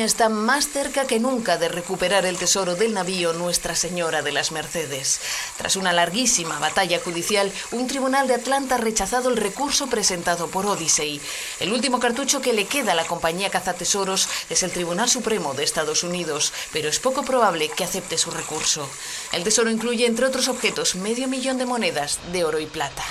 Está 0.00 0.30
más 0.30 0.68
cerca 0.68 1.06
que 1.06 1.20
nunca 1.20 1.58
de 1.58 1.68
recuperar 1.68 2.24
el 2.24 2.38
tesoro 2.38 2.74
del 2.74 2.94
navío 2.94 3.34
Nuestra 3.34 3.74
Señora 3.74 4.22
de 4.22 4.32
las 4.32 4.50
Mercedes. 4.50 5.20
Tras 5.58 5.76
una 5.76 5.92
larguísima 5.92 6.58
batalla 6.58 6.98
judicial, 6.98 7.52
un 7.70 7.86
tribunal 7.86 8.26
de 8.26 8.34
Atlanta 8.34 8.76
ha 8.76 8.78
rechazado 8.78 9.28
el 9.28 9.36
recurso 9.36 9.88
presentado 9.88 10.48
por 10.48 10.64
Odyssey. 10.64 11.20
El 11.60 11.72
último 11.72 12.00
cartucho 12.00 12.40
que 12.40 12.54
le 12.54 12.64
queda 12.64 12.92
a 12.92 12.94
la 12.94 13.06
compañía 13.06 13.50
cazatesoros 13.50 14.26
es 14.48 14.62
el 14.62 14.72
Tribunal 14.72 15.10
Supremo 15.10 15.52
de 15.52 15.64
Estados 15.64 16.02
Unidos, 16.02 16.54
pero 16.72 16.88
es 16.88 16.98
poco 16.98 17.22
probable 17.22 17.68
que 17.68 17.84
acepte 17.84 18.16
su 18.16 18.30
recurso. 18.30 18.88
El 19.32 19.44
tesoro 19.44 19.70
incluye, 19.70 20.06
entre 20.06 20.26
otros 20.26 20.48
objetos, 20.48 20.94
medio 20.94 21.28
millón 21.28 21.58
de 21.58 21.66
monedas 21.66 22.20
de 22.32 22.44
oro 22.44 22.58
y 22.58 22.66
plata. 22.66 23.04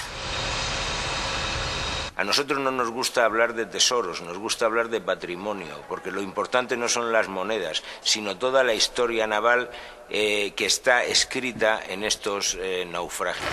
A 2.20 2.25
nosotros 2.25 2.59
no 2.59 2.70
nos 2.70 2.89
gusta 2.89 3.23
hablar 3.23 3.53
de 3.53 3.66
tesoros, 3.66 4.22
nos 4.22 4.38
gusta 4.38 4.66
hablar 4.66 4.89
de 4.89 5.00
patrimonio, 5.00 5.73
porque 5.88 6.12
lo 6.12 6.22
importante 6.22 6.76
no 6.76 6.89
son 6.89 7.14
las 7.14 7.30
monedas, 7.30 7.81
sino 8.02 8.36
toda 8.36 8.66
la 8.66 8.73
historia 8.73 9.26
naval 9.26 9.70
eh, 10.09 10.52
que 10.58 10.66
está 10.66 11.06
escrita 11.06 11.80
en 11.88 12.03
estos 12.03 12.58
eh, 12.59 12.86
naufragios. 12.92 13.50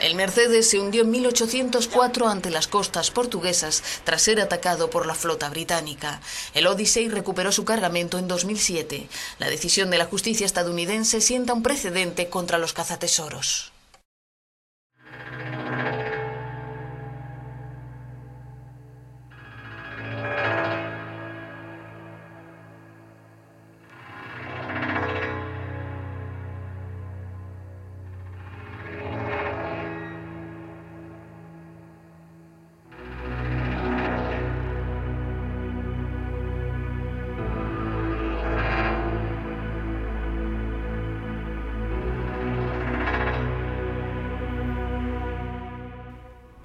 El 0.00 0.14
Mercedes 0.14 0.70
se 0.70 0.78
hundió 0.78 1.02
en 1.02 1.10
1804 1.10 2.28
ante 2.28 2.50
las 2.50 2.68
costas 2.68 3.10
portuguesas 3.10 3.82
tras 4.04 4.22
ser 4.22 4.40
atacado 4.40 4.90
por 4.90 5.04
la 5.04 5.16
flota 5.16 5.50
británica. 5.50 6.20
El 6.54 6.68
Odyssey 6.68 7.08
recuperó 7.08 7.50
su 7.50 7.64
cargamento 7.64 8.16
en 8.16 8.28
2007. 8.28 9.08
La 9.40 9.50
decisión 9.50 9.90
de 9.90 9.98
la 9.98 10.04
justicia 10.04 10.46
estadounidense 10.46 11.20
sienta 11.20 11.52
un 11.52 11.64
precedente 11.64 12.28
contra 12.28 12.58
los 12.58 12.74
cazatesoros. 12.74 13.72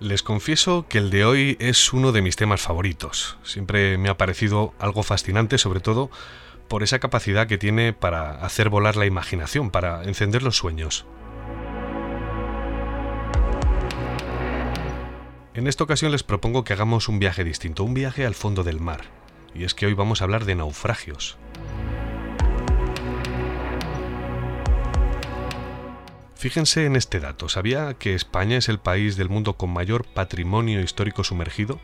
Les 0.04 0.22
confieso 0.22 0.86
que 0.90 0.98
el 0.98 1.10
de 1.10 1.24
hoy 1.24 1.56
es 1.62 1.94
uno 1.94 2.12
de 2.12 2.22
mis 2.22 2.36
temas 2.36 2.60
favoritos. 2.60 3.38
Siempre 3.42 3.98
me 3.98 4.10
ha 4.10 4.18
parecido 4.18 4.74
algo 4.78 5.02
fascinante, 5.02 5.58
sobre 5.58 5.80
todo 5.80 6.12
por 6.68 6.84
esa 6.84 7.00
capacidad 7.00 7.48
que 7.48 7.58
tiene 7.58 7.94
para 7.94 8.44
hacer 8.44 8.68
volar 8.68 8.98
la 8.98 9.06
imaginación, 9.06 9.72
para 9.72 10.04
encender 10.04 10.44
los 10.44 10.58
sueños. 10.58 11.06
En 15.54 15.68
esta 15.68 15.86
ocasión 15.86 16.12
les 16.12 16.24
propongo 16.24 16.66
que 16.66 16.74
hagamos 16.74 17.08
un 17.08 17.20
viaje 17.20 17.46
distinto, 17.46 17.86
un 17.86 17.94
viaje 17.94 18.26
al 18.26 18.36
fondo 18.36 18.66
del 18.66 18.82
mar. 18.82 19.06
Y 19.56 19.64
es 19.64 19.74
que 19.74 19.86
hoy 19.86 19.94
vamos 19.94 20.20
a 20.20 20.26
hablar 20.26 20.44
de 20.44 20.56
naufragios. 20.56 21.38
Fíjense 26.44 26.86
en 26.86 26.98
este 26.98 27.22
dato. 27.22 27.48
¿Sabía 27.48 27.94
que 27.94 28.16
España 28.16 28.58
es 28.58 28.68
el 28.68 28.78
país 28.78 29.16
del 29.16 29.30
mundo 29.30 29.54
con 29.54 29.70
mayor 29.70 30.04
patrimonio 30.04 30.82
histórico 30.82 31.24
sumergido? 31.24 31.80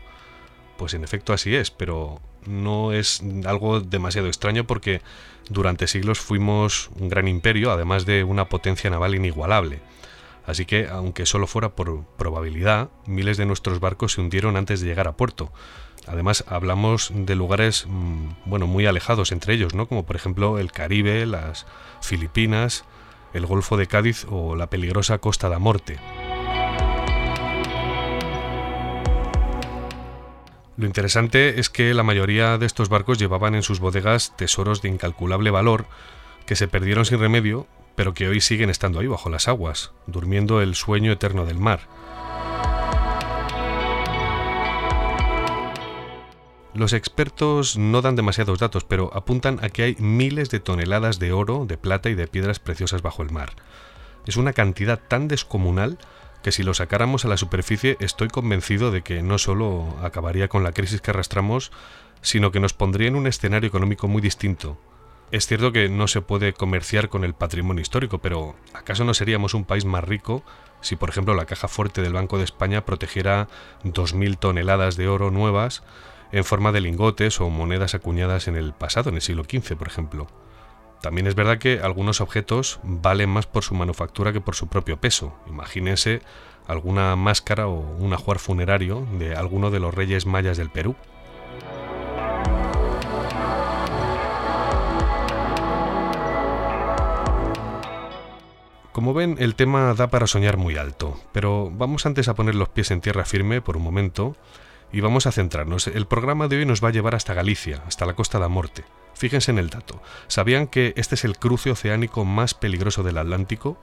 Pues 0.76 0.92
en 0.92 1.02
efecto 1.02 1.32
así 1.32 1.56
es, 1.56 1.70
pero 1.70 2.20
no 2.44 2.92
es 2.92 3.22
algo 3.46 3.80
demasiado 3.80 4.28
extraño 4.28 4.66
porque 4.66 5.00
durante 5.48 5.86
siglos 5.86 6.20
fuimos 6.20 6.90
un 7.00 7.08
gran 7.08 7.26
imperio, 7.26 7.70
además 7.70 8.04
de 8.04 8.22
una 8.22 8.50
potencia 8.50 8.90
naval 8.90 9.14
inigualable. 9.14 9.80
Así 10.44 10.66
que, 10.66 10.88
aunque 10.88 11.24
solo 11.24 11.46
fuera 11.46 11.70
por 11.70 12.04
probabilidad, 12.18 12.90
miles 13.06 13.38
de 13.38 13.46
nuestros 13.46 13.80
barcos 13.80 14.12
se 14.12 14.20
hundieron 14.20 14.58
antes 14.58 14.82
de 14.82 14.88
llegar 14.88 15.08
a 15.08 15.16
puerto. 15.16 15.50
Además, 16.06 16.44
hablamos 16.46 17.10
de 17.14 17.34
lugares, 17.34 17.86
mm, 17.88 18.32
bueno, 18.44 18.66
muy 18.66 18.84
alejados 18.84 19.32
entre 19.32 19.54
ellos, 19.54 19.74
¿no? 19.74 19.88
Como 19.88 20.04
por 20.04 20.16
ejemplo 20.16 20.58
el 20.58 20.70
Caribe, 20.70 21.24
las 21.24 21.64
Filipinas, 22.02 22.84
el 23.32 23.46
Golfo 23.46 23.76
de 23.76 23.86
Cádiz 23.86 24.26
o 24.28 24.56
la 24.56 24.68
peligrosa 24.68 25.18
Costa 25.18 25.48
da 25.48 25.58
Morte. 25.58 25.98
Lo 30.76 30.86
interesante 30.86 31.60
es 31.60 31.68
que 31.68 31.92
la 31.92 32.02
mayoría 32.02 32.56
de 32.56 32.64
estos 32.64 32.88
barcos 32.88 33.18
llevaban 33.18 33.54
en 33.54 33.62
sus 33.62 33.80
bodegas 33.80 34.34
tesoros 34.36 34.80
de 34.80 34.88
incalculable 34.88 35.50
valor 35.50 35.86
que 36.46 36.56
se 36.56 36.68
perdieron 36.68 37.04
sin 37.04 37.20
remedio, 37.20 37.66
pero 37.96 38.14
que 38.14 38.28
hoy 38.28 38.40
siguen 38.40 38.70
estando 38.70 38.98
ahí 39.00 39.06
bajo 39.06 39.28
las 39.28 39.46
aguas, 39.46 39.92
durmiendo 40.06 40.62
el 40.62 40.74
sueño 40.74 41.12
eterno 41.12 41.44
del 41.44 41.58
mar. 41.58 41.80
Los 46.72 46.92
expertos 46.92 47.76
no 47.76 48.00
dan 48.00 48.14
demasiados 48.14 48.60
datos, 48.60 48.84
pero 48.84 49.10
apuntan 49.12 49.58
a 49.62 49.70
que 49.70 49.82
hay 49.82 49.96
miles 49.98 50.50
de 50.50 50.60
toneladas 50.60 51.18
de 51.18 51.32
oro, 51.32 51.64
de 51.66 51.76
plata 51.76 52.10
y 52.10 52.14
de 52.14 52.28
piedras 52.28 52.60
preciosas 52.60 53.02
bajo 53.02 53.22
el 53.22 53.30
mar. 53.30 53.50
Es 54.26 54.36
una 54.36 54.52
cantidad 54.52 55.00
tan 55.00 55.26
descomunal 55.26 55.98
que 56.44 56.52
si 56.52 56.62
lo 56.62 56.72
sacáramos 56.72 57.24
a 57.24 57.28
la 57.28 57.36
superficie 57.36 57.96
estoy 57.98 58.28
convencido 58.28 58.92
de 58.92 59.02
que 59.02 59.20
no 59.22 59.38
solo 59.38 59.96
acabaría 60.02 60.48
con 60.48 60.62
la 60.62 60.72
crisis 60.72 61.00
que 61.00 61.10
arrastramos, 61.10 61.72
sino 62.22 62.52
que 62.52 62.60
nos 62.60 62.72
pondría 62.72 63.08
en 63.08 63.16
un 63.16 63.26
escenario 63.26 63.66
económico 63.66 64.06
muy 64.06 64.22
distinto. 64.22 64.78
Es 65.32 65.46
cierto 65.46 65.72
que 65.72 65.88
no 65.88 66.06
se 66.06 66.22
puede 66.22 66.52
comerciar 66.52 67.08
con 67.08 67.24
el 67.24 67.34
patrimonio 67.34 67.82
histórico, 67.82 68.18
pero 68.18 68.56
¿acaso 68.74 69.04
no 69.04 69.14
seríamos 69.14 69.54
un 69.54 69.64
país 69.64 69.84
más 69.84 70.04
rico 70.04 70.44
si, 70.80 70.96
por 70.96 71.08
ejemplo, 71.08 71.34
la 71.34 71.46
caja 71.46 71.68
fuerte 71.68 72.00
del 72.00 72.12
Banco 72.12 72.38
de 72.38 72.44
España 72.44 72.84
protegiera 72.84 73.48
2.000 73.84 74.38
toneladas 74.38 74.96
de 74.96 75.08
oro 75.08 75.30
nuevas 75.30 75.82
en 76.32 76.44
forma 76.44 76.72
de 76.72 76.80
lingotes 76.80 77.40
o 77.40 77.50
monedas 77.50 77.94
acuñadas 77.94 78.48
en 78.48 78.56
el 78.56 78.72
pasado, 78.72 79.10
en 79.10 79.16
el 79.16 79.22
siglo 79.22 79.44
XV, 79.44 79.76
por 79.76 79.88
ejemplo. 79.88 80.26
También 81.00 81.26
es 81.26 81.34
verdad 81.34 81.58
que 81.58 81.80
algunos 81.80 82.20
objetos 82.20 82.78
valen 82.82 83.30
más 83.30 83.46
por 83.46 83.64
su 83.64 83.74
manufactura 83.74 84.32
que 84.32 84.40
por 84.40 84.54
su 84.54 84.68
propio 84.68 85.00
peso. 85.00 85.34
Imagínense 85.46 86.20
alguna 86.66 87.16
máscara 87.16 87.68
o 87.68 87.80
un 87.98 88.12
ajuar 88.12 88.38
funerario 88.38 89.06
de 89.18 89.34
alguno 89.34 89.70
de 89.70 89.80
los 89.80 89.94
reyes 89.94 90.26
mayas 90.26 90.58
del 90.58 90.70
Perú. 90.70 90.94
Como 98.92 99.14
ven, 99.14 99.36
el 99.38 99.54
tema 99.54 99.94
da 99.94 100.10
para 100.10 100.26
soñar 100.26 100.58
muy 100.58 100.76
alto, 100.76 101.18
pero 101.32 101.70
vamos 101.72 102.04
antes 102.04 102.28
a 102.28 102.34
poner 102.34 102.54
los 102.54 102.68
pies 102.68 102.90
en 102.90 103.00
tierra 103.00 103.24
firme 103.24 103.62
por 103.62 103.78
un 103.78 103.84
momento 103.84 104.36
y 104.92 105.00
vamos 105.00 105.26
a 105.26 105.32
centrarnos. 105.32 105.86
El 105.86 106.06
programa 106.06 106.48
de 106.48 106.58
hoy 106.58 106.66
nos 106.66 106.82
va 106.82 106.88
a 106.88 106.92
llevar 106.92 107.14
hasta 107.14 107.34
Galicia, 107.34 107.82
hasta 107.86 108.06
la 108.06 108.14
Costa 108.14 108.38
da 108.38 108.48
Morte. 108.48 108.84
Fíjense 109.14 109.50
en 109.50 109.58
el 109.58 109.70
dato. 109.70 110.02
¿Sabían 110.28 110.66
que 110.66 110.94
este 110.96 111.14
es 111.14 111.24
el 111.24 111.36
cruce 111.36 111.70
oceánico 111.70 112.24
más 112.24 112.54
peligroso 112.54 113.02
del 113.02 113.18
Atlántico? 113.18 113.78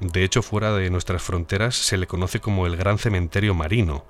De 0.00 0.22
hecho, 0.22 0.42
fuera 0.42 0.72
de 0.72 0.90
nuestras 0.90 1.22
fronteras 1.22 1.74
se 1.74 1.96
le 1.96 2.06
conoce 2.06 2.40
como 2.40 2.66
el 2.66 2.76
Gran 2.76 2.98
Cementerio 2.98 3.54
Marino. 3.54 4.04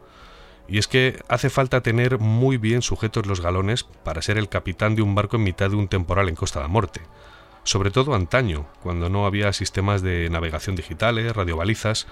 Y 0.68 0.76
es 0.78 0.86
que 0.86 1.22
hace 1.28 1.48
falta 1.48 1.80
tener 1.80 2.18
muy 2.18 2.58
bien 2.58 2.82
sujetos 2.82 3.26
los 3.26 3.40
galones 3.40 3.84
para 3.84 4.20
ser 4.20 4.36
el 4.36 4.50
capitán 4.50 4.94
de 4.94 5.02
un 5.02 5.14
barco 5.14 5.36
en 5.36 5.44
mitad 5.44 5.70
de 5.70 5.76
un 5.76 5.88
temporal 5.88 6.28
en 6.28 6.34
Costa 6.34 6.60
da 6.60 6.68
Morte. 6.68 7.00
Sobre 7.64 7.90
todo 7.90 8.14
antaño, 8.14 8.66
cuando 8.82 9.08
no 9.08 9.26
había 9.26 9.52
sistemas 9.52 10.02
de 10.02 10.28
navegación 10.30 10.76
digitales, 10.76 11.34
radiobalizas, 11.34 12.06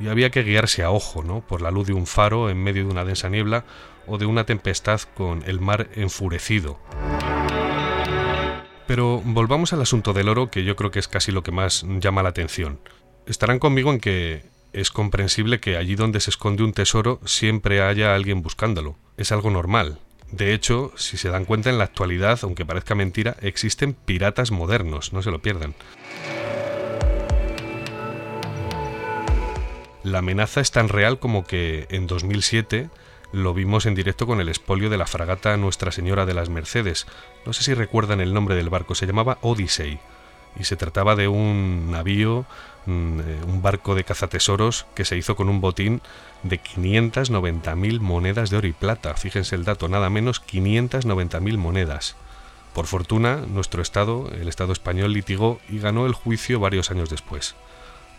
y 0.00 0.08
había 0.08 0.30
que 0.30 0.42
guiarse 0.42 0.82
a 0.82 0.90
ojo, 0.90 1.22
¿no? 1.22 1.40
Por 1.46 1.60
la 1.62 1.70
luz 1.70 1.86
de 1.86 1.92
un 1.92 2.06
faro 2.06 2.48
en 2.50 2.62
medio 2.62 2.84
de 2.84 2.90
una 2.90 3.04
densa 3.04 3.28
niebla 3.28 3.64
o 4.06 4.18
de 4.18 4.26
una 4.26 4.44
tempestad 4.44 5.00
con 5.14 5.42
el 5.46 5.60
mar 5.60 5.88
enfurecido. 5.94 6.80
Pero 8.86 9.22
volvamos 9.24 9.72
al 9.72 9.82
asunto 9.82 10.12
del 10.12 10.28
oro, 10.28 10.50
que 10.50 10.64
yo 10.64 10.74
creo 10.74 10.90
que 10.90 10.98
es 10.98 11.06
casi 11.06 11.30
lo 11.30 11.42
que 11.42 11.52
más 11.52 11.84
llama 12.00 12.24
la 12.24 12.30
atención. 12.30 12.80
Estarán 13.26 13.60
conmigo 13.60 13.92
en 13.92 14.00
que 14.00 14.42
es 14.72 14.90
comprensible 14.90 15.60
que 15.60 15.76
allí 15.76 15.94
donde 15.94 16.20
se 16.20 16.30
esconde 16.30 16.64
un 16.64 16.72
tesoro 16.72 17.20
siempre 17.24 17.82
haya 17.82 18.14
alguien 18.14 18.42
buscándolo. 18.42 18.96
Es 19.16 19.30
algo 19.30 19.50
normal. 19.50 20.00
De 20.32 20.54
hecho, 20.54 20.92
si 20.96 21.16
se 21.16 21.28
dan 21.28 21.44
cuenta 21.44 21.70
en 21.70 21.78
la 21.78 21.84
actualidad, 21.84 22.38
aunque 22.42 22.64
parezca 22.64 22.94
mentira, 22.94 23.36
existen 23.42 23.94
piratas 23.94 24.50
modernos, 24.50 25.12
no 25.12 25.22
se 25.22 25.30
lo 25.30 25.42
pierdan. 25.42 25.74
La 30.02 30.18
amenaza 30.20 30.60
es 30.60 30.70
tan 30.70 30.88
real 30.88 31.18
como 31.18 31.44
que 31.46 31.86
en 31.90 32.06
2007 32.06 32.88
lo 33.32 33.54
vimos 33.54 33.86
en 33.86 33.94
directo 33.94 34.26
con 34.26 34.40
el 34.40 34.48
expolio 34.48 34.90
de 34.90 34.96
la 34.96 35.06
fragata 35.06 35.56
Nuestra 35.56 35.92
Señora 35.92 36.26
de 36.26 36.34
las 36.34 36.48
Mercedes. 36.48 37.06
No 37.44 37.52
sé 37.52 37.62
si 37.62 37.74
recuerdan 37.74 38.20
el 38.20 38.32
nombre 38.34 38.54
del 38.54 38.70
barco, 38.70 38.94
se 38.94 39.06
llamaba 39.06 39.38
Odyssey 39.42 40.00
y 40.58 40.64
se 40.64 40.76
trataba 40.76 41.16
de 41.16 41.28
un 41.28 41.90
navío, 41.90 42.44
mm, 42.86 43.20
eh, 43.20 43.40
un 43.46 43.62
barco 43.62 43.94
de 43.94 44.04
cazatesoros 44.04 44.86
que 44.94 45.04
se 45.04 45.16
hizo 45.16 45.36
con 45.36 45.48
un 45.48 45.60
botín 45.60 46.00
de 46.42 46.58
590.000 46.58 48.00
monedas 48.00 48.50
de 48.50 48.56
oro 48.56 48.66
y 48.66 48.72
plata. 48.72 49.14
Fíjense 49.14 49.54
el 49.54 49.64
dato, 49.64 49.88
nada 49.88 50.10
menos 50.10 50.40
590.000 50.40 51.56
monedas. 51.56 52.16
Por 52.74 52.86
fortuna, 52.86 53.36
nuestro 53.36 53.82
Estado, 53.82 54.30
el 54.32 54.48
Estado 54.48 54.72
español, 54.72 55.12
litigó 55.12 55.60
y 55.68 55.78
ganó 55.78 56.06
el 56.06 56.14
juicio 56.14 56.58
varios 56.58 56.90
años 56.90 57.10
después. 57.10 57.54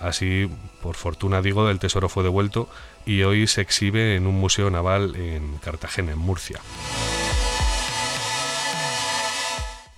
Así, 0.02 0.50
por 0.82 0.96
fortuna 0.96 1.42
digo, 1.42 1.70
el 1.70 1.80
tesoro 1.80 2.10
fue 2.10 2.24
devuelto 2.24 2.68
y 3.06 3.22
hoy 3.24 3.48
se 3.48 3.62
exhibe 3.62 4.16
en 4.16 4.26
un 4.26 4.40
museo 4.40 4.70
naval 4.70 5.16
en 5.16 5.58
Cartagena, 5.60 6.12
en 6.12 6.18
Murcia. 6.18 6.60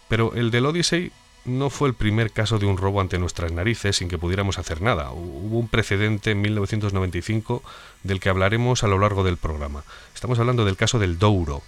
Pero 0.09 0.33
el 0.35 0.51
del 0.51 0.65
Odyssey 0.65 1.11
no 1.45 1.69
fue 1.69 1.89
el 1.89 1.95
primer 1.95 2.31
caso 2.31 2.59
de 2.59 2.65
un 2.65 2.77
robo 2.77 3.01
ante 3.01 3.17
nuestras 3.17 3.51
narices 3.51 3.97
sin 3.97 4.09
que 4.09 4.17
pudiéramos 4.17 4.59
hacer 4.59 4.81
nada. 4.81 5.11
Hubo 5.11 5.59
un 5.59 5.67
precedente 5.67 6.31
en 6.31 6.41
1995 6.41 7.63
del 8.03 8.19
que 8.19 8.29
hablaremos 8.29 8.83
a 8.83 8.87
lo 8.87 8.99
largo 8.99 9.23
del 9.23 9.37
programa. 9.37 9.83
Estamos 10.13 10.39
hablando 10.39 10.65
del 10.65 10.77
caso 10.77 10.99
del 10.99 11.17
Douro. 11.17 11.61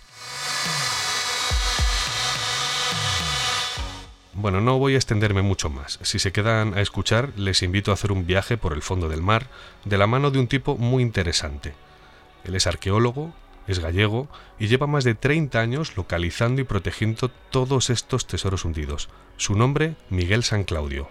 Bueno, 4.37 4.59
no 4.59 4.77
voy 4.77 4.95
a 4.95 4.97
extenderme 4.97 5.41
mucho 5.41 5.69
más. 5.69 5.97
Si 6.01 6.19
se 6.19 6.33
quedan 6.33 6.77
a 6.77 6.81
escuchar, 6.81 7.29
les 7.37 7.63
invito 7.63 7.91
a 7.91 7.93
hacer 7.93 8.11
un 8.11 8.27
viaje 8.27 8.57
por 8.57 8.73
el 8.73 8.81
fondo 8.81 9.07
del 9.07 9.21
mar 9.21 9.47
de 9.85 9.97
la 9.97 10.07
mano 10.07 10.29
de 10.29 10.39
un 10.39 10.47
tipo 10.47 10.75
muy 10.75 11.03
interesante. 11.03 11.73
Él 12.43 12.53
es 12.53 12.67
arqueólogo, 12.67 13.33
es 13.65 13.79
gallego 13.79 14.27
y 14.59 14.67
lleva 14.67 14.87
más 14.87 15.05
de 15.05 15.15
30 15.15 15.57
años 15.57 15.95
localizando 15.95 16.59
y 16.59 16.65
protegiendo 16.65 17.29
todos 17.49 17.89
estos 17.89 18.27
tesoros 18.27 18.65
hundidos. 18.65 19.07
Su 19.37 19.55
nombre, 19.55 19.95
Miguel 20.09 20.43
San 20.43 20.65
Claudio. 20.65 21.07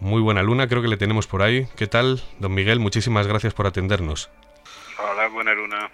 Muy 0.00 0.20
buena 0.22 0.42
luna, 0.42 0.66
creo 0.66 0.82
que 0.82 0.88
le 0.88 0.96
tenemos 0.96 1.28
por 1.28 1.42
ahí. 1.42 1.68
¿Qué 1.76 1.86
tal, 1.86 2.20
don 2.40 2.52
Miguel? 2.52 2.80
Muchísimas 2.80 3.28
gracias 3.28 3.54
por 3.54 3.68
atendernos. 3.68 4.28
Hola, 4.98 5.28
buena 5.28 5.54
luna. 5.54 5.88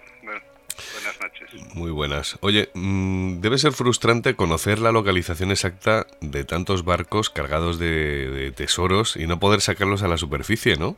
Noches. 1.21 1.75
Muy 1.75 1.91
buenas. 1.91 2.37
Oye, 2.41 2.69
mm, 2.73 3.41
debe 3.41 3.57
ser 3.57 3.73
frustrante 3.73 4.35
conocer 4.35 4.79
la 4.79 4.91
localización 4.91 5.51
exacta 5.51 6.07
de 6.21 6.43
tantos 6.43 6.83
barcos 6.83 7.29
cargados 7.29 7.79
de, 7.79 8.29
de 8.29 8.51
tesoros 8.51 9.15
y 9.17 9.27
no 9.27 9.39
poder 9.39 9.61
sacarlos 9.61 10.03
a 10.03 10.07
la 10.07 10.17
superficie, 10.17 10.77
¿no? 10.77 10.97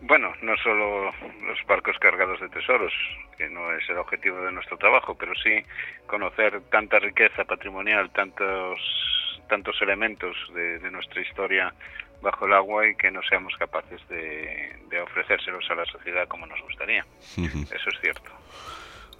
Bueno, 0.00 0.34
no 0.42 0.54
solo 0.58 1.06
los 1.46 1.66
barcos 1.66 1.96
cargados 1.98 2.38
de 2.40 2.48
tesoros, 2.50 2.92
que 3.38 3.48
no 3.48 3.72
es 3.72 3.88
el 3.88 3.96
objetivo 3.96 4.38
de 4.42 4.52
nuestro 4.52 4.76
trabajo, 4.76 5.14
pero 5.14 5.32
sí 5.34 5.62
conocer 6.06 6.60
tanta 6.70 6.98
riqueza 6.98 7.44
patrimonial, 7.44 8.10
tantos 8.10 8.80
tantos 9.48 9.80
elementos 9.82 10.36
de, 10.54 10.90
nuestra 10.90 11.20
historia 11.20 11.72
bajo 12.22 12.46
el 12.46 12.54
agua 12.54 12.88
y 12.88 12.96
que 12.96 13.10
no 13.10 13.20
seamos 13.22 13.54
capaces 13.56 14.00
de, 14.08 15.00
ofrecérselos 15.02 15.68
a 15.70 15.74
la 15.74 15.84
sociedad 15.86 16.26
como 16.28 16.46
nos 16.46 16.60
gustaría. 16.62 17.04
Eso 17.36 17.90
es 17.90 18.00
cierto. 18.00 18.30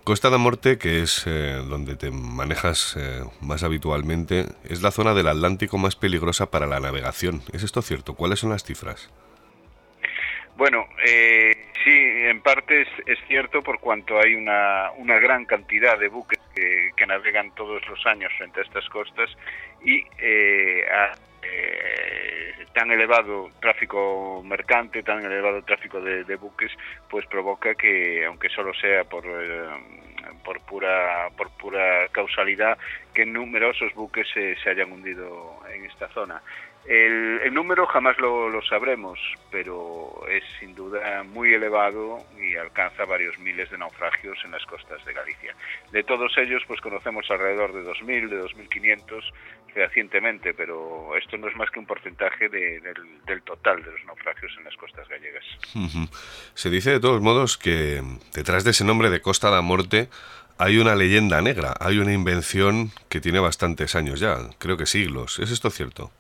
Costa 0.04 0.28
de 0.28 0.36
Morte, 0.36 0.76
que 0.76 1.00
es 1.00 1.26
eh, 1.26 1.62
donde 1.66 1.96
te 1.96 2.10
manejas 2.10 2.94
eh, 2.98 3.22
más 3.40 3.62
habitualmente, 3.62 4.44
es 4.68 4.82
la 4.82 4.90
zona 4.90 5.14
del 5.14 5.28
Atlántico 5.28 5.78
más 5.78 5.96
peligrosa 5.96 6.50
para 6.50 6.66
la 6.66 6.78
navegación. 6.78 7.40
¿Es 7.54 7.62
esto 7.62 7.80
cierto? 7.80 8.14
¿Cuáles 8.14 8.40
son 8.40 8.50
las 8.50 8.64
cifras? 8.64 9.10
Bueno, 10.56 10.86
eh, 11.06 11.68
sí, 11.82 11.90
en 11.90 12.42
parte 12.42 12.82
es, 12.82 13.18
cierto 13.26 13.62
por 13.62 13.80
cuanto 13.80 14.20
hay 14.20 14.34
una, 14.34 14.90
una 14.98 15.18
gran 15.18 15.46
cantidad 15.46 15.98
de 15.98 16.08
buques 16.08 16.38
que, 16.54 16.92
navegan 17.06 17.54
todos 17.54 17.86
los 17.88 18.04
años 18.06 18.32
frente 18.38 18.60
a 18.60 18.62
estas 18.62 18.88
costas 18.88 19.30
y 19.84 20.04
eh, 20.18 20.84
eh, 21.44 22.67
tan 22.73 22.91
elevado 22.91 23.50
tráfico 23.61 24.43
mercante, 24.44 25.02
tan 25.02 25.25
elevado 25.25 25.62
tráfico 25.62 26.00
de, 26.00 26.37
buques, 26.37 26.73
pues 27.08 27.26
provoca 27.26 27.75
que, 27.75 28.25
aunque 28.26 28.49
solo 28.49 28.75
sea 28.75 29.05
por, 29.05 29.25
por, 30.44 30.61
pura, 30.62 31.29
por 31.37 31.50
pura 31.50 32.08
causalidad, 32.08 32.76
que 33.12 33.25
numerosos 33.25 33.94
buques 33.94 34.26
se, 34.35 34.56
se 34.56 34.70
hayan 34.70 34.93
hundido 34.93 35.61
en 35.73 35.85
esta 35.85 36.08
zona. 36.08 36.43
El, 36.86 37.54
número 37.54 37.86
jamás 37.86 38.19
lo, 38.19 38.60
sabremos, 38.62 39.19
pero 39.50 40.26
es 40.28 40.42
sin 40.58 40.75
duda 40.75 41.22
muy 41.22 41.54
elevado 41.54 42.19
y 42.38 42.56
alcanza 42.56 43.04
varios 43.04 43.38
miles 43.38 43.70
de 43.70 43.78
naufragios 43.78 44.36
en 44.44 44.50
las 44.50 44.64
costas 44.66 45.02
de 45.04 45.14
Galicia. 45.14 45.54
De 45.92 46.02
todos 46.02 46.36
ellos, 46.36 46.62
pues 46.66 46.81
conocemos 46.81 47.31
alrededor 47.31 47.72
de 47.72 47.88
2.000, 47.88 48.28
de 48.28 48.42
2.500 48.42 49.22
fehacientemente, 49.72 50.54
pero 50.54 51.16
esto 51.16 51.36
no 51.36 51.48
es 51.48 51.56
más 51.56 51.70
que 51.70 51.81
un 51.81 51.86
porcentaje 51.86 52.48
del, 52.48 52.82
total 53.44 53.82
de 53.82 53.90
los 53.90 54.04
naufragios 54.04 54.52
en 54.58 54.64
las 54.64 54.76
costas 54.76 55.08
gallegas. 55.08 55.44
Se 56.54 56.70
dice 56.70 56.90
de 56.90 57.00
todos 57.00 57.20
modos 57.20 57.58
que 57.58 58.02
detrás 58.34 58.64
de 58.64 58.70
ese 58.70 58.84
nombre 58.84 59.10
de 59.10 59.20
Costa 59.20 59.50
da 59.50 59.62
Morte 59.62 60.08
hay 60.58 60.78
una 60.78 60.94
leyenda 60.94 61.41
negra, 61.43 61.74
hay 61.81 61.98
una 61.98 62.12
invención 62.12 62.93
que 63.08 63.20
tiene 63.20 63.41
bastantes 63.41 63.96
años 63.96 64.20
ya, 64.20 64.36
creo 64.58 64.76
que 64.76 64.86
siglos. 64.86 65.41
¿Es 65.41 65.50
esto 65.50 65.70
cierto? 65.70 66.12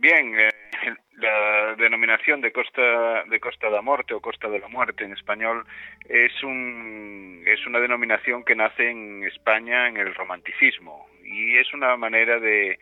Bien, 0.00 0.34
eh, 0.34 0.48
la 1.18 1.74
denominación 1.76 2.40
de 2.40 2.52
Costa 2.52 3.22
de 3.24 3.38
Costa 3.38 3.68
da 3.68 3.82
Morte 3.82 4.14
o 4.14 4.20
Costa 4.20 4.48
de 4.48 4.58
la 4.58 4.68
Muerte 4.68 5.04
en 5.04 5.12
español 5.12 5.66
es 6.08 6.42
un 6.42 7.42
es 7.46 7.66
una 7.66 7.80
denominación 7.80 8.42
que 8.42 8.54
nace 8.54 8.88
en 8.88 9.24
España 9.24 9.88
en 9.88 9.98
el 9.98 10.14
romanticismo 10.14 11.06
y 11.22 11.58
es 11.58 11.74
una 11.74 11.98
manera 11.98 12.40
de 12.40 12.78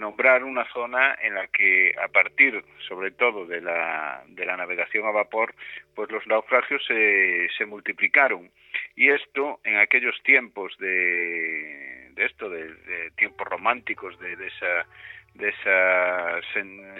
nombrar 0.00 0.42
una 0.42 0.64
zona 0.72 1.16
en 1.22 1.34
la 1.34 1.46
que 1.46 1.94
a 2.02 2.08
partir 2.08 2.64
sobre 2.88 3.12
todo 3.12 3.46
de 3.46 3.60
la, 3.60 4.24
de 4.26 4.44
la 4.44 4.56
navegación 4.56 5.06
a 5.06 5.12
vapor 5.12 5.54
pues 5.94 6.10
los 6.10 6.26
naufragios 6.26 6.84
se, 6.86 7.48
se 7.56 7.66
multiplicaron. 7.66 8.50
Y 8.96 9.10
esto 9.10 9.60
en 9.62 9.76
aquellos 9.76 10.20
tiempos 10.24 10.76
de, 10.78 12.10
de 12.14 12.24
esto 12.24 12.48
de, 12.48 12.74
de 12.74 13.10
tiempos 13.12 13.46
románticos 13.46 14.18
de, 14.18 14.36
de 14.36 14.46
esa 14.48 14.86
de 15.34 15.48
esa 15.48 16.40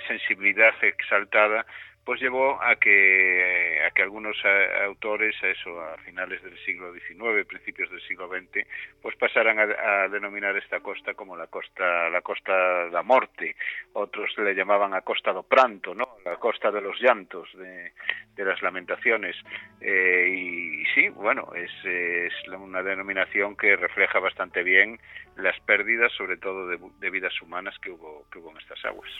sensibilidad 0.07 0.75
exaltada 0.83 1.67
pues 2.05 2.21
llevó 2.21 2.61
a 2.63 2.77
que, 2.77 3.79
a 3.87 3.91
que 3.91 4.03
algunos 4.03 4.37
autores, 4.85 5.37
a 5.43 5.49
eso, 5.49 5.81
a 5.81 5.97
finales 5.99 6.43
del 6.43 6.59
siglo 6.65 6.93
XIX, 6.93 7.47
principios 7.47 7.91
del 7.91 8.01
siglo 8.03 8.29
XX, 8.29 8.67
pues 9.03 9.15
pasaran 9.17 9.59
a, 9.59 10.09
denominar 10.09 10.57
esta 10.57 10.81
costa 10.81 11.15
como 11.15 11.37
la 11.37 11.47
costa, 11.47 12.09
la 12.09 12.23
costa 12.23 12.87
la 12.87 13.03
morte, 13.03 13.55
otros 13.93 14.37
le 14.39 14.55
llamaban 14.55 14.95
a 14.95 15.03
costa 15.03 15.33
do 15.33 15.43
pranto, 15.43 15.95
¿no? 15.95 16.17
la 16.25 16.37
costa 16.37 16.71
de 16.71 16.81
los 16.81 17.01
llantos, 17.01 17.49
de, 17.57 17.93
de 18.35 18.45
las 18.45 18.61
lamentaciones, 18.63 19.37
eh, 19.81 20.27
y, 20.29 20.85
sí, 20.95 21.11
bueno, 21.11 21.53
es, 21.55 21.71
es 21.85 22.33
una 22.49 22.83
denominación 22.83 23.57
que 23.57 23.77
refleja 23.77 24.19
bastante 24.19 24.63
bien 24.63 24.99
las 25.43 25.59
pérdidas, 25.61 26.13
sobre 26.13 26.37
todo 26.37 26.69
de, 26.69 27.11
vidas 27.11 27.33
humanas 27.43 27.75
que 27.81 27.91
hubo, 27.91 28.25
que 28.33 28.39
hubo 28.39 28.51
en 28.51 28.59
estas 28.59 28.85
aguas. 28.85 29.11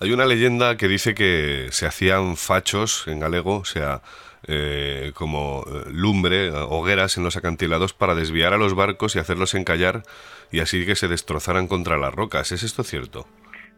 Hay 0.00 0.12
una 0.12 0.26
leyenda 0.26 0.76
que 0.76 0.88
dice 0.88 1.14
que 1.14 1.68
se 1.70 1.86
hacían 1.86 2.36
fachos 2.36 3.06
en 3.08 3.20
galego, 3.20 3.58
o 3.58 3.64
sea, 3.64 4.02
eh, 4.46 5.12
como 5.14 5.64
eh, 5.66 5.90
lumbre, 5.92 6.50
hogueras 6.50 7.16
en 7.18 7.24
los 7.24 7.36
acantilados 7.36 7.92
para 7.92 8.14
desviar 8.14 8.54
a 8.54 8.58
los 8.58 8.74
barcos 8.74 9.14
y 9.14 9.18
hacerlos 9.18 9.54
encallar 9.54 10.02
y 10.50 10.60
así 10.60 10.86
que 10.86 10.96
se 10.96 11.08
destrozaran 11.08 11.68
contra 11.68 11.98
las 11.98 12.14
rocas. 12.14 12.50
¿Es 12.52 12.62
esto 12.62 12.82
cierto? 12.82 13.26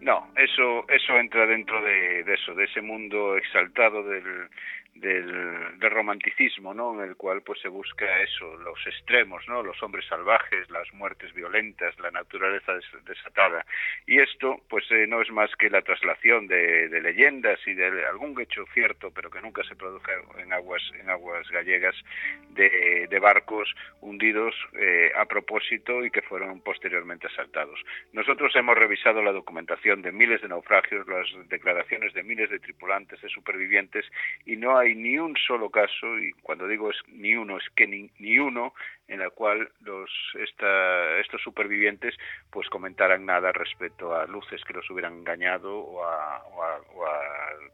No, 0.00 0.28
eso, 0.36 0.84
eso 0.88 1.16
entra 1.18 1.46
dentro 1.46 1.82
de, 1.82 2.20
eso, 2.32 2.54
de 2.54 2.64
ese 2.64 2.80
mundo 2.80 3.36
exaltado 3.36 4.02
del, 4.02 4.48
del, 4.94 5.80
romanticismo, 5.80 6.72
¿no? 6.72 6.94
En 6.94 7.08
el 7.08 7.16
cual 7.16 7.42
pues 7.42 7.60
se 7.60 7.68
busca 7.68 8.22
eso, 8.22 8.56
los 8.58 8.78
extremos, 8.86 9.46
¿no? 9.46 9.62
Los 9.62 9.82
hombres 9.82 10.06
salvajes, 10.06 10.70
las 10.70 10.92
muertes 10.94 11.34
violentas, 11.34 11.98
la 11.98 12.10
naturaleza 12.10 12.72
desatada. 13.04 13.66
Y 14.06 14.20
esto 14.20 14.62
pues 14.68 14.84
eh, 14.90 15.06
no 15.06 15.20
es 15.20 15.30
más 15.30 15.54
que 15.56 15.68
la 15.68 15.82
traslación 15.82 16.46
de, 16.46 16.88
leyendas 17.02 17.58
y 17.66 17.74
de 17.74 18.06
algún 18.06 18.40
hecho 18.40 18.64
cierto, 18.72 19.10
pero 19.10 19.30
que 19.30 19.42
nunca 19.42 19.62
se 19.64 19.76
produjo 19.76 20.10
en 20.38 20.52
aguas 20.52 20.82
en 20.98 21.10
aguas 21.10 21.48
gallegas 21.50 21.94
de, 22.50 23.18
barcos 23.20 23.72
hundidos 24.00 24.54
eh, 24.72 25.12
a 25.14 25.26
propósito 25.26 26.04
y 26.04 26.10
que 26.10 26.22
fueron 26.22 26.60
posteriormente 26.60 27.28
asaltados. 27.28 27.78
Nosotros 28.12 28.54
hemos 28.56 28.76
revisado 28.76 29.22
la 29.22 29.30
documentación 29.30 30.02
de 30.02 30.10
miles 30.10 30.42
de 30.42 30.48
naufragios, 30.48 31.06
las 31.06 31.26
declaraciones 31.48 32.12
de 32.14 32.24
miles 32.24 32.50
de 32.50 32.58
tripulantes, 32.58 33.20
de 33.20 33.28
supervivientes 33.28 34.04
y 34.44 34.56
no 34.56 34.76
hay 34.82 34.94
ni 34.94 35.16
un 35.18 35.36
solo 35.36 35.70
caso, 35.70 36.18
y 36.18 36.32
cuando 36.42 36.66
digo 36.66 36.90
es 36.90 36.96
ni 37.08 37.34
uno, 37.34 37.56
es 37.56 37.64
que 37.74 37.86
ni, 37.86 38.10
ni 38.18 38.38
uno 38.38 38.74
en 39.08 39.20
el 39.20 39.30
cual 39.30 39.68
los 39.80 40.10
esta, 40.38 41.18
estos 41.20 41.40
supervivientes 41.42 42.14
pues 42.50 42.68
comentaran 42.68 43.24
nada 43.26 43.52
respecto 43.52 44.14
a 44.14 44.26
luces 44.26 44.62
que 44.64 44.72
los 44.72 44.88
hubieran 44.90 45.18
engañado 45.18 45.78
o 45.78 46.04
a, 46.04 46.42
o 46.46 47.06
a, 47.06 47.18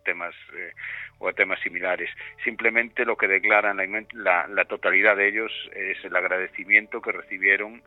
temas 0.05 0.35
eh, 0.55 0.73
o 1.19 1.29
a 1.29 1.33
temas 1.33 1.61
similares. 1.61 2.11
Simplemente 2.45 3.05
lo 3.05 3.17
que 3.17 3.29
declaran 3.29 3.79
la, 4.13 4.47
la 4.49 4.65
totalidad 4.65 5.17
de 5.17 5.29
ellos 5.29 5.53
es 5.75 6.05
el 6.05 6.17
agradecimiento 6.17 7.01
que 7.01 7.13
recibieron 7.13 7.83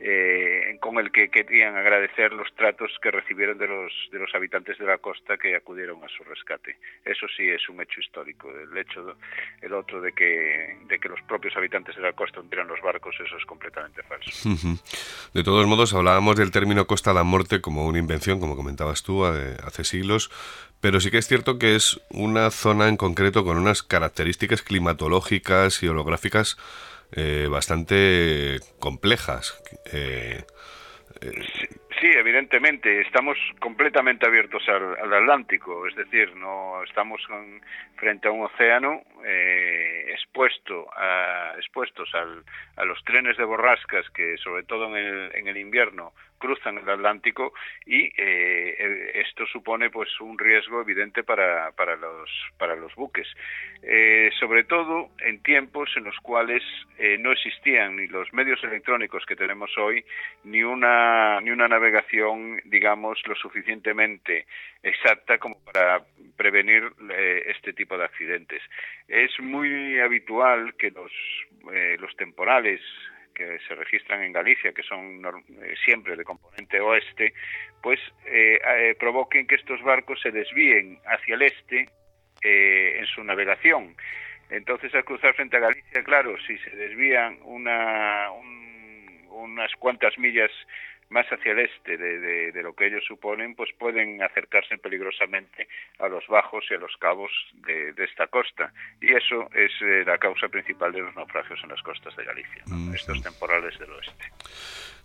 eh, 0.00 0.76
con 0.80 0.98
el 0.98 1.10
que 1.12 1.28
querían 1.28 1.76
agradecer 1.76 2.32
los 2.32 2.52
tratos 2.54 2.90
que 3.02 3.10
recibieron 3.10 3.58
de 3.58 3.68
los, 3.68 3.92
de 4.10 4.18
los 4.18 4.34
habitantes 4.34 4.78
de 4.78 4.86
la 4.86 4.98
costa 4.98 5.36
que 5.36 5.56
acudieron 5.56 6.02
a 6.04 6.08
su 6.08 6.24
rescate. 6.24 6.76
Eso 7.04 7.26
sí 7.36 7.48
es 7.48 7.68
un 7.68 7.80
hecho 7.80 8.00
histórico. 8.00 8.50
El 8.50 8.76
hecho, 8.76 9.16
el 9.62 9.72
otro 9.72 10.00
de 10.00 10.12
que, 10.12 10.76
de 10.86 10.98
que 10.98 11.08
los 11.08 11.20
propios 11.22 11.56
habitantes 11.56 11.96
de 11.96 12.02
la 12.02 12.12
costa 12.12 12.40
hundieran 12.40 12.68
los 12.68 12.80
barcos, 12.80 13.14
eso 13.24 13.36
es 13.36 13.44
completamente 13.44 14.02
falso. 14.02 14.48
De 15.32 15.44
todos 15.44 15.66
modos, 15.66 15.94
hablábamos 15.94 16.36
del 16.36 16.50
término 16.50 16.86
Costa 16.86 17.10
de 17.10 17.14
la 17.14 17.24
Muerte 17.24 17.60
como 17.60 17.86
una 17.86 17.98
invención, 17.98 18.40
como 18.40 18.56
comentabas 18.56 19.02
tú, 19.02 19.24
hace 19.24 19.84
siglos, 19.84 20.30
pero 20.80 21.00
sí 21.00 21.10
que 21.10 21.18
es 21.18 21.26
cierto 21.26 21.58
que 21.58 21.76
es 21.76 22.00
una 22.10 22.50
zona 22.50 22.88
en 22.88 22.96
concreto 22.96 23.44
con 23.44 23.56
unas 23.56 23.82
características 23.82 24.62
climatológicas 24.62 25.82
y 25.82 25.88
orográficas 25.88 26.58
eh, 27.12 27.46
bastante 27.50 28.58
complejas. 28.78 29.62
Eh, 29.92 30.42
eh, 31.20 31.30
sí, 32.00 32.06
evidentemente, 32.06 33.00
estamos 33.00 33.36
completamente 33.60 34.26
abiertos 34.26 34.62
al, 34.68 35.12
Atlántico, 35.12 35.86
es 35.86 35.94
decir, 35.96 36.34
no 36.36 36.82
estamos 36.84 37.22
frente 37.96 38.28
a 38.28 38.32
un 38.32 38.44
océano 38.44 39.02
expuesto 40.08 40.86
a, 40.96 41.54
expuestos 41.56 42.10
a 42.14 42.84
los 42.84 43.02
trenes 43.04 43.36
de 43.36 43.44
borrascas 43.44 44.08
que, 44.10 44.36
sobre 44.38 44.64
todo 44.64 44.86
en 44.88 44.96
el, 44.96 45.30
en 45.34 45.48
el 45.48 45.56
invierno, 45.56 46.12
cruzan 46.44 46.76
el 46.76 46.90
Atlántico 46.90 47.54
y 47.86 48.02
eh, 48.04 48.76
eh, 48.78 49.22
esto 49.26 49.46
supone 49.46 49.88
pues 49.88 50.10
un 50.20 50.38
riesgo 50.38 50.82
evidente 50.82 51.24
para, 51.24 51.72
para 51.72 51.96
los 51.96 52.30
para 52.58 52.76
los 52.76 52.94
buques. 52.94 53.26
Eh, 53.82 54.30
sobre 54.38 54.64
todo 54.64 55.08
en 55.20 55.42
tiempos 55.42 55.90
en 55.96 56.04
los 56.04 56.16
cuales 56.18 56.62
no 57.18 57.32
existían 57.32 57.96
ni 57.96 58.06
los 58.06 58.32
medios 58.32 58.62
electrónicos 58.62 59.24
que 59.26 59.36
tenemos 59.36 59.70
hoy 59.78 60.04
ni 60.44 60.62
una 60.62 61.40
ni 61.40 61.50
una 61.50 61.66
navegación 61.66 62.60
digamos 62.66 63.20
lo 63.26 63.34
suficientemente 63.34 64.46
exacta 64.82 65.38
como 65.38 65.56
para 65.64 66.02
prevenir 66.36 66.84
este 67.46 67.72
tipo 67.72 67.96
de 67.96 68.04
accidentes. 68.04 68.62
Es 69.08 69.38
muy 69.40 69.98
habitual 69.98 70.74
que 70.76 70.90
los 70.90 71.12
los 71.98 72.14
temporales 72.16 72.80
que 73.34 73.58
se 73.66 73.74
registran 73.74 74.22
en 74.22 74.32
Galicia, 74.32 74.72
que 74.72 74.82
son 74.82 75.22
eh, 75.24 75.74
siempre 75.84 76.16
de 76.16 76.24
componente 76.24 76.80
oeste, 76.80 77.34
pues 77.82 78.00
eh, 78.26 78.60
eh, 78.64 78.94
provoquen 78.98 79.46
que 79.46 79.56
estos 79.56 79.82
barcos 79.82 80.20
se 80.20 80.30
desvíen 80.30 80.98
hacia 81.06 81.34
el 81.34 81.42
este 81.42 81.88
en 82.46 83.06
su 83.06 83.24
navegación. 83.24 83.96
Entonces, 84.50 84.94
al 84.94 85.04
cruzar 85.04 85.34
frente 85.34 85.56
a 85.56 85.60
Galicia, 85.60 86.04
claro, 86.04 86.36
si 86.46 86.58
se 86.58 86.76
desvían 86.76 87.38
una, 87.42 88.28
unas 89.30 89.72
cuantas 89.76 90.18
millas 90.18 90.50
más 91.10 91.26
hacia 91.26 91.52
el 91.52 91.60
este 91.60 91.96
de, 91.96 92.62
lo 92.62 92.74
que 92.74 92.86
ellos 92.86 93.04
suponen, 93.06 93.54
pues 93.54 93.70
pueden 93.78 94.22
acercarse 94.22 94.78
peligrosamente 94.78 95.68
a 95.98 96.08
los 96.08 96.26
bajos 96.28 96.64
y 96.70 96.74
a 96.74 96.78
los 96.78 96.96
cabos 96.98 97.30
de, 97.66 97.94
esta 97.98 98.26
costa. 98.26 98.72
Y 99.00 99.12
eso 99.12 99.48
es 99.54 99.70
eh, 99.80 100.04
la 100.06 100.18
causa 100.18 100.48
principal 100.48 100.92
de 100.92 101.02
los 101.02 101.14
naufragios 101.14 101.60
en 101.62 101.70
las 101.70 101.82
costas 101.82 102.14
de 102.16 102.24
Galicia, 102.24 102.62
mm, 102.66 102.94
estos 102.94 103.22
temporales 103.22 103.78
del 103.78 103.90
oeste. 103.90 104.24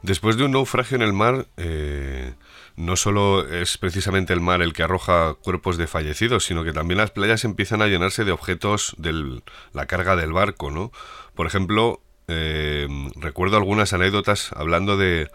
Después 0.01 0.37
de 0.37 0.45
un 0.45 0.51
naufragio 0.51 0.95
en 0.95 1.01
el 1.01 1.11
mar, 1.11 1.45
eh, 1.57 2.33
no 2.77 2.95
solo 2.95 3.45
es 3.45 3.77
precisamente 3.77 4.31
el 4.31 4.39
mar 4.39 4.61
el 4.61 4.71
que 4.71 4.83
arroja 4.83 5.33
cuerpos 5.43 5.77
de 5.77 5.87
fallecidos, 5.87 6.45
sino 6.45 6.63
que 6.63 6.71
también 6.71 6.99
las 6.99 7.11
playas 7.11 7.43
empiezan 7.43 7.81
a 7.81 7.87
llenarse 7.87 8.23
de 8.23 8.31
objetos 8.31 8.95
de 8.97 9.41
la 9.73 9.85
carga 9.87 10.15
del 10.15 10.31
barco, 10.31 10.71
¿no? 10.71 10.91
Por 11.35 11.47
ejemplo, 11.47 12.01
eh, 12.29 12.87
recuerdo 13.17 13.57
algunas 13.57 13.91
anécdotas 13.91 14.53
hablando 14.53 14.95
de 14.95 15.29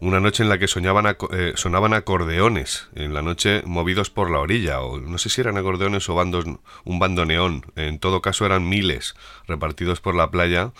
una 0.00 0.20
noche 0.20 0.42
en 0.42 0.48
la 0.48 0.58
que 0.58 0.68
soñaban 0.68 1.06
eh, 1.32 1.52
sonaban 1.54 1.94
acordeones, 1.94 2.90
en 2.94 3.14
la 3.14 3.22
noche 3.22 3.62
movidos 3.64 4.10
por 4.10 4.30
la 4.30 4.40
orilla, 4.40 4.80
o 4.80 4.98
no 4.98 5.18
sé 5.18 5.28
si 5.28 5.40
eran 5.40 5.56
acordeones 5.56 6.08
o 6.08 6.14
bandos, 6.14 6.44
un 6.84 6.98
bandoneón, 6.98 7.62
en 7.76 7.98
todo 7.98 8.20
caso 8.20 8.46
eran 8.46 8.68
miles 8.68 9.14
repartidos 9.48 10.00
por 10.00 10.14
la 10.14 10.30
playa, 10.30 10.72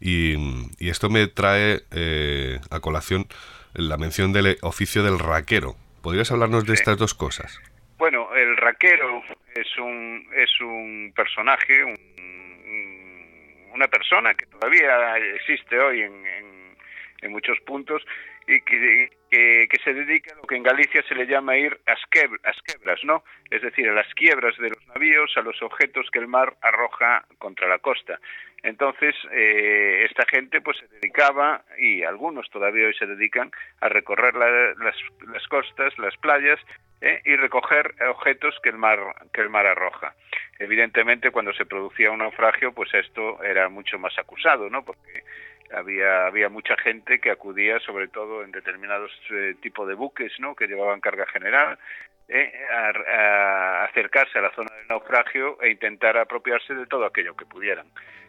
y, 0.00 0.36
esto 0.80 1.08
me 1.08 1.26
trae 1.26 1.82
eh, 1.90 2.60
a 2.70 2.80
colación 2.80 3.26
la 3.74 3.96
mención 3.96 4.32
del 4.32 4.58
oficio 4.62 5.02
del 5.02 5.18
raquero. 5.18 5.74
¿Podrías 6.02 6.30
hablarnos 6.30 6.66
de 6.66 6.74
estas 6.74 6.96
dos 6.98 7.14
cosas? 7.14 7.60
Bueno, 7.98 8.34
el 8.34 8.56
raquero 8.56 9.22
es 9.54 9.78
un, 9.78 10.28
es 10.34 10.60
un 10.60 11.12
personaje, 11.14 11.82
una 13.74 13.88
persona 13.88 14.34
que 14.34 14.46
todavía 14.46 15.16
existe 15.34 15.78
hoy 15.78 16.02
en, 16.02 16.12
en 17.22 17.32
muchos 17.32 17.58
puntos 17.60 18.02
y 18.46 18.60
que, 18.60 19.10
que, 19.30 19.78
se 19.82 19.92
dedica 19.92 20.32
a 20.32 20.36
lo 20.36 20.42
que 20.42 20.56
en 20.56 20.62
Galicia 20.62 21.02
se 21.08 21.14
le 21.14 21.26
llama 21.26 21.56
ir 21.56 21.78
a, 21.86 21.96
quebras, 22.10 23.04
¿no? 23.04 23.24
Es 23.50 23.62
decir, 23.62 23.88
a 23.88 23.92
las 23.92 24.12
quiebras 24.14 24.56
de 24.58 24.70
los 24.70 24.86
navíos, 24.88 25.36
a 25.36 25.42
los 25.42 25.60
objetos 25.62 26.08
que 26.12 26.20
el 26.20 26.28
mar 26.28 26.56
arroja 26.62 27.24
contra 27.38 27.68
la 27.68 27.78
costa. 27.78 28.20
Entonces, 28.62 29.14
eh, 29.32 30.06
esta 30.08 30.24
gente 30.26 30.60
pues 30.60 30.78
se 30.78 30.88
dedicaba, 30.88 31.64
y 31.78 32.02
algunos 32.02 32.48
todavía 32.50 32.86
hoy 32.86 32.94
se 32.94 33.06
dedican, 33.06 33.50
a 33.80 33.88
recorrer 33.88 34.34
las, 34.34 34.96
las, 35.32 35.46
costas, 35.48 35.96
las 35.98 36.16
playas, 36.16 36.60
¿eh? 37.00 37.20
y 37.24 37.36
recoger 37.36 37.94
objetos 38.08 38.58
que 38.62 38.70
el 38.70 38.78
mar 38.78 38.98
que 39.32 39.40
el 39.40 39.50
mar 39.50 39.66
arroja. 39.66 40.14
Evidentemente, 40.58 41.30
cuando 41.30 41.52
se 41.52 41.66
producía 41.66 42.10
un 42.10 42.20
naufragio, 42.20 42.72
pues 42.72 42.92
esto 42.94 43.42
era 43.42 43.68
mucho 43.68 43.98
más 43.98 44.18
acusado, 44.18 44.70
¿no? 44.70 44.84
Porque 44.84 45.22
había 45.74 46.26
había 46.26 46.48
mucha 46.48 46.76
gente 46.76 47.18
que 47.18 47.30
acudía 47.30 47.78
sobre 47.80 48.08
todo 48.08 48.42
en 48.44 48.52
determinados 48.52 49.10
eh, 49.30 49.54
tipos 49.60 49.88
de 49.88 49.94
buques 49.94 50.32
no 50.38 50.54
que 50.54 50.66
llevaban 50.66 51.00
carga 51.00 51.26
general 51.26 51.78
eh, 52.28 52.52
a, 52.70 53.84
acercarse 53.84 54.38
a 54.38 54.42
la 54.42 54.54
zona 54.54 54.74
del 54.76 54.88
naufragio 54.88 55.60
e 55.62 55.70
intentar 55.70 56.16
apropiarse 56.16 56.74
de 56.74 56.86
todo 56.86 57.06
aquello 57.06 57.36
que 57.36 57.46
pudieran. 57.46 57.86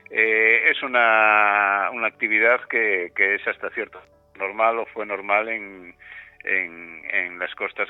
Eh, 0.09 0.69
es 0.69 0.81
una, 0.83 1.89
una 1.91 2.07
actividad 2.07 2.61
que, 2.69 3.11
que 3.15 3.35
es 3.35 3.47
hasta 3.47 3.69
cierto 3.71 4.01
normal 4.37 4.79
o 4.79 4.85
fue 4.85 5.05
normal 5.05 5.49
en 5.49 5.95
en, 6.43 7.39
las 7.39 7.53
costas 7.55 7.87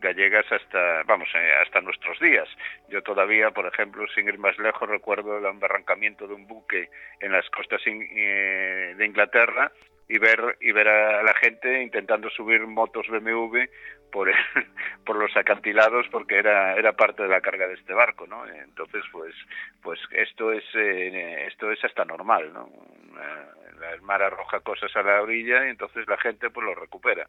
gallegas 0.00 0.44
hasta, 0.52 1.02
vamos, 1.04 1.28
eh, 1.34 1.52
hasta 1.62 1.80
nuestros 1.80 2.18
días. 2.20 2.48
Yo 2.88 3.02
todavía, 3.02 3.50
por 3.50 3.66
ejemplo, 3.66 4.06
sin 4.14 4.28
ir 4.28 4.38
más 4.38 4.58
lejos, 4.58 4.88
recuerdo 4.88 5.38
el 5.38 5.46
embarrancamiento 5.46 6.26
de 6.26 6.34
un 6.34 6.46
buque 6.46 6.90
en 7.20 7.32
las 7.32 7.48
costas 7.50 7.80
eh, 7.86 8.94
de 8.96 9.06
Inglaterra 9.06 9.72
y 10.08 10.18
ver 10.18 10.58
y 10.60 10.72
ver 10.72 10.88
a 10.88 11.22
la 11.22 11.34
gente 11.34 11.82
intentando 11.82 12.28
subir 12.28 12.66
motos 12.66 13.06
BMW 13.08 13.60
por 14.10 14.30
por 15.06 15.16
los 15.16 15.34
acantilados 15.36 16.06
porque 16.10 16.36
era 16.36 16.74
era 16.76 16.92
parte 16.92 17.22
de 17.22 17.28
la 17.28 17.40
carga 17.40 17.66
de 17.68 17.74
este 17.74 17.94
barco 17.94 18.26
no 18.26 18.44
entonces 18.46 19.04
pues 19.10 19.34
pues 19.80 20.00
esto 20.10 20.52
es 20.52 20.64
eh, 20.74 21.46
esto 21.46 21.70
es 21.70 21.82
hasta 21.84 22.04
normal 22.04 22.52
no 22.52 22.68
el 23.94 24.02
mar 24.02 24.22
arroja 24.22 24.60
cosas 24.60 24.94
a 24.96 25.02
la 25.02 25.22
orilla 25.22 25.66
y 25.66 25.70
entonces 25.70 26.06
la 26.08 26.18
gente 26.18 26.50
pues 26.50 26.66
lo 26.66 26.74
recupera 26.74 27.26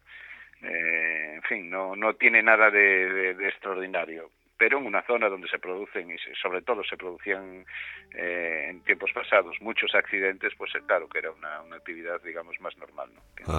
eh, 0.64 1.34
en 1.36 1.42
fin, 1.44 1.70
no, 1.70 1.96
no 1.96 2.14
tiene 2.16 2.42
nada 2.42 2.70
de, 2.70 3.32
extraordinario. 3.48 4.32
pero 4.58 4.78
en 4.78 4.86
una 4.86 5.02
zona 5.04 5.28
donde 5.28 5.50
se 5.50 5.60
producen 5.60 6.10
y 6.10 6.16
sobre 6.42 6.62
todo 6.62 6.84
se 6.84 6.96
producían 6.96 7.66
eh, 8.14 8.68
en 8.70 8.82
tiempos 8.82 9.12
pasados 9.14 9.58
muchos 9.60 9.94
accidentes, 9.94 10.54
pues 10.58 10.72
claro 10.88 11.10
que 11.10 11.20
era 11.20 11.32
una, 11.32 11.76
actividad, 11.76 12.22
digamos, 12.24 12.60
más 12.62 12.78
normal. 12.78 13.10
¿no? 13.14 13.54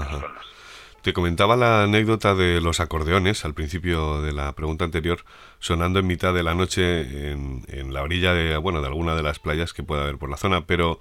Te 1.03 1.13
comentaba 1.13 1.57
la 1.57 1.83
anécdota 1.83 2.35
de 2.35 2.63
los 2.63 2.81
acordeones 2.81 3.45
al 3.45 3.53
principio 3.53 4.23
de 4.23 4.33
la 4.33 4.55
pregunta 4.55 4.87
anterior, 4.87 5.19
sonando 5.59 5.99
en 5.99 6.07
mitad 6.07 6.33
de 6.33 6.43
la 6.43 6.55
noche 6.55 7.33
en, 7.33 7.61
en 7.69 7.93
la 7.93 8.03
orilla 8.03 8.33
de, 8.33 8.57
bueno, 8.57 8.81
de 8.81 8.87
alguna 8.87 9.15
de 9.15 9.23
las 9.23 9.39
playas 9.39 9.75
que 9.75 9.83
pueda 9.83 10.05
haber 10.05 10.17
por 10.17 10.31
la 10.31 10.39
zona, 10.39 10.67
pero 10.67 10.99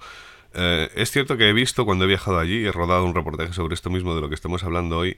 eh, 0.54 0.88
es 0.94 1.10
cierto 1.10 1.36
que 1.36 1.48
he 1.48 1.52
visto 1.52 1.84
cuando 1.84 2.04
he 2.04 2.08
viajado 2.08 2.38
allí, 2.38 2.64
he 2.64 2.70
rodado 2.70 3.04
un 3.04 3.14
reportaje 3.14 3.52
sobre 3.52 3.74
esto 3.74 3.90
mismo 3.90 4.14
de 4.14 4.20
lo 4.20 4.28
que 4.28 4.36
estamos 4.36 4.62
hablando 4.62 4.98
hoy, 4.98 5.16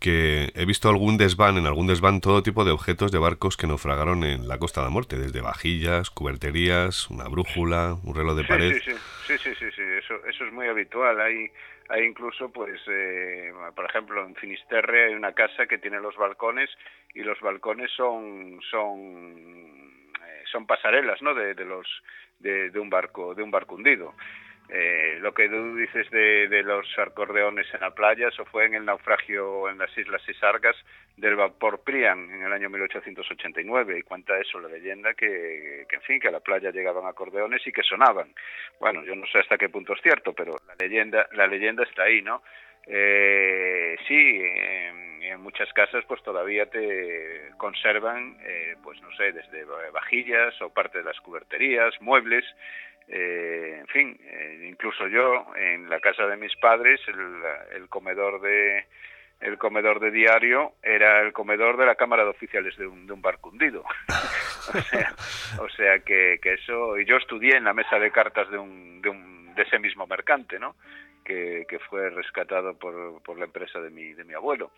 que 0.00 0.52
he 0.54 0.64
visto 0.64 0.88
algún 0.88 1.18
desván, 1.18 1.56
en 1.56 1.66
algún 1.66 1.86
desván 1.86 2.20
todo 2.20 2.42
tipo 2.42 2.64
de 2.64 2.70
objetos 2.70 3.10
de 3.10 3.18
barcos 3.18 3.56
que 3.56 3.66
naufragaron 3.66 4.24
en 4.24 4.46
la 4.46 4.58
Costa 4.58 4.80
de 4.80 4.86
la 4.86 4.90
Muerte, 4.90 5.18
desde 5.18 5.40
vajillas, 5.40 6.10
cuberterías, 6.10 7.10
una 7.10 7.24
brújula, 7.28 7.96
un 8.04 8.14
reloj 8.14 8.36
de 8.36 8.44
pared. 8.44 8.72
Sí, 8.74 8.92
sí, 9.26 9.38
sí, 9.38 9.54
sí, 9.58 9.66
sí, 9.74 9.82
Eso, 9.82 10.24
eso 10.26 10.44
es 10.44 10.52
muy 10.52 10.66
habitual. 10.68 11.20
Hay, 11.20 11.50
hay 11.88 12.04
incluso, 12.04 12.50
pues, 12.50 12.80
eh, 12.88 13.52
por 13.74 13.86
ejemplo, 13.86 14.24
en 14.24 14.34
Finisterre 14.36 15.06
hay 15.06 15.14
una 15.14 15.32
casa 15.32 15.66
que 15.66 15.78
tiene 15.78 16.00
los 16.00 16.16
balcones 16.16 16.70
y 17.14 17.22
los 17.22 17.40
balcones 17.40 17.90
son 17.96 18.60
son 18.70 19.92
eh, 20.24 20.44
son 20.52 20.66
pasarelas, 20.66 21.20
¿no? 21.22 21.34
De, 21.34 21.54
de 21.54 21.64
los 21.64 21.86
de, 22.38 22.70
de 22.70 22.78
un 22.78 22.90
barco 22.90 23.34
de 23.34 23.42
un 23.42 23.50
barco 23.50 23.74
hundido. 23.74 24.14
Eh, 24.70 25.16
lo 25.20 25.32
que 25.32 25.48
tú 25.48 25.76
dices 25.76 26.10
de, 26.10 26.62
los 26.62 26.86
acordeones 26.98 27.66
en 27.72 27.80
la 27.80 27.94
playa, 27.94 28.28
eso 28.28 28.44
fue 28.44 28.66
en 28.66 28.74
el 28.74 28.84
naufragio 28.84 29.68
en 29.70 29.78
las 29.78 29.96
Islas 29.96 30.22
Isargas 30.28 30.76
del 31.16 31.36
vapor 31.36 31.80
Prian 31.82 32.30
en 32.30 32.42
el 32.42 32.52
año 32.52 32.68
1889 32.68 33.98
y 33.98 34.02
cuenta 34.02 34.38
eso 34.38 34.60
la 34.60 34.68
leyenda 34.68 35.14
que, 35.14 35.86
en 35.90 36.02
fin, 36.02 36.20
que 36.20 36.28
a 36.28 36.32
la 36.32 36.40
playa 36.40 36.70
llegaban 36.70 37.06
acordeones 37.06 37.66
y 37.66 37.72
que 37.72 37.82
sonaban. 37.82 38.34
Bueno, 38.78 39.02
yo 39.04 39.14
no 39.14 39.26
sé 39.26 39.38
hasta 39.38 39.56
qué 39.56 39.70
punto 39.70 39.94
es 39.94 40.02
cierto, 40.02 40.34
pero 40.34 40.54
la 40.66 40.74
leyenda, 40.78 41.26
la 41.32 41.46
leyenda 41.46 41.84
está 41.84 42.02
ahí, 42.02 42.20
¿no? 42.20 42.42
Eh, 42.86 43.96
sí, 44.06 44.14
en, 44.14 45.22
en, 45.22 45.40
muchas 45.40 45.70
casas 45.72 46.04
pues 46.06 46.22
todavía 46.22 46.66
te 46.66 47.50
conservan, 47.58 48.38
eh, 48.42 48.76
pues 48.82 49.00
no 49.02 49.10
sé, 49.16 49.32
desde 49.32 49.64
vajillas 49.92 50.60
o 50.62 50.70
parte 50.70 50.98
de 50.98 51.04
las 51.04 51.20
cuberterías, 51.20 52.00
muebles, 52.00 52.44
eh, 53.08 53.78
en 53.80 53.86
fin, 53.86 54.20
eh, 54.22 54.66
incluso 54.68 55.06
yo 55.08 55.46
en 55.56 55.88
la 55.88 55.98
casa 56.00 56.26
de 56.26 56.36
mis 56.36 56.54
padres 56.56 57.00
el, 57.08 57.88
comedor 57.88 58.40
de 58.40 58.84
el 59.40 59.56
comedor 59.56 60.00
de 60.00 60.10
diario 60.10 60.72
era 60.82 61.20
el 61.22 61.32
comedor 61.32 61.76
de 61.76 61.86
la 61.86 61.94
cámara 61.94 62.24
de 62.24 62.30
oficiales 62.30 62.76
de 62.76 62.86
un, 62.86 63.06
de 63.06 63.12
un 63.12 63.22
barco 63.22 63.50
o 64.74 64.82
sea, 64.82 65.14
o 65.60 65.68
sea 65.70 66.00
que, 66.00 66.38
que, 66.42 66.54
eso 66.54 66.98
y 66.98 67.06
yo 67.06 67.16
estudié 67.16 67.56
en 67.56 67.64
la 67.64 67.72
mesa 67.72 67.98
de 67.98 68.10
cartas 68.10 68.50
de 68.50 68.58
un, 68.58 69.00
de 69.00 69.08
un 69.08 69.54
de 69.54 69.62
ese 69.62 69.78
mismo 69.78 70.06
mercante, 70.06 70.58
¿no? 70.58 70.76
Que, 71.28 71.78
fue 71.90 72.08
rescatado 72.10 72.74
por, 72.74 73.22
por, 73.22 73.38
la 73.38 73.44
empresa 73.44 73.78
de 73.80 73.90
mi, 73.90 74.14
de 74.14 74.24
mi 74.24 74.34
abuelo. 74.34 74.70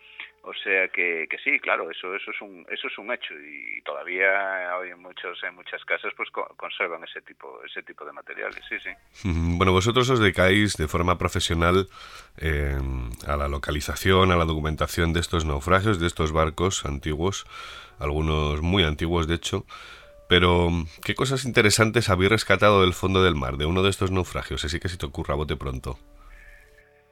O 0.43 0.53
sea 0.53 0.87
que, 0.89 1.27
que, 1.29 1.37
sí, 1.37 1.59
claro, 1.59 1.89
eso, 1.89 2.15
eso, 2.15 2.31
es 2.31 2.41
un, 2.41 2.65
eso 2.69 2.87
es 2.87 2.97
un 2.97 3.11
hecho 3.11 3.33
y 3.35 3.81
todavía 3.83 4.75
hoy 4.77 4.89
en, 4.89 4.99
muchos, 4.99 5.41
en 5.43 5.55
muchas 5.55 5.83
casas 5.85 6.11
pues 6.17 6.29
conservan 6.31 7.03
ese 7.03 7.21
tipo, 7.21 7.61
ese 7.63 7.83
tipo 7.83 8.03
de 8.05 8.11
materiales, 8.11 8.59
sí, 8.67 8.75
sí. 8.79 8.89
Bueno, 9.57 9.71
vosotros 9.71 10.09
os 10.09 10.19
dedicáis 10.19 10.75
de 10.77 10.87
forma 10.87 11.17
profesional 11.17 11.87
eh, 12.37 12.77
a 13.27 13.37
la 13.37 13.47
localización, 13.47 14.31
a 14.31 14.35
la 14.35 14.45
documentación 14.45 15.13
de 15.13 15.19
estos 15.19 15.45
naufragios, 15.45 15.99
de 15.99 16.07
estos 16.07 16.31
barcos 16.31 16.85
antiguos, 16.85 17.45
algunos 17.99 18.61
muy 18.61 18.83
antiguos 18.83 19.27
de 19.27 19.35
hecho. 19.35 19.65
Pero, 20.27 20.69
¿qué 21.03 21.13
cosas 21.13 21.43
interesantes 21.43 22.09
habéis 22.09 22.31
rescatado 22.31 22.81
del 22.81 22.93
fondo 22.93 23.21
del 23.21 23.35
mar, 23.35 23.57
de 23.57 23.65
uno 23.65 23.83
de 23.83 23.89
estos 23.89 24.11
naufragios? 24.11 24.63
Así 24.63 24.79
que 24.79 24.87
si 24.87 24.97
te 24.97 25.05
ocurra, 25.05 25.35
bote 25.35 25.57
pronto. 25.57 25.99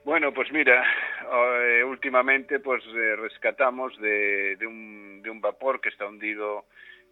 Bueno, 0.09 0.33
pues 0.33 0.51
mira, 0.51 0.83
eh, 1.31 1.83
últimamente 1.83 2.59
pues 2.59 2.83
eh, 2.87 3.15
rescatamos 3.15 3.95
de, 3.99 4.55
de, 4.55 4.65
un, 4.65 5.21
de 5.21 5.29
un 5.29 5.39
vapor 5.39 5.79
que 5.79 5.89
está 5.89 6.07
hundido 6.07 6.65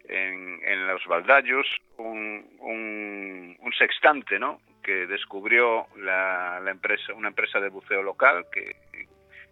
en, 0.08 0.60
en 0.64 0.84
los 0.88 1.06
baldallos 1.06 1.64
un, 1.98 2.44
un, 2.58 3.56
un, 3.60 3.72
sextante, 3.74 4.40
¿no? 4.40 4.62
Que 4.82 5.06
descubrió 5.06 5.86
la, 5.98 6.60
empresa, 6.66 7.14
una 7.14 7.28
empresa 7.28 7.60
de 7.60 7.68
buceo 7.68 8.02
local 8.02 8.46
que, 8.50 8.74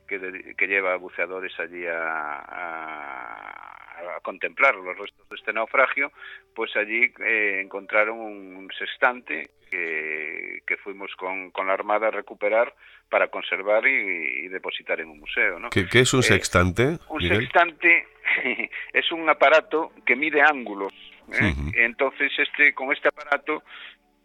que, 0.09 0.55
que 0.57 0.67
lleva 0.67 0.97
buceadores 0.97 1.57
allí 1.61 1.87
a, 1.87 2.43
a 2.49 3.77
a 4.17 4.21
contemplar 4.21 4.75
los 4.75 4.99
restos 4.99 5.29
de 5.29 5.37
este 5.37 5.53
naufragio, 5.53 6.13
pues 6.55 6.75
allí 6.77 7.13
eh, 7.25 7.61
encontraron 7.63 8.19
un 8.19 8.71
sextante 8.79 9.51
que, 9.71 10.63
que 10.67 10.77
fuimos 10.77 11.15
con, 11.17 11.51
con, 11.51 11.67
la 11.67 11.73
Armada 11.73 12.09
a 12.09 12.11
recuperar 12.11 12.75
para 13.09 13.29
conservar 13.29 13.87
y, 13.87 14.45
y 14.45 14.49
depositar 14.49 15.01
en 15.01 15.09
un 15.09 15.21
museo. 15.21 15.59
¿no? 15.59 15.71
¿Qué, 15.71 15.87
qué 15.87 16.01
es 16.01 16.13
un 16.15 16.21
eh, 16.21 16.25
sextante? 16.25 16.99
un 17.09 17.21
sextante 17.21 18.07
es 18.93 19.13
un 19.13 19.29
aparato 19.29 19.93
que 20.05 20.17
mide 20.17 20.43
ángulos. 20.43 20.93
¿eh? 21.33 21.45
Uh 21.45 21.45
-huh. 21.45 21.73
Entonces, 21.77 22.33
este, 22.39 22.75
con 22.75 22.93
este 22.93 23.09
aparato 23.09 23.63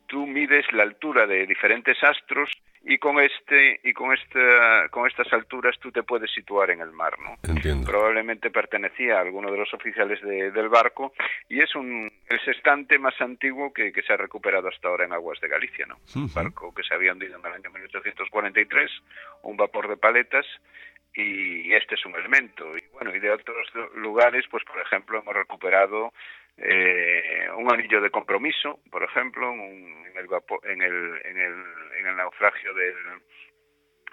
tú 0.08 0.28
mides 0.28 0.66
la 0.74 0.84
altura 0.84 1.26
de 1.26 1.46
diferentes 1.48 1.98
astros 2.04 2.50
y 2.84 2.98
con 2.98 3.20
este 3.20 3.80
y 3.84 3.94
con 3.94 4.12
esta 4.14 4.90
con 4.90 5.08
estas 5.08 5.32
alturas 5.34 5.78
tú 5.80 5.92
te 5.92 6.04
puedes 6.04 6.32
situar 6.32 6.72
en 6.72 6.82
el 6.82 6.92
mar 6.92 7.14
no 7.20 7.38
Entiendo. 7.48 7.90
probablemente 7.90 8.50
pertenecía 8.50 9.18
a 9.18 9.22
alguno 9.22 9.52
de 9.52 9.58
los 9.58 9.72
oficiales 9.74 10.20
de, 10.22 10.52
del 10.52 10.70
barco 10.70 11.14
y 11.48 11.60
es 11.62 11.76
un 11.76 12.12
el 12.28 12.40
sextante 12.44 12.98
más 12.98 13.20
antiguo 13.22 13.72
que, 13.72 13.92
que, 13.92 14.02
se 14.02 14.14
ha 14.14 14.18
recuperado 14.18 14.68
hasta 14.68 14.88
ahora 14.88 15.06
en 15.06 15.14
aguas 15.14 15.40
de 15.42 15.48
Galicia 15.48 15.86
no 15.86 15.96
uh 15.96 16.00
-huh. 16.00 16.16
un 16.24 16.34
barco 16.34 16.74
que 16.74 16.84
se 16.84 16.94
había 16.96 17.14
hundido 17.14 17.38
en 17.38 17.46
el 17.46 17.54
año 17.54 17.70
1843 17.70 18.92
un 19.44 19.58
vapor 19.58 19.88
de 19.88 19.98
paletas 19.98 20.46
y 21.14 21.74
este 21.74 21.96
es 21.96 22.06
un 22.06 22.16
elemento 22.16 22.78
y 22.78 22.84
bueno 22.94 23.14
y 23.16 23.20
de 23.20 23.32
otros 23.32 23.68
lugares 23.96 24.46
pues 24.50 24.64
por 24.64 24.80
ejemplo 24.82 25.20
hemos 25.20 25.36
recuperado 25.36 26.14
eh, 26.62 27.50
un 27.58 27.72
anillo 27.72 28.02
de 28.02 28.10
compromiso, 28.10 28.80
por 28.90 29.04
ejemplo, 29.04 29.52
un, 29.52 30.06
en, 30.08 30.18
el 30.18 30.28
vapor, 30.28 30.60
en, 30.64 30.82
el, 30.82 31.22
en, 31.26 31.38
el, 31.38 31.64
en 32.00 32.08
el 32.08 32.16
naufragio 32.16 32.74
del, 32.74 32.96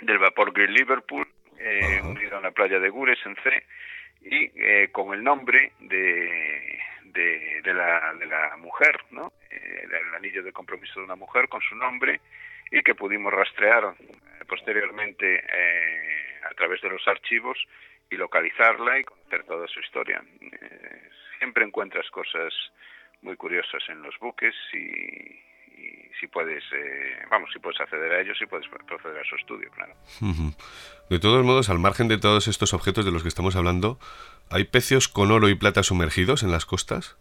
del 0.01 0.19
vapor 0.19 0.53
Green 0.53 0.73
Liverpool, 0.73 1.27
eh, 1.59 2.01
unido 2.03 2.39
a 2.39 2.41
la 2.41 2.51
playa 2.51 2.79
de 2.79 2.89
Gures, 2.89 3.19
en 3.27 3.37
C, 3.37 3.65
y 4.21 4.51
eh, 4.55 4.89
con 4.91 5.15
el 5.15 5.23
nombre 5.23 5.73
de, 5.81 6.79
de, 7.05 7.61
de, 7.63 7.75
la, 7.75 8.15
de 8.15 8.27
la 8.27 8.57
mujer, 8.57 8.97
¿no? 9.11 9.33
Eh, 9.51 9.87
el 9.91 10.15
anillo 10.15 10.43
de 10.43 10.53
compromiso 10.53 11.01
de 11.01 11.07
una 11.07 11.17
mujer 11.17 11.49
con 11.49 11.61
su 11.61 11.75
nombre, 11.77 12.21
y 12.71 12.83
que 12.83 12.95
pudimos 12.95 13.33
rastrear 13.33 13.95
eh, 13.99 14.45
posteriormente 14.47 15.37
eh, 15.37 16.41
a 16.45 16.55
través 16.55 16.81
de 16.83 16.91
los 16.91 17.07
archivos 17.09 17.59
y 18.11 18.17
localizarla 18.17 18.99
y 18.99 19.05
conocer 19.05 19.45
toda 19.45 19.67
su 19.69 19.81
historia. 19.81 20.23
Eh, 20.41 21.09
siempre 21.39 21.65
encuentras 21.65 22.09
cosas 22.11 22.53
muy 23.23 23.37
curiosas 23.37 23.83
en 23.89 24.03
los 24.03 24.15
buques 24.21 24.55
y, 24.73 24.79
y 24.79 26.11
si 26.21 26.27
puedes, 26.27 26.63
eh, 26.73 27.27
vamos, 27.31 27.51
si 27.53 27.59
puedes 27.59 27.81
acceder 27.81 28.13
a 28.13 28.21
ellos, 28.21 28.37
si 28.39 28.47
puedes 28.47 28.67
proceder 28.69 29.19
a 29.19 29.25
su 29.29 29.37
estudio, 29.37 29.71
claro. 29.71 29.95
De 31.11 31.19
todos 31.19 31.45
modos, 31.45 31.71
al 31.71 31.79
margen 31.79 32.09
de 32.09 32.19
todos 32.19 32.49
estos 32.49 32.75
objetos 32.75 33.05
de 33.05 33.13
los 33.13 33.23
que 33.23 33.29
estamos 33.29 33.57
hablando, 33.57 33.99
¿hay 34.51 34.65
pecios 34.65 35.09
con 35.09 35.31
oro 35.31 35.49
y 35.49 35.55
plata 35.55 35.83
sumergidos 35.83 36.43
en 36.43 36.51
las 36.51 36.67
costas? 36.67 37.17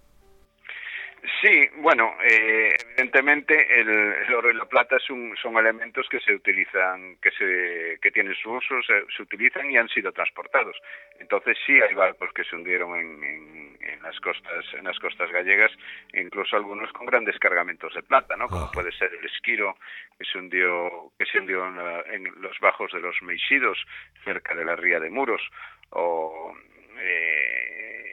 Sí, 1.42 1.68
bueno, 1.78 2.16
eh, 2.24 2.74
evidentemente 2.80 3.82
el, 3.82 3.90
el, 3.90 4.34
oro 4.34 4.50
y 4.50 4.56
la 4.56 4.66
plata 4.66 4.98
son, 5.00 5.36
son, 5.42 5.58
elementos 5.58 6.08
que 6.10 6.20
se 6.22 6.34
utilizan, 6.34 7.18
que 7.22 7.32
se 7.32 8.00
que 8.02 8.12
tienen 8.12 8.34
su 8.36 8.52
uso, 8.52 8.82
se, 8.84 9.06
se, 9.16 9.24
utilizan 9.24 9.70
y 9.70 9.78
han 9.78 9.90
sido 9.90 10.12
transportados. 10.14 10.78
Entonces 11.20 11.58
sí 11.66 11.74
hay 11.82 11.94
barcos 11.96 12.32
que 12.34 12.46
se 12.46 12.56
hundieron 12.56 12.96
en, 12.96 13.24
en, 13.24 13.78
en, 13.82 14.04
las 14.04 14.18
costas 14.22 14.66
en 14.74 14.86
las 14.86 14.98
costas 15.00 15.30
gallegas, 15.32 15.72
incluso 16.14 16.56
algunos 16.56 16.92
con 16.94 17.06
grandes 17.06 17.38
cargamentos 17.40 17.94
de 17.94 18.04
plata, 18.04 18.38
¿no? 18.38 18.48
Como 18.48 18.72
puede 18.72 18.92
ser 18.94 19.12
el 19.14 19.26
Esquiro 19.26 19.76
que 20.18 20.26
se 20.26 20.38
hundió 20.38 21.12
que 21.20 21.26
se 21.26 21.40
hundió 21.40 21.68
en, 21.68 21.76
la, 21.76 22.02
en 22.14 22.42
los 22.42 22.58
bajos 22.60 22.92
de 22.94 23.02
los 23.02 23.22
Meixidos 23.22 23.78
cerca 24.24 24.56
de 24.56 24.64
la 24.64 24.78
ría 24.78 25.00
de 25.00 25.10
Muros 25.10 25.42
o 25.90 26.56
eh, 27.00 28.07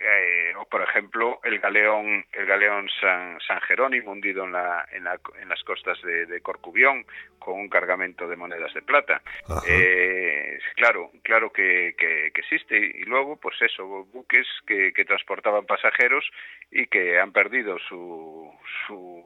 eh, 0.00 0.52
o 0.56 0.64
por 0.64 0.82
ejemplo 0.82 1.40
el 1.44 1.58
galeón 1.58 2.24
el 2.32 2.46
galeón 2.46 2.88
San, 3.00 3.38
San 3.46 3.60
Jerónimo 3.60 4.12
hundido 4.12 4.44
en, 4.44 4.52
la, 4.52 4.86
en, 4.92 5.04
la, 5.04 5.18
en 5.40 5.48
las 5.48 5.62
costas 5.64 6.00
de, 6.02 6.26
de, 6.26 6.40
Corcubión 6.40 7.04
con 7.38 7.54
un 7.58 7.68
cargamento 7.68 8.26
de 8.26 8.36
monedas 8.36 8.72
de 8.74 8.82
plata. 8.82 9.22
Eh, 9.68 10.58
claro 10.76 11.10
claro 11.22 11.52
que, 11.52 11.94
que, 11.98 12.30
que, 12.34 12.40
existe. 12.40 12.76
Y 12.76 13.04
luego 13.04 13.36
pues 13.36 13.60
eso 13.60 14.06
buques 14.12 14.46
que, 14.66 14.92
que 14.92 15.04
transportaban 15.04 15.66
pasajeros 15.66 16.24
y 16.70 16.86
que 16.86 17.18
han 17.18 17.32
perdido 17.32 17.78
su, 17.78 18.50
su, 18.86 19.24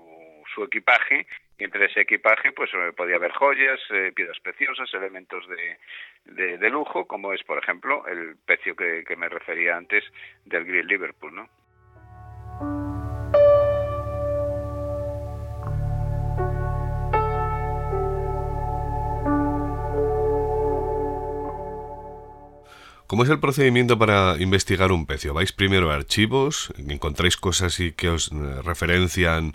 su 0.55 0.65
equipaje 0.65 1.27
y 1.59 1.65
entre 1.65 1.87
ese 1.87 2.01
equipaje 2.01 2.53
pues 2.53 2.71
eh, 2.75 2.93
podía 2.97 3.17
haber 3.17 3.33
joyas, 3.33 3.81
eh, 3.91 4.13
piedras 4.15 4.39
preciosas, 4.41 4.93
elementos 4.95 5.45
de, 5.49 6.59
de, 6.59 6.71
lujo, 6.71 7.07
como 7.07 7.33
es 7.33 7.43
por 7.45 7.59
ejemplo 7.59 8.07
el 8.07 8.37
precio 8.45 8.75
que, 8.75 9.05
me 9.17 9.29
refería 9.29 9.77
antes 9.77 10.05
del 10.45 10.65
Green 10.65 10.87
Liverpool, 10.87 11.35
¿no? 11.35 11.49
¿Cómo 23.07 23.23
es 23.23 23.31
el 23.31 23.39
procedimiento 23.39 23.97
para 23.97 24.37
investigar 24.41 24.91
un 24.91 25.07
pecio? 25.07 25.35
¿Vais 25.35 25.53
primero 25.53 25.93
a 25.93 25.95
archivos? 25.95 26.73
¿Encontráis 26.79 27.37
cosas 27.37 27.79
y 27.79 27.93
que 27.93 28.09
os 28.09 28.33
eh, 28.33 28.63
referencian 28.65 29.53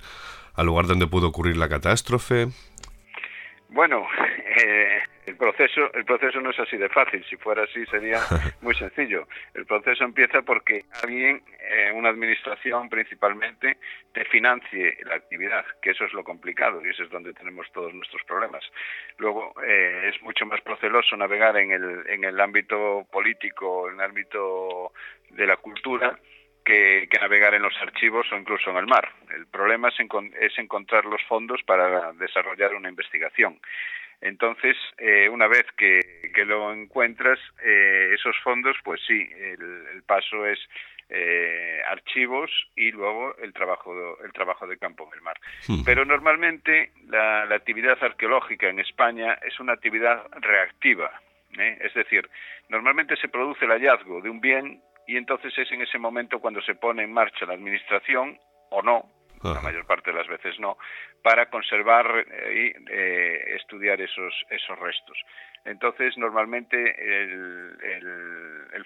al 0.59 0.65
lugar 0.65 0.87
donde 0.87 1.07
pudo 1.07 1.29
ocurrir 1.29 1.55
la 1.55 1.69
catástrofe? 1.69 2.47
Bueno, 3.69 4.05
eh, 4.61 4.99
el 5.25 5.37
proceso, 5.37 5.93
el 5.93 6.03
proceso 6.03 6.41
no 6.41 6.49
es 6.49 6.59
así 6.59 6.75
de 6.75 6.89
fácil. 6.89 7.23
Si 7.29 7.37
fuera 7.37 7.63
así 7.63 7.85
sería 7.85 8.19
muy 8.61 8.75
sencillo. 8.75 9.25
El 9.53 9.65
proceso 9.65 10.03
empieza 10.03 10.41
porque 10.41 10.83
alguien, 11.01 11.41
eh, 11.61 11.91
una 11.93 12.09
administración 12.09 12.89
principalmente, 12.89 13.77
te 14.11 14.25
financie 14.25 14.97
la 15.05 15.15
actividad, 15.15 15.63
que 15.81 15.91
eso 15.91 16.03
es 16.03 16.11
lo 16.11 16.25
complicado 16.25 16.81
y 16.83 16.89
eso 16.89 17.03
es 17.03 17.09
donde 17.09 17.33
tenemos 17.33 17.71
todos 17.71 17.93
nuestros 17.93 18.21
problemas. 18.23 18.63
Luego 19.17 19.53
eh, 19.65 20.11
es 20.13 20.21
mucho 20.23 20.45
más 20.45 20.59
proceloso 20.59 21.15
navegar 21.15 21.55
en 21.55 21.71
el, 21.71 22.03
en 22.07 22.25
el 22.25 22.37
ámbito 22.37 23.07
político, 23.09 23.87
en 23.87 23.95
el 23.95 24.01
ámbito 24.01 24.91
de 25.29 25.47
la 25.47 25.55
cultura, 25.55 26.19
que, 26.65 27.07
navegar 27.19 27.53
en 27.53 27.61
los 27.61 27.75
archivos 27.81 28.31
o 28.31 28.37
incluso 28.37 28.69
en 28.69 28.77
el 28.77 28.87
mar. 28.87 29.11
El 29.35 29.47
problema 29.47 29.89
es 29.89 30.57
encontrar 30.59 31.05
los 31.05 31.21
fondos 31.23 31.61
para 31.63 32.13
desarrollar 32.13 32.73
una 32.73 32.89
investigación. 32.89 33.59
Entonces, 34.21 34.75
eh, 34.97 35.29
una 35.29 35.47
vez 35.47 35.65
que, 35.77 35.99
lo 36.45 36.73
encuentras, 36.73 37.39
eh, 37.63 38.11
esos 38.13 38.35
fondos, 38.43 38.75
pues 38.83 39.01
sí, 39.05 39.29
el, 39.39 40.03
paso 40.05 40.45
es 40.45 40.59
eh, 41.09 41.81
archivos 41.87 42.51
y 42.75 42.91
luego 42.91 43.35
el 43.37 43.53
trabajo 43.53 44.17
el 44.23 44.33
trabajo 44.33 44.67
de 44.67 44.77
campo 44.77 45.07
en 45.07 45.17
el 45.17 45.21
mar. 45.21 45.37
Pero 45.85 46.05
normalmente 46.05 46.91
la, 47.07 47.43
actividad 47.43 47.97
arqueológica 48.01 48.67
en 48.67 48.79
España 48.79 49.37
es 49.45 49.59
una 49.59 49.73
actividad 49.73 50.25
reactiva, 50.41 51.11
es 51.57 51.93
decir, 51.93 52.29
normalmente 52.69 53.15
se 53.17 53.27
produce 53.27 53.65
el 53.65 53.71
hallazgo 53.71 54.21
de 54.21 54.29
un 54.29 54.41
bien 54.41 54.81
y 55.09 55.17
entonces 55.17 55.51
es 55.57 55.71
en 55.71 55.81
ese 55.81 55.97
momento 55.97 56.39
cuando 56.39 56.61
se 56.61 56.75
pone 56.75 57.01
en 57.01 57.11
marcha 57.11 57.47
la 57.47 57.55
administración 57.55 58.37
o 58.69 58.83
no, 58.83 59.09
la 59.41 59.59
mayor 59.59 59.87
parte 59.87 60.11
de 60.11 60.17
las 60.17 60.27
veces 60.27 60.59
no, 60.59 60.77
para 61.23 61.49
conservar 61.49 62.27
eh, 62.31 62.75
y 62.77 62.91
eh, 62.91 63.55
estudiar 63.55 63.99
esos, 64.01 64.31
esos 64.51 64.77
restos. 64.77 65.17
Entonces, 65.65 66.15
normalmente 66.15 66.77
el, 66.77 67.75
el, 67.81 68.85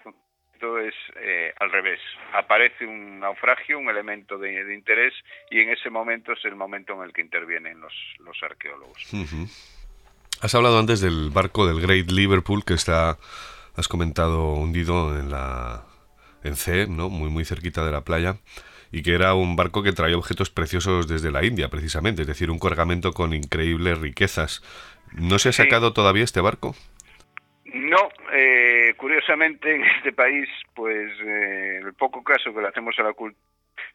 es 0.87 0.95
eh, 1.17 1.53
al 1.59 1.69
revés. 1.69 1.99
Aparece 2.33 2.85
un 2.85 3.19
naufragio, 3.19 3.77
un 3.77 3.89
elemento 3.89 4.37
de, 4.37 4.73
interés, 4.73 5.13
y 5.51 5.59
en 5.59 5.71
ese 5.71 5.89
momento 5.89 6.31
es 6.31 6.45
el 6.45 6.55
momento 6.55 6.93
en 6.93 7.01
el 7.03 7.11
que 7.11 7.19
intervienen 7.19 7.81
los, 7.81 7.93
los 8.19 8.41
arqueólogos. 8.43 9.11
Has 10.41 10.55
hablado 10.55 10.79
antes 10.79 11.01
del 11.01 11.31
barco 11.31 11.67
del 11.67 11.81
Great 11.81 12.09
Liverpool 12.09 12.63
que 12.63 12.75
está, 12.75 13.17
has 13.75 13.89
comentado, 13.89 14.53
hundido 14.53 15.19
en 15.19 15.29
la 15.29 15.83
en 16.43 16.55
C, 16.55 16.87
¿no? 16.87 17.09
muy, 17.09 17.29
muy 17.29 17.45
cerquita 17.45 17.85
de 17.85 17.91
la 17.91 18.01
playa 18.01 18.35
y 18.91 19.01
que 19.01 19.15
era 19.15 19.33
un 19.33 19.55
barco 19.55 19.81
que 19.81 19.91
traía 19.91 20.15
objetos 20.15 20.51
preciosos 20.51 21.07
desde 21.07 21.31
la 21.31 21.43
India, 21.43 21.67
precisamente, 21.69 22.21
es 22.21 22.27
decir, 22.27 22.51
un 22.51 22.59
cargamento 22.59 23.11
con 23.11 23.33
increíbles 23.33 23.99
riquezas. 23.99 24.61
¿No 25.13 25.39
se 25.39 25.49
ha 25.49 25.51
sacado 25.51 25.93
todavía 25.93 26.23
este 26.23 26.41
barco? 26.41 26.75
No, 27.73 28.09
eh, 28.31 28.93
curiosamente 28.95 29.75
en 29.75 29.83
este 29.83 30.13
país, 30.13 30.47
pues 30.75 31.11
eh, 31.25 31.81
el 31.83 31.93
poco 31.95 32.23
caso 32.23 32.53
que 32.53 32.61
le 32.61 32.67
hacemos 32.67 32.93
a 32.99 33.03
la 33.03 33.13
cultura 33.13 33.41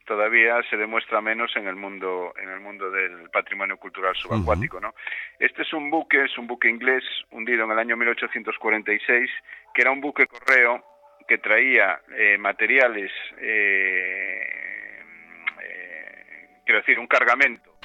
todavía 0.09 0.61
se 0.71 0.77
demuestra 0.79 1.21
menos 1.21 1.55
en 1.55 1.69
el 1.69 1.77
mundo 1.77 2.33
en 2.43 2.49
el 2.49 2.61
mundo 2.61 2.91
del 2.91 3.29
patrimonio 3.31 3.77
cultural 3.77 4.17
subacuático, 4.17 4.81
¿no? 4.81 4.95
Este 5.39 5.63
es 5.63 5.73
un 5.75 5.91
buque, 5.91 6.25
es 6.25 6.39
un 6.39 6.47
buque 6.47 6.69
inglés 6.69 7.05
hundido 7.31 7.67
en 7.67 7.73
el 7.73 7.79
año 7.79 7.97
1846, 7.97 9.31
que 9.75 9.83
era 9.83 9.93
un 9.93 10.01
buque 10.01 10.27
correo 10.27 10.83
que 11.29 11.38
traía 11.38 12.01
eh, 12.17 12.38
materiales 12.38 13.12
eh, 13.38 14.59
quiero 16.69 16.81
decir, 16.81 16.99
un 16.99 17.07
cargamento 17.07 17.79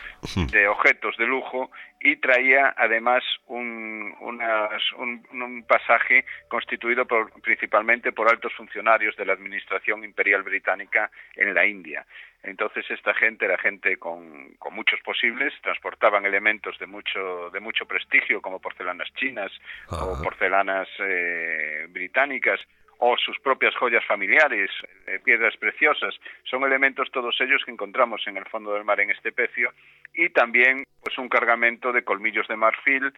de 0.51 0.67
objetos 0.67 1.15
de 1.15 1.25
lujo 1.25 1.71
y 2.01 2.17
traía 2.17 2.73
además 2.75 3.23
un, 3.47 4.13
un, 4.19 5.63
pasaje 5.65 6.25
constituido 6.49 7.05
por, 7.05 7.31
principalmente 7.41 8.11
por 8.11 8.27
altos 8.27 8.51
funcionarios 8.55 9.15
de 9.15 9.25
la 9.25 9.31
Administración 9.33 10.03
Imperial 10.03 10.43
Británica 10.43 11.09
en 11.37 11.53
la 11.53 11.65
India. 11.65 12.05
Entonces 12.43 12.83
esta 12.91 13.13
gente 13.13 13.45
era 13.45 13.57
gente 13.57 13.95
con, 13.95 14.53
con 14.59 14.73
muchos 14.73 14.99
posibles, 14.99 15.53
transportaban 15.61 16.25
elementos 16.25 16.77
de 16.77 16.87
mucho, 16.87 17.49
de 17.51 17.61
mucho 17.61 17.85
prestigio 17.85 18.41
como 18.41 18.59
porcelanas 18.59 19.13
chinas 19.13 19.51
o 19.91 20.21
porcelanas 20.21 20.89
eh, 20.99 21.85
británicas 21.87 22.59
o 23.05 23.17
sus 23.17 23.37
propias 23.39 23.75
joyas 23.75 24.05
familiares, 24.05 24.71
eh, 25.07 25.19
piedras 25.21 25.57
preciosas, 25.57 26.15
son 26.45 26.63
elementos 26.63 27.11
todos 27.11 27.35
ellos 27.41 27.61
que 27.65 27.71
encontramos 27.71 28.25
en 28.27 28.37
el 28.37 28.45
fondo 28.45 28.73
del 28.73 28.85
mar 28.85 29.01
en 29.01 29.09
este 29.09 29.33
pecio 29.33 29.73
y 30.13 30.29
también 30.29 30.85
pues 31.01 31.17
un 31.17 31.27
cargamento 31.27 31.91
de 31.91 32.05
colmillos 32.05 32.47
de 32.47 32.55
marfil 32.55 33.11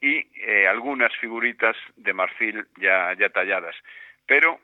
y 0.00 0.28
eh, 0.46 0.68
algunas 0.68 1.12
figuritas 1.16 1.74
de 1.96 2.12
marfil 2.12 2.66
ya, 2.80 3.14
ya 3.18 3.30
talladas. 3.30 3.74
Pero 4.26 4.60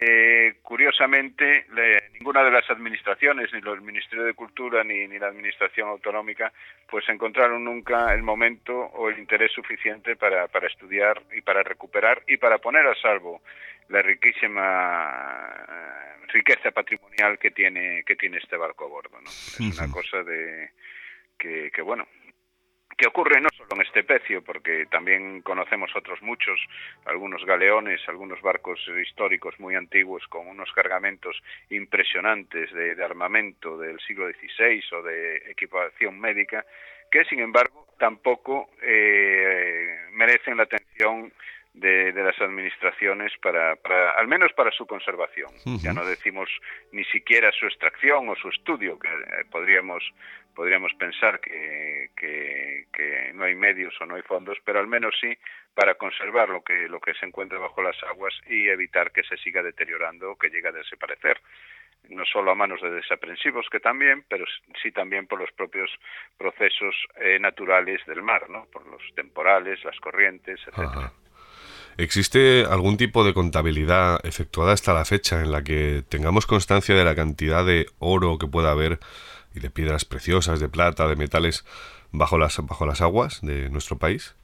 eh, 0.00 0.54
curiosamente, 0.62 1.66
ninguna 2.14 2.42
de 2.42 2.50
las 2.50 2.68
administraciones, 2.70 3.52
ni 3.52 3.58
el 3.58 3.80
Ministerio 3.82 4.24
de 4.24 4.34
Cultura 4.34 4.82
ni, 4.82 5.06
ni, 5.06 5.18
la 5.18 5.28
Administración 5.28 5.88
Autonómica, 5.88 6.52
pues 6.88 7.08
encontraron 7.08 7.64
nunca 7.64 8.12
el 8.12 8.22
momento 8.22 8.72
o 8.74 9.08
el 9.08 9.18
interés 9.18 9.52
suficiente 9.52 10.16
para, 10.16 10.48
para 10.48 10.66
estudiar 10.66 11.22
y 11.32 11.40
para 11.40 11.62
recuperar 11.62 12.22
y 12.26 12.36
para 12.36 12.58
poner 12.58 12.86
a 12.86 12.94
salvo 12.96 13.42
la 13.88 14.02
riquísima 14.02 15.66
eh, 15.68 16.26
riqueza 16.32 16.70
patrimonial 16.70 17.38
que 17.38 17.50
tiene 17.50 18.02
que 18.04 18.16
tiene 18.16 18.38
este 18.38 18.56
barco 18.56 18.86
a 18.86 18.88
bordo 18.88 19.20
¿no? 19.20 19.28
es 19.28 19.60
una 19.78 19.90
cosa 19.90 20.22
de 20.22 20.70
que, 21.38 21.70
que, 21.70 21.82
bueno 21.82 22.06
que 23.02 23.08
ocurre 23.08 23.40
no 23.40 23.48
solo 23.56 23.70
en 23.74 23.80
este 23.82 24.04
pecio 24.04 24.44
porque 24.44 24.86
también 24.86 25.42
conocemos 25.42 25.90
otros 25.96 26.22
muchos 26.22 26.60
algunos 27.04 27.44
galeones 27.44 28.00
algunos 28.06 28.40
barcos 28.40 28.78
históricos 29.04 29.58
muy 29.58 29.74
antiguos 29.74 30.22
con 30.28 30.46
unos 30.46 30.70
cargamentos 30.70 31.36
impresionantes 31.70 32.72
de, 32.72 33.02
armamento 33.02 33.76
del 33.76 33.98
siglo 34.06 34.28
XVI 34.28 34.84
o 34.92 35.02
de 35.02 35.36
equipación 35.50 36.20
médica 36.20 36.64
que 37.10 37.24
sin 37.24 37.40
embargo 37.40 37.88
tampoco 37.98 38.70
eh, 38.80 40.06
merecen 40.12 40.56
la 40.56 40.62
atención 40.62 41.32
de, 41.74 42.12
las 42.12 42.38
administraciones 42.40 43.32
para, 43.42 43.76
para, 43.76 44.12
al 44.12 44.28
menos 44.28 44.52
para 44.52 44.70
su 44.72 44.86
conservación. 44.86 45.50
Ya 45.82 45.92
no 45.92 46.04
decimos 46.04 46.48
ni 46.92 47.04
siquiera 47.04 47.50
su 47.52 47.66
extracción 47.66 48.28
o 48.28 48.36
su 48.36 48.48
estudio, 48.48 48.98
que 48.98 49.08
eh, 49.08 49.44
podríamos 49.50 50.02
podríamos 50.54 50.92
pensar 50.98 51.40
que, 51.40 52.10
que, 52.14 52.84
que, 52.92 53.32
no 53.32 53.44
hay 53.44 53.54
medios 53.54 53.98
o 54.02 54.04
no 54.04 54.16
hay 54.16 54.22
fondos, 54.22 54.58
pero 54.66 54.80
al 54.80 54.86
menos 54.86 55.14
sí 55.18 55.34
para 55.74 55.94
conservar 55.94 56.50
lo 56.50 56.62
que 56.62 56.88
lo 56.90 57.00
que 57.00 57.14
se 57.14 57.24
encuentra 57.24 57.58
bajo 57.58 57.82
las 57.82 57.96
aguas 58.02 58.34
y 58.46 58.68
evitar 58.68 59.12
que 59.12 59.22
se 59.22 59.38
siga 59.38 59.62
deteriorando 59.62 60.32
o 60.32 60.36
que 60.36 60.50
llegue 60.50 60.68
a 60.68 60.72
desaparecer 60.72 61.40
no 62.10 62.24
solo 62.26 62.50
a 62.50 62.54
manos 62.54 62.82
de 62.82 62.90
desaprensivos 62.90 63.66
que 63.70 63.80
también, 63.80 64.24
pero 64.28 64.44
sí 64.82 64.90
también 64.90 65.26
por 65.26 65.38
los 65.38 65.52
propios 65.52 65.90
procesos 66.36 66.94
eh, 67.16 67.38
naturales 67.38 68.04
del 68.06 68.22
mar, 68.22 68.50
¿no? 68.50 68.66
Por 68.72 68.86
los 68.86 69.02
temporales, 69.14 69.82
las 69.84 69.98
corrientes, 70.00 70.60
etcétera. 70.66 71.12
¿Existe 71.98 72.64
algún 72.64 72.96
tipo 72.96 73.24
de 73.24 73.34
contabilidad 73.34 74.24
efectuada 74.24 74.72
hasta 74.72 74.94
la 74.94 75.04
fecha 75.04 75.42
en 75.42 75.52
la 75.52 75.62
que 75.62 76.02
tengamos 76.08 76.46
constancia 76.46 76.94
de 76.94 77.04
la 77.04 77.14
cantidad 77.14 77.64
de 77.64 77.86
oro 77.98 78.38
que 78.38 78.46
pueda 78.46 78.70
haber 78.70 78.98
y 79.54 79.60
de 79.60 79.70
piedras 79.70 80.04
preciosas, 80.04 80.60
de 80.60 80.68
plata, 80.68 81.06
de 81.06 81.16
metales 81.16 81.64
bajo 82.10 82.38
las, 82.38 82.58
bajo 82.66 82.86
las 82.86 83.02
aguas 83.02 83.40
de 83.42 83.68
nuestro 83.68 83.98
país? 83.98 84.34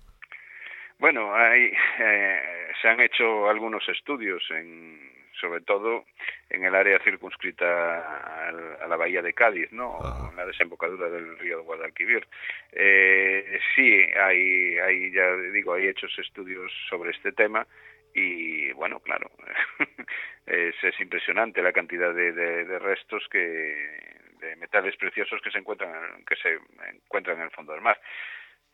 Bueno, 0.99 1.35
hay, 1.35 1.73
eh, 2.01 2.41
se 2.83 2.89
han 2.89 3.01
hecho 3.01 3.49
algunos 3.49 3.89
estudios 3.89 4.43
en, 4.51 5.18
sobre 5.41 5.61
todo 5.61 6.05
en 6.51 6.65
el 6.65 6.75
área 6.75 6.99
circunscrita 7.01 8.49
a 8.81 8.87
la 8.87 8.97
bahía 8.97 9.23
de 9.23 9.35
Cádiz, 9.35 9.71
¿no? 9.73 9.99
En 10.31 10.37
la 10.37 10.47
desembocadura 10.47 11.09
del 11.09 11.39
río 11.39 11.63
Guadalquivir. 11.63 12.27
Eh, 12.73 13.59
sí, 13.75 13.93
hay, 14.19 14.79
hay, 14.79 15.13
ya 15.13 15.35
digo, 15.53 15.75
hay 15.75 15.89
hechos 15.89 16.17
estudios 16.19 16.73
sobre 16.89 17.11
este 17.11 17.33
tema 17.33 17.67
y, 18.15 18.73
bueno, 18.73 19.01
claro, 19.01 19.31
es, 20.47 20.75
es, 20.83 21.01
impresionante 21.01 21.63
la 21.63 21.73
cantidad 21.73 22.15
de, 22.15 22.33
de, 22.33 22.79
restos 22.79 23.27
que 23.31 23.39
de 24.41 24.57
metales 24.57 24.97
preciosos 24.97 25.41
que 25.43 25.51
se 25.51 25.59
encuentran 25.59 26.25
que 26.25 26.37
se 26.37 26.59
encuentran 27.05 27.39
en 27.39 27.45
el 27.45 27.51
fondo 27.51 27.73
del 27.73 27.83
mar 27.83 28.01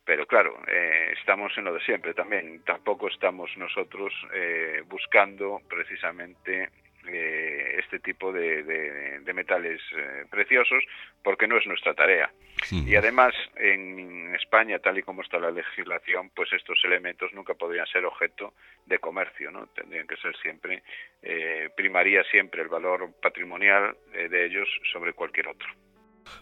pero 0.04 0.26
claro, 0.26 0.60
eh, 0.66 1.14
estamos 1.18 1.56
en 1.56 1.64
lo 1.64 1.74
de 1.74 1.80
siempre 1.80 2.14
también. 2.14 2.62
Tampoco 2.64 3.08
estamos 3.08 3.50
nosotros 3.56 4.12
eh, 4.32 4.82
buscando 4.86 5.60
precisamente 5.68 6.68
eh, 7.06 7.80
este 7.80 7.98
tipo 7.98 8.32
de, 8.32 9.20
metales 9.34 9.80
eh, 9.94 10.24
preciosos 10.30 10.82
porque 11.22 11.46
no 11.46 11.58
es 11.58 11.66
nuestra 11.66 11.92
tarea. 11.92 12.30
Y 12.70 12.94
además, 12.94 13.34
en 13.56 14.34
España, 14.34 14.78
tal 14.78 14.96
y 14.96 15.02
como 15.02 15.20
está 15.20 15.38
la 15.38 15.50
legislación, 15.50 16.30
pues 16.34 16.50
estos 16.52 16.78
elementos 16.84 17.32
nunca 17.34 17.52
podrían 17.54 17.86
ser 17.88 18.06
objeto 18.06 18.54
de 18.86 18.98
comercio, 19.00 19.50
¿no? 19.50 19.66
Tendrían 19.66 20.06
que 20.06 20.16
ser 20.16 20.34
siempre, 20.36 20.82
eh, 21.20 21.68
primaría 21.76 22.22
siempre 22.30 22.62
el 22.62 22.68
valor 22.68 23.12
patrimonial 23.20 23.96
de 24.12 24.46
ellos 24.46 24.68
sobre 24.92 25.12
cualquier 25.12 25.48
otro. 25.48 25.68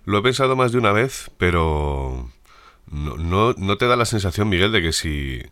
Lo 0.05 0.18
he 0.18 0.22
pensado 0.22 0.55
más 0.55 0.70
de 0.70 0.79
una 0.79 0.92
vez, 0.92 1.31
pero 1.38 2.27
no, 2.92 3.16
no, 3.16 3.55
no 3.57 3.76
te 3.76 3.87
da 3.87 3.96
la 3.96 4.05
sensación, 4.05 4.48
Miguel, 4.48 4.70
de 4.70 4.83
que 4.83 4.92
si 4.92 5.42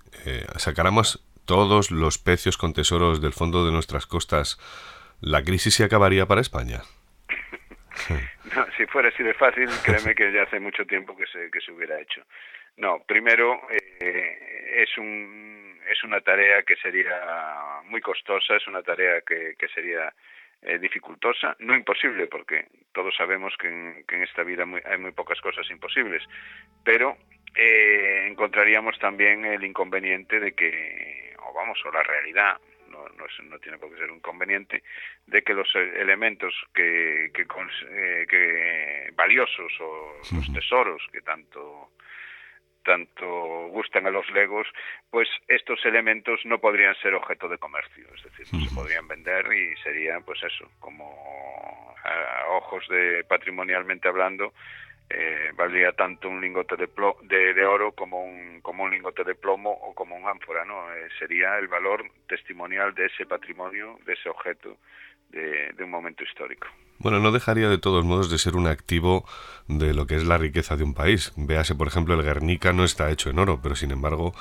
sacáramos 0.56 1.24
todos 1.46 1.90
los 1.90 2.18
pecios 2.18 2.56
con 2.56 2.74
tesoros 2.74 3.20
del 3.20 3.32
fondo 3.32 3.64
de 3.64 3.72
nuestras 3.72 4.06
costas 4.06 4.58
la 5.20 5.42
crisis 5.42 5.74
se 5.74 5.84
acabaría 5.84 6.26
para 6.26 6.40
España. 6.40 6.80
si 8.76 8.86
fuera 8.86 9.08
así 9.08 9.22
de 9.22 9.34
fácil, 9.34 9.68
créeme 9.84 10.14
que 10.14 10.32
ya 10.32 10.42
hace 10.42 10.58
mucho 10.60 10.84
tiempo 10.86 11.16
que 11.16 11.26
se, 11.26 11.50
que 11.50 11.60
se 11.60 11.72
hubiera 11.72 12.00
hecho. 12.00 12.22
No, 12.76 13.02
primero 13.06 13.60
eh, 14.00 14.76
es, 14.76 14.96
un, 14.96 15.78
es 15.88 16.02
una 16.04 16.20
tarea 16.20 16.62
que 16.62 16.76
sería 16.76 17.82
muy 17.84 18.00
costosa, 18.00 18.56
es 18.56 18.66
una 18.66 18.82
tarea 18.82 19.20
que, 19.20 19.54
que 19.58 19.68
sería 19.68 20.12
eh, 20.62 20.78
dificultosa, 20.78 21.56
no 21.60 21.74
imposible, 21.74 22.26
porque 22.26 22.66
todos 22.92 23.14
sabemos 23.16 23.54
que 23.58 23.68
en, 23.68 24.22
esta 24.22 24.42
vida 24.42 24.64
hay 24.84 24.98
muy 24.98 25.12
pocas 25.12 25.40
cosas 25.40 25.68
imposibles, 25.70 26.22
pero 26.84 27.16
eh, 27.54 28.26
encontraríamos 28.30 28.98
también 28.98 29.44
el 29.44 29.64
inconveniente 29.64 30.38
de 30.38 30.52
que, 30.52 31.34
o 31.38 31.54
vamos, 31.54 31.78
o 31.86 31.90
la 31.90 32.02
realidad, 32.02 32.58
no, 32.90 33.04
no, 33.08 33.58
tiene 33.58 33.78
por 33.78 33.90
qué 33.90 33.98
ser 33.98 34.10
un 34.10 34.20
conveniente, 34.20 34.82
de 35.26 35.42
que 35.42 35.54
los 35.54 35.74
e-, 35.74 36.00
elementos 36.00 36.54
que, 36.74 37.30
que, 37.32 37.46
eh, 37.88 38.26
que 38.28 39.10
valiosos 39.14 39.72
o 39.80 40.20
los 40.34 40.52
tesoros 40.52 41.02
que 41.10 41.22
tanto 41.22 41.92
tanto 42.84 43.26
gustan 43.68 44.06
a 44.06 44.10
los 44.10 44.28
legos, 44.30 44.66
pues 45.10 45.28
estos 45.48 45.84
elementos 45.84 46.40
no 46.44 46.58
podrían 46.58 46.94
ser 46.96 47.14
objeto 47.14 47.48
de 47.48 47.58
comercio, 47.58 48.06
es 48.14 48.22
decir, 48.24 48.46
no 48.52 48.64
se 48.64 48.74
podrían 48.74 49.08
vender 49.08 49.52
y 49.52 49.76
sería 49.82 50.20
pues 50.20 50.42
eso, 50.42 50.70
como 50.78 51.94
a 52.04 52.50
ojos 52.50 52.86
de 52.88 53.24
patrimonialmente 53.24 54.08
hablando, 54.08 54.52
eh, 55.12 55.50
valdría 55.56 55.90
tanto 55.92 56.28
un 56.28 56.40
lingote 56.40 56.76
de, 56.76 57.54
de, 57.54 57.66
oro 57.66 57.90
como 57.92 58.24
un, 58.24 58.60
como 58.60 58.84
un 58.84 58.92
lingote 58.92 59.24
de 59.24 59.34
plomo 59.34 59.70
o 59.70 59.92
como 59.92 60.14
un 60.14 60.26
ánfora, 60.28 60.64
¿no? 60.64 60.94
Eh, 60.94 61.08
sería 61.18 61.58
el 61.58 61.66
valor 61.66 62.04
testimonial 62.28 62.94
de 62.94 63.06
ese 63.06 63.26
patrimonio, 63.26 63.98
de 64.06 64.12
ese 64.12 64.28
objeto 64.28 64.78
de, 65.30 65.74
un 65.80 65.90
momento 65.90 66.22
histórico. 66.22 66.68
Bueno, 67.00 67.18
no 67.18 67.32
dejaría 67.32 67.70
de 67.70 67.78
todos 67.78 68.04
modos 68.04 68.30
de 68.30 68.36
ser 68.36 68.56
un 68.56 68.66
activo 68.66 69.24
de 69.68 69.94
lo 69.94 70.06
que 70.06 70.16
es 70.16 70.24
la 70.24 70.36
riqueza 70.36 70.76
de 70.76 70.84
un 70.84 70.92
país. 70.92 71.32
Véase, 71.34 71.74
por 71.74 71.88
ejemplo, 71.88 72.12
el 72.12 72.22
Guernica 72.22 72.74
no 72.74 72.84
está 72.84 73.10
hecho 73.10 73.30
en 73.30 73.38
oro, 73.38 73.58
pero 73.62 73.74
sin 73.74 73.90
embargo 73.90 74.34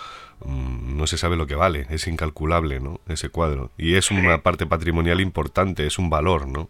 mm, 0.44 0.98
no 0.98 1.08
se 1.08 1.18
sabe 1.18 1.38
lo 1.38 1.48
que 1.48 1.56
vale, 1.56 1.86
es 1.90 2.06
incalculable, 2.08 2.82
¿no? 2.82 3.00
Ese 3.08 3.30
cuadro. 3.30 3.72
Y 3.78 3.96
es 3.96 4.12
una 4.12 4.40
parte 4.44 4.66
patrimonial 4.66 5.22
importante, 5.22 5.88
es 5.88 5.98
un 5.98 6.10
valor, 6.10 6.48
¿no? 6.50 6.70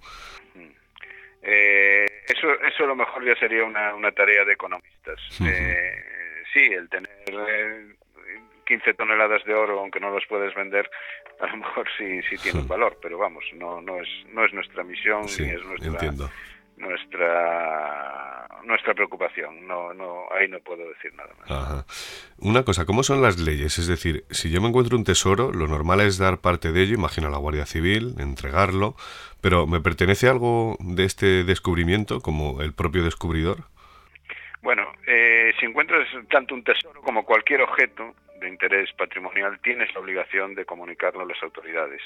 Eh, 1.42 2.06
eso, 2.28 2.54
eso 2.62 2.84
a 2.84 2.88
lo 2.88 2.96
mejor 2.96 3.26
ya 3.26 3.36
sería 3.40 3.64
una, 3.64 3.96
una 3.96 4.12
tarea 4.12 4.46
de 4.46 4.54
economistas. 4.54 5.20
Eh, 5.44 6.04
sí, 6.54 6.60
el 6.72 6.88
tener 6.88 7.98
15 8.70 8.90
eh, 8.90 8.94
toneladas 8.94 9.44
de 9.44 9.54
oro, 9.54 9.80
aunque 9.80 10.00
no 10.00 10.10
los 10.12 10.26
puedes 10.28 10.56
vender, 10.56 10.90
a 11.42 11.48
lo 11.48 11.58
mejor 11.58 11.88
sí, 11.98 12.22
sí 12.30 12.38
tiene 12.38 12.60
un 12.60 12.68
valor, 12.68 12.98
pero 13.02 13.18
vamos, 13.18 13.44
no, 13.56 13.82
no, 13.82 14.00
es, 14.00 14.08
no 14.32 14.46
es 14.46 14.54
nuestra 14.54 14.84
misión 14.84 15.24
ni 15.40 15.50
es 15.50 15.66
nuestra, 15.66 16.30
nuestra 16.78 18.48
nuestra 18.64 18.94
preocupación. 18.94 19.68
No, 19.68 19.94
no, 19.94 20.26
ahí 20.32 20.48
no 20.48 20.60
puedo 20.60 20.88
decir 20.88 21.14
nada 21.16 21.32
más. 21.40 22.36
Una 22.38 22.64
cosa, 22.64 22.86
¿cómo 22.86 23.04
son 23.04 23.22
las 23.22 23.40
leyes? 23.40 23.78
Es 23.78 23.88
decir, 23.88 24.24
si 24.30 24.50
yo 24.50 24.62
me 24.62 24.68
encuentro 24.68 24.98
un 24.98 25.04
tesoro, 25.04 25.52
lo 25.52 25.68
normal 25.68 26.02
es 26.02 26.18
dar 26.18 26.40
parte 26.40 26.72
de 26.72 26.84
ello, 26.84 26.96
imagino 26.96 27.28
a 27.28 27.32
la 27.32 27.38
Guardia 27.38 27.66
Civil, 27.66 28.16
entregarlo, 28.20 28.96
pero 29.42 29.68
¿me 29.68 29.82
pertenece 29.82 30.28
algo 30.28 30.78
de 30.80 31.06
este 31.06 31.44
descubrimiento 31.44 32.22
como 32.22 32.62
el 32.62 32.74
propio 32.74 33.04
descubridor? 33.04 33.64
Bueno, 34.62 34.84
eh, 35.08 35.54
si 35.60 35.66
encuentras 35.66 36.08
tanto 36.30 36.54
un 36.54 36.64
tesoro 36.64 37.02
como 37.02 37.26
cualquier 37.26 37.62
objeto 37.62 38.14
de 38.40 38.50
interés 38.50 38.92
patrimonial, 38.94 39.60
tienes 39.62 39.94
la 39.94 40.02
obligación 40.02 40.56
de 40.56 40.66
comunicarlo 40.66 41.22
a 41.22 41.26
las 41.26 41.42
autoridades 41.44 42.02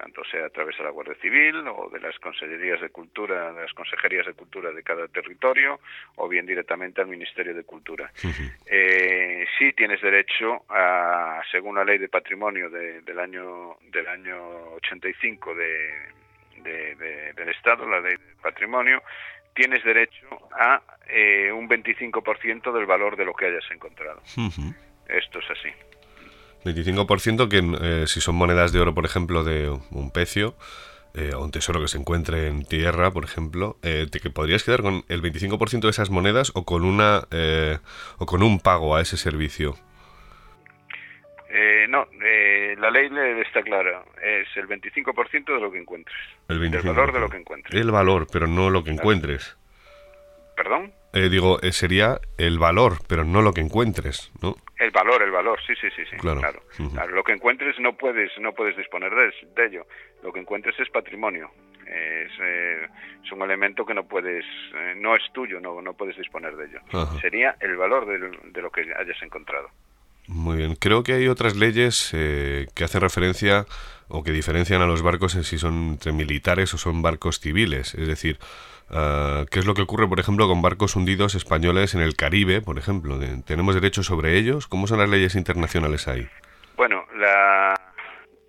tanto 0.00 0.24
sea 0.24 0.46
a 0.46 0.48
través 0.48 0.78
de 0.78 0.84
la 0.84 0.90
Guardia 0.90 1.14
Civil 1.20 1.56
o 1.68 1.90
de 1.90 2.00
las 2.00 2.18
Consejerías 2.18 2.80
de 2.80 2.88
Cultura, 2.88 3.52
de 3.52 3.62
las 3.62 3.72
Consejerías 3.74 4.26
de 4.26 4.32
Cultura 4.32 4.72
de 4.72 4.82
cada 4.82 5.06
territorio, 5.08 5.78
o 6.16 6.26
bien 6.26 6.46
directamente 6.46 7.02
al 7.02 7.06
Ministerio 7.06 7.54
de 7.54 7.64
Cultura. 7.64 8.10
Eh, 8.66 9.44
sí 9.58 9.72
tienes 9.74 10.00
derecho 10.00 10.64
a, 10.70 11.42
según 11.50 11.76
la 11.76 11.84
Ley 11.84 11.98
de 11.98 12.08
Patrimonio 12.08 12.70
del 12.70 13.18
año 13.18 13.76
del 13.90 14.06
año 14.08 14.72
85 14.74 15.54
de, 15.54 17.32
del 17.34 17.48
Estado, 17.48 17.86
la 17.86 18.00
Ley 18.00 18.16
de 18.16 18.34
Patrimonio, 18.40 19.02
tienes 19.54 19.84
derecho 19.84 20.28
a 20.52 20.80
eh, 21.08 21.52
un 21.52 21.68
25% 21.68 22.72
del 22.72 22.86
valor 22.86 23.16
de 23.16 23.24
lo 23.24 23.34
que 23.34 23.46
hayas 23.46 23.70
encontrado. 23.70 24.22
Esto 25.12 25.38
es 25.38 25.50
así. 25.50 25.68
25% 26.64 27.48
que 27.48 28.02
eh, 28.02 28.06
si 28.06 28.20
son 28.20 28.34
monedas 28.34 28.72
de 28.72 28.80
oro, 28.80 28.94
por 28.94 29.04
ejemplo, 29.04 29.44
de 29.44 29.70
un 29.90 30.10
pecio, 30.12 30.54
eh, 31.14 31.32
o 31.34 31.42
un 31.42 31.50
tesoro 31.50 31.80
que 31.80 31.88
se 31.88 31.98
encuentre 31.98 32.46
en 32.46 32.64
tierra, 32.64 33.10
por 33.10 33.24
ejemplo, 33.24 33.76
eh, 33.82 34.06
te 34.10 34.20
que 34.20 34.30
podrías 34.30 34.62
quedar 34.62 34.82
con 34.82 35.04
el 35.08 35.22
25% 35.22 35.80
de 35.80 35.90
esas 35.90 36.10
monedas 36.10 36.52
o 36.54 36.64
con 36.64 36.84
una 36.84 37.26
o 38.18 38.26
con 38.26 38.42
un 38.42 38.60
pago 38.60 38.94
a 38.94 39.00
ese 39.00 39.16
servicio. 39.16 39.76
no, 41.88 42.06
la 42.78 42.90
ley 42.90 43.10
está 43.44 43.62
clara, 43.62 44.04
es 44.22 44.48
el 44.56 44.68
25% 44.68 45.54
de 45.54 45.60
lo 45.60 45.72
que 45.72 45.78
encuentres. 45.78 46.16
El, 46.48 46.58
valor 46.58 47.12
de 47.12 47.20
lo 47.20 47.28
que 47.28 47.38
encuentres. 47.38 47.80
El 47.80 47.90
valor, 47.90 48.26
pero 48.30 48.46
no 48.46 48.70
lo 48.70 48.84
que 48.84 48.90
encuentres. 48.90 49.56
¿Perdón? 50.56 50.92
Digo, 51.12 51.58
sería 51.72 52.20
el 52.38 52.58
valor, 52.58 52.98
pero 53.08 53.24
no 53.24 53.42
lo 53.42 53.52
que 53.52 53.60
encuentres, 53.60 54.30
¿no? 54.42 54.56
El 54.80 54.90
valor, 54.92 55.22
el 55.22 55.30
valor, 55.30 55.58
sí, 55.66 55.74
sí, 55.78 55.88
sí, 55.94 56.02
sí 56.10 56.16
claro. 56.16 56.40
Claro. 56.40 57.14
Lo 57.14 57.22
que 57.22 57.32
encuentres 57.32 57.78
no 57.80 57.98
puedes, 57.98 58.32
no 58.40 58.54
puedes 58.54 58.74
disponer 58.78 59.12
de, 59.14 59.66
ello. 59.66 59.86
Lo 60.22 60.32
que 60.32 60.40
encuentres 60.40 60.80
es 60.80 60.88
patrimonio. 60.88 61.50
Es, 61.86 62.32
eh, 62.40 62.86
es 63.22 63.30
un 63.30 63.42
elemento 63.42 63.84
que 63.84 63.92
no 63.92 64.04
puedes, 64.04 64.44
eh, 64.74 64.94
no 64.96 65.14
es 65.14 65.22
tuyo, 65.34 65.60
no, 65.60 65.82
no 65.82 65.92
puedes 65.92 66.16
disponer 66.16 66.56
de 66.56 66.64
ello. 66.64 66.80
Sería 67.20 67.56
el 67.60 67.76
valor 67.76 68.06
de, 68.06 68.62
lo 68.62 68.70
que 68.70 68.80
hayas 68.80 69.22
encontrado. 69.22 69.68
Muy 70.28 70.56
bien. 70.56 70.76
Creo 70.76 71.02
que 71.02 71.12
hay 71.12 71.28
otras 71.28 71.56
leyes 71.56 72.12
eh, 72.14 72.66
que 72.74 72.84
hacen 72.84 73.02
referencia 73.02 73.66
o 74.08 74.22
que 74.24 74.32
diferencian 74.32 74.80
a 74.80 74.86
los 74.86 75.02
barcos 75.02 75.34
en 75.34 75.44
si 75.44 75.58
son 75.58 75.90
entre 75.90 76.12
militares 76.12 76.72
o 76.72 76.78
son 76.78 77.02
barcos 77.02 77.38
civiles. 77.38 77.94
Es 77.96 78.08
decir, 78.08 78.38
Ah, 78.92 79.44
¿Qué 79.50 79.60
es 79.60 79.66
lo 79.66 79.74
que 79.74 79.82
ocurre, 79.82 80.08
por 80.08 80.18
ejemplo, 80.20 80.48
con 80.48 80.62
barcos 80.62 80.96
hundidos 80.96 81.34
españoles 81.34 81.94
en 81.94 82.00
el 82.00 82.16
Caribe, 82.16 82.60
por 82.60 82.78
ejemplo? 82.78 83.18
¿Tenemos 83.44 83.74
derechos 83.74 84.06
sobre 84.06 84.36
ellos? 84.36 84.66
¿Cómo 84.66 84.86
son 84.86 84.98
las 84.98 85.08
leyes 85.08 85.36
internacionales 85.36 86.08
ahí? 86.08 86.28
Bueno, 86.76 87.04
la, 87.16 87.74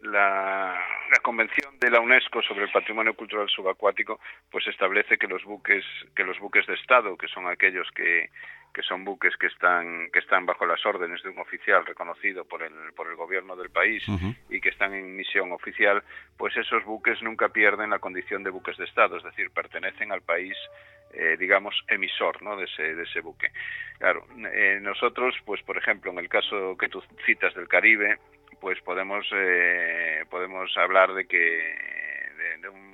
la, 0.01 0.75
Convención 1.19 1.77
de 1.79 1.89
la 1.89 1.99
UNESCO 1.99 2.41
sobre 2.41 2.63
el 2.63 2.71
Patrimonio 2.71 3.13
Cultural 3.13 3.49
Subacuático 3.49 4.19
pues 4.49 4.67
establece 4.67 5.17
que 5.17 5.27
los 5.27 5.43
buques 5.43 5.83
que 6.15 6.23
los 6.23 6.39
buques 6.39 6.65
de 6.67 6.75
Estado, 6.75 7.17
que 7.17 7.27
son 7.27 7.47
aquellos 7.47 7.89
que 7.91 8.29
que 8.73 8.81
son 8.83 9.03
buques 9.03 9.35
que 9.37 9.47
están 9.47 10.09
que 10.11 10.19
están 10.19 10.45
bajo 10.45 10.65
las 10.65 10.85
órdenes 10.85 11.21
de 11.23 11.29
un 11.29 11.39
oficial 11.39 11.85
reconocido 11.85 12.45
por 12.45 12.63
el 12.63 12.73
por 12.95 13.07
el 13.07 13.15
gobierno 13.15 13.55
del 13.55 13.69
país 13.69 14.03
y 14.49 14.61
que 14.61 14.69
están 14.69 14.93
en 14.93 15.15
misión 15.15 15.51
oficial, 15.51 16.03
pues 16.37 16.55
esos 16.55 16.83
buques 16.85 17.21
nunca 17.21 17.49
pierden 17.49 17.89
la 17.89 17.99
condición 17.99 18.43
de 18.43 18.49
buques 18.49 18.77
de 18.77 18.85
estado, 18.85 19.17
es 19.17 19.23
decir, 19.23 19.51
pertenecen 19.51 20.11
al 20.11 20.21
país 20.21 20.55
eh, 21.13 21.35
digamos 21.37 21.75
emisor, 21.89 22.41
¿no? 22.41 22.55
de 22.55 22.65
ese 22.65 22.95
de 22.95 23.03
ese 23.03 23.19
buque. 23.19 23.51
Claro, 23.97 24.25
eh, 24.53 24.79
nosotros 24.81 25.35
pues 25.45 25.61
por 25.63 25.77
ejemplo, 25.77 26.11
en 26.11 26.19
el 26.19 26.29
caso 26.29 26.77
que 26.77 26.87
tú 26.87 27.03
citas 27.25 27.53
del 27.53 27.67
Caribe, 27.67 28.17
pues 28.61 28.79
podemos 28.81 29.25
eh, 29.33 30.23
podemos 30.29 30.71
hablar 30.77 31.13
de 31.13 31.25
que 31.25 31.37
de 32.61 32.69
un 32.69 32.91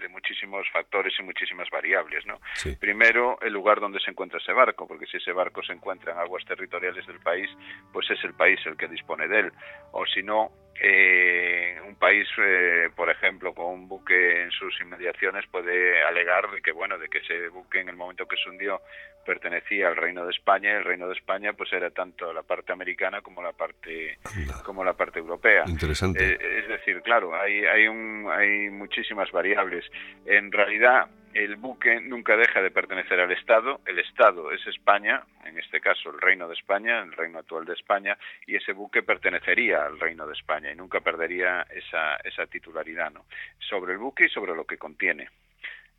de 0.00 0.08
muchísimos 0.08 0.66
factores 0.72 1.12
y 1.18 1.22
muchísimas 1.22 1.68
variables. 1.70 2.26
¿no? 2.26 2.40
Primero, 2.80 3.38
el 3.42 3.52
lugar 3.52 3.80
donde 3.80 4.00
se 4.00 4.10
encuentra 4.10 4.38
ese 4.38 4.52
barco, 4.52 4.86
porque 4.86 5.06
si 5.06 5.18
ese 5.18 5.32
barco 5.32 5.62
se 5.62 5.72
encuentra 5.72 6.12
en 6.12 6.18
aguas 6.18 6.44
territoriales 6.44 7.06
del 7.06 7.20
país, 7.20 7.48
pues 7.92 8.10
es 8.10 8.22
el 8.24 8.34
país 8.34 8.58
el 8.66 8.76
que 8.76 8.88
dispone 8.88 9.28
de 9.28 9.40
él. 9.40 9.52
O 9.92 10.06
si 10.06 10.22
no, 10.22 10.50
eh, 10.82 11.78
un 11.86 11.96
país, 11.96 12.26
eh, 12.38 12.88
por 12.94 13.10
ejemplo, 13.10 13.52
con 13.52 13.66
un 13.66 13.88
buque 13.88 14.42
en 14.42 14.50
sus 14.50 14.80
inmediaciones 14.80 15.44
puede 15.50 16.02
alegar 16.02 16.50
de 16.50 16.62
que 16.62 16.72
bueno, 16.72 16.98
de 16.98 17.08
que 17.08 17.18
ese 17.18 17.48
buque 17.48 17.80
en 17.80 17.88
el 17.88 17.96
momento 17.96 18.26
que 18.26 18.36
se 18.36 18.48
hundió 18.48 18.80
pertenecía 19.26 19.88
al 19.88 19.96
Reino 19.96 20.24
de 20.24 20.30
España 20.30 20.70
y 20.70 20.76
el 20.76 20.84
Reino 20.84 21.06
de 21.06 21.14
España 21.14 21.52
pues 21.52 21.72
era 21.72 21.90
tanto 21.90 22.32
la 22.32 22.42
parte 22.42 22.72
americana 22.72 23.20
como 23.20 23.42
la 23.42 23.52
parte 23.52 24.18
como 24.64 24.82
la 24.82 24.94
parte 24.94 25.18
europea. 25.18 25.64
Interesante. 25.66 26.24
Eh, 26.24 26.58
es 26.60 26.68
decir, 26.68 27.02
claro, 27.02 27.34
hay 27.34 27.64
hay 27.66 27.86
un, 27.86 28.26
hay 28.30 28.70
muchísimas 28.70 29.30
variables. 29.30 29.84
En 30.24 30.50
realidad 30.50 31.08
el 31.34 31.56
buque 31.56 32.00
nunca 32.00 32.36
deja 32.36 32.60
de 32.60 32.70
pertenecer 32.70 33.20
al 33.20 33.30
Estado, 33.32 33.80
el 33.86 33.98
Estado 33.98 34.50
es 34.52 34.66
España, 34.66 35.22
en 35.44 35.58
este 35.58 35.80
caso 35.80 36.10
el 36.10 36.20
Reino 36.20 36.48
de 36.48 36.54
España, 36.54 37.02
el 37.02 37.12
reino 37.12 37.38
actual 37.38 37.64
de 37.64 37.74
España, 37.74 38.18
y 38.46 38.56
ese 38.56 38.72
buque 38.72 39.02
pertenecería 39.02 39.84
al 39.84 40.00
Reino 40.00 40.26
de 40.26 40.32
España 40.32 40.72
y 40.72 40.76
nunca 40.76 41.00
perdería 41.00 41.66
esa, 41.70 42.16
esa 42.16 42.46
titularidad 42.46 43.10
¿no? 43.12 43.26
sobre 43.58 43.92
el 43.92 43.98
buque 43.98 44.26
y 44.26 44.28
sobre 44.28 44.54
lo 44.54 44.64
que 44.64 44.78
contiene. 44.78 45.28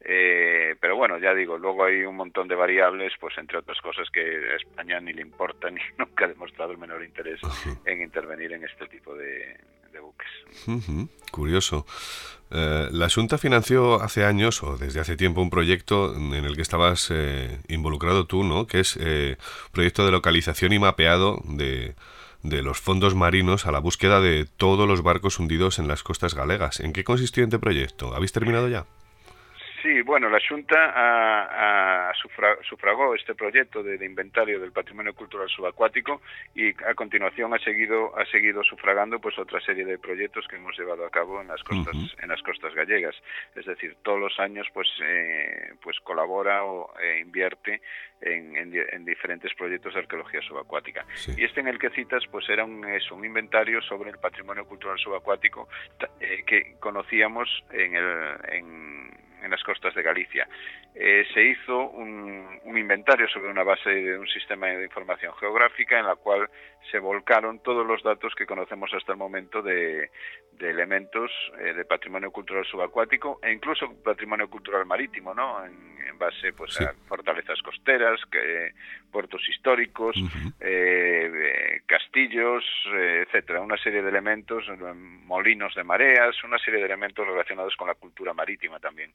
Eh, 0.04 0.76
pero 0.80 0.96
bueno, 0.96 1.20
ya 1.20 1.34
digo, 1.34 1.58
luego 1.58 1.86
hay 1.86 2.04
un 2.04 2.16
montón 2.16 2.48
de 2.48 2.56
variables, 2.56 3.14
pues 3.20 3.38
entre 3.38 3.60
otras 3.60 3.80
cosas 3.82 4.10
que 4.10 4.22
a 4.22 4.56
España 4.56 5.00
ni 5.00 5.14
le 5.14 5.22
importa 5.22 5.70
ni 5.72 5.82
nunca 5.98 6.26
ha 6.26 6.28
demostrado 6.28 6.72
el 6.72 6.80
menor 6.80 7.04
interés 7.04 7.40
en 7.86 8.02
intervenir 8.02 8.52
en 8.54 8.64
este 8.64 8.88
tipo 8.88 9.16
de, 9.16 9.58
buques. 10.00 10.28
Curioso. 11.32 11.86
Eh, 12.52 12.90
la 12.92 13.10
Junta 13.10 13.38
financió 13.38 14.02
hace 14.02 14.26
años, 14.26 14.62
o 14.64 14.78
desde 14.78 15.00
hace 15.00 15.16
tiempo, 15.16 15.42
un 15.42 15.50
proyecto 15.50 16.14
en 16.14 16.34
el 16.34 16.56
que 16.56 16.62
estabas 16.62 17.08
eh, 17.10 17.60
involucrado 17.70 18.26
tú, 18.26 18.44
¿no? 18.44 18.68
Que 18.68 18.82
es 18.82 18.98
eh, 19.00 19.38
proyecto 19.72 20.06
de 20.06 20.12
localización 20.12 20.74
y 20.74 20.80
mapeado 20.80 21.42
de, 21.46 21.96
de 22.44 22.62
los 22.62 22.80
fondos 22.80 23.16
marinos 23.16 23.66
a 23.66 23.72
la 23.72 23.80
búsqueda 23.80 24.20
de 24.20 24.46
todos 24.46 24.88
los 24.88 25.02
barcos 25.02 25.40
hundidos 25.40 25.80
en 25.80 25.88
las 25.88 26.04
costas 26.04 26.34
galegas. 26.34 26.82
¿En 26.82 26.92
qué 26.92 27.04
consistió 27.06 27.44
este 27.44 27.60
proyecto? 27.60 28.14
¿Habéis 28.14 28.34
terminado 28.34 28.68
ya? 28.68 28.86
Sí, 29.82 30.02
bueno, 30.02 30.30
la 30.30 30.40
Junta 30.48 30.94
ha, 30.94 32.14
sufragó 32.62 33.16
este 33.16 33.34
proyecto 33.34 33.82
de, 33.82 34.06
inventario 34.06 34.60
del 34.60 34.72
patrimonio 34.72 35.14
cultural 35.16 35.50
subacuático 35.50 36.22
y 36.54 36.70
a 36.84 36.94
continuación 36.94 37.54
ha 37.54 37.60
seguido 37.60 38.18
ha 38.18 38.26
seguido 38.26 38.64
sufragando 38.64 39.20
pues 39.20 39.40
otra 39.40 39.60
serie 39.62 39.86
de 39.86 39.98
proyectos 39.98 40.48
que 40.48 40.58
hemos 40.58 40.78
llevado 40.78 41.06
a 41.06 41.10
cabo 41.10 41.42
en 41.42 41.48
las 41.48 41.64
costas 41.64 41.96
en 42.22 42.30
las 42.30 42.42
costas 42.44 42.76
gallegas. 42.76 43.16
Es 43.56 43.66
decir, 43.66 43.96
todos 44.04 44.20
los 44.20 44.40
años 44.40 44.68
pues 44.74 44.88
eh, 45.04 45.74
pues 45.82 46.00
colabora 46.02 46.64
o 46.64 46.94
e 47.00 47.20
invierte 47.20 47.82
en, 48.22 49.06
diferentes 49.06 49.52
proyectos 49.56 49.96
de 49.96 50.02
arqueología 50.02 50.42
subacuática. 50.42 51.06
Y 51.36 51.44
este 51.44 51.60
en 51.60 51.68
el 51.68 51.80
que 51.80 51.90
citas 51.90 52.24
pues 52.30 52.48
era 52.50 52.64
un 52.64 52.86
es 52.86 53.10
un 53.12 53.26
inventario 53.26 53.82
sobre 53.82 54.12
el 54.12 54.20
patrimonio 54.20 54.66
cultural 54.66 55.00
subacuático 55.00 55.68
eh, 56.20 56.44
que 56.46 56.76
conocíamos 56.80 57.50
en 57.72 57.96
el 57.96 58.36
en 58.52 59.01
en 59.42 59.52
las 59.52 59.64
costas 59.64 59.94
de 59.96 60.04
Galicia. 60.04 60.48
Eh, 60.94 61.26
se 61.34 61.44
hizo 61.44 61.90
un, 61.90 62.60
inventario 62.66 63.28
sobre 63.28 63.50
una 63.50 63.64
base 63.64 63.90
de 63.90 64.18
un 64.18 64.28
sistema 64.28 64.68
de 64.68 64.84
información 64.84 65.34
geográfica 65.36 66.00
en 66.00 66.06
la 66.06 66.16
cual 66.16 66.50
se 66.90 67.00
volcaron 67.00 67.60
todos 67.60 67.86
los 67.86 68.02
datos 68.04 68.34
que 68.36 68.46
conocemos 68.46 68.92
hasta 68.94 69.14
el 69.14 69.18
momento 69.18 69.62
de, 69.62 70.10
elementos 70.60 71.32
eh, 71.60 71.74
de 71.74 71.86
patrimonio 71.86 72.30
cultural 72.32 72.64
subacuático 72.66 73.40
e 73.42 73.52
incluso 73.52 73.92
patrimonio 74.04 74.48
cultural 74.48 74.86
marítimo, 74.86 75.34
¿no? 75.34 75.64
En, 75.66 75.90
base 76.20 76.54
pues 76.54 76.80
a 76.82 76.94
fortalezas 77.08 77.60
costeras, 77.64 78.20
que, 78.32 78.74
puertos 79.12 79.42
históricos, 79.50 80.16
eh, 80.60 81.82
castillos, 81.88 82.64
etcétera, 82.94 83.62
una 83.62 83.78
serie 83.78 84.04
de 84.04 84.10
elementos, 84.10 84.66
molinos 85.26 85.74
de 85.74 85.84
mareas, 85.84 86.36
una 86.44 86.60
serie 86.60 86.80
de 86.80 86.86
elementos 86.86 87.26
relacionados 87.26 87.76
con 87.76 87.88
la 87.88 87.96
cultura 87.96 88.34
marítima 88.34 88.80
también. 88.80 89.12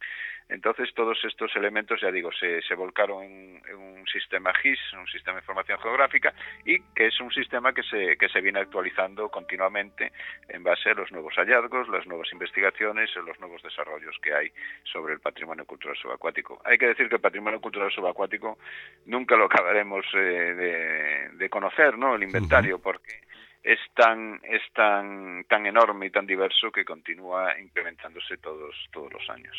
Entonces 0.49 0.93
todos 0.95 1.19
estos 1.25 1.55
elementos, 1.57 2.01
ya 2.01 2.11
digo, 2.13 2.31
se, 2.33 2.63
se 2.63 2.75
volcaron 2.75 3.25
en, 3.25 3.63
un 3.77 4.07
sistema 4.07 4.55
GIS, 4.55 4.79
un 4.93 5.07
sistema 5.09 5.37
de 5.37 5.43
información 5.43 5.79
geográfica, 5.81 6.33
y 6.65 6.81
que 6.95 7.07
es 7.09 7.21
un 7.21 7.33
sistema 7.33 7.73
que 7.73 7.83
se, 7.83 8.17
que 8.17 8.29
se 8.29 8.41
viene 8.41 8.61
actualizando 8.61 9.29
continuamente 9.29 10.13
en 10.49 10.63
base 10.63 10.91
a 10.91 10.95
los 10.95 11.11
nuevos 11.11 11.35
hallazgos, 11.35 11.89
las 11.89 12.07
nuevas 12.07 12.33
investigaciones, 12.33 13.11
los 13.17 13.39
nuevos 13.41 13.61
desarrollos 13.63 14.17
que 14.23 14.35
hay 14.35 14.53
sobre 14.85 15.15
el 15.15 15.21
patrimonio 15.21 15.65
cultural 15.65 15.97
subacuático. 15.97 16.61
Hay 16.65 16.79
que 16.79 16.87
decir 16.87 17.09
que 17.09 17.17
el 17.17 17.21
patrimonio 17.21 17.61
cultural 17.61 17.91
subacuático 17.91 18.59
nunca 19.07 19.37
lo 19.37 19.47
acabaremos 19.47 20.07
eh, 20.15 21.29
de, 21.33 21.51
conocer, 21.51 21.97
¿no? 21.97 22.15
El 22.15 22.23
inventario, 22.23 22.79
porque 22.81 23.21
es 23.63 23.81
tan 23.95 24.41
es 24.45 24.63
tan 24.75 25.45
tan 25.49 25.67
enorme 25.67 26.07
y 26.07 26.11
tan 26.11 26.27
diverso 26.27 26.71
que 26.71 26.85
continúa 26.85 27.59
incrementándose 27.59 28.37
todos 28.39 28.75
todos 28.93 29.13
los 29.13 29.31
años. 29.31 29.57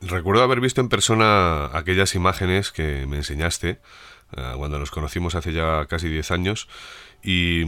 Recuerdo 0.00 0.42
haber 0.42 0.60
visto 0.60 0.80
en 0.80 0.88
persona 0.88 1.66
aquellas 1.76 2.14
imágenes 2.14 2.70
que 2.70 3.06
me 3.06 3.16
enseñaste 3.16 3.78
eh, 4.36 4.52
cuando 4.56 4.78
nos 4.78 4.90
conocimos 4.90 5.34
hace 5.34 5.52
ya 5.52 5.86
casi 5.86 6.08
10 6.08 6.30
años 6.32 6.68
y, 7.22 7.64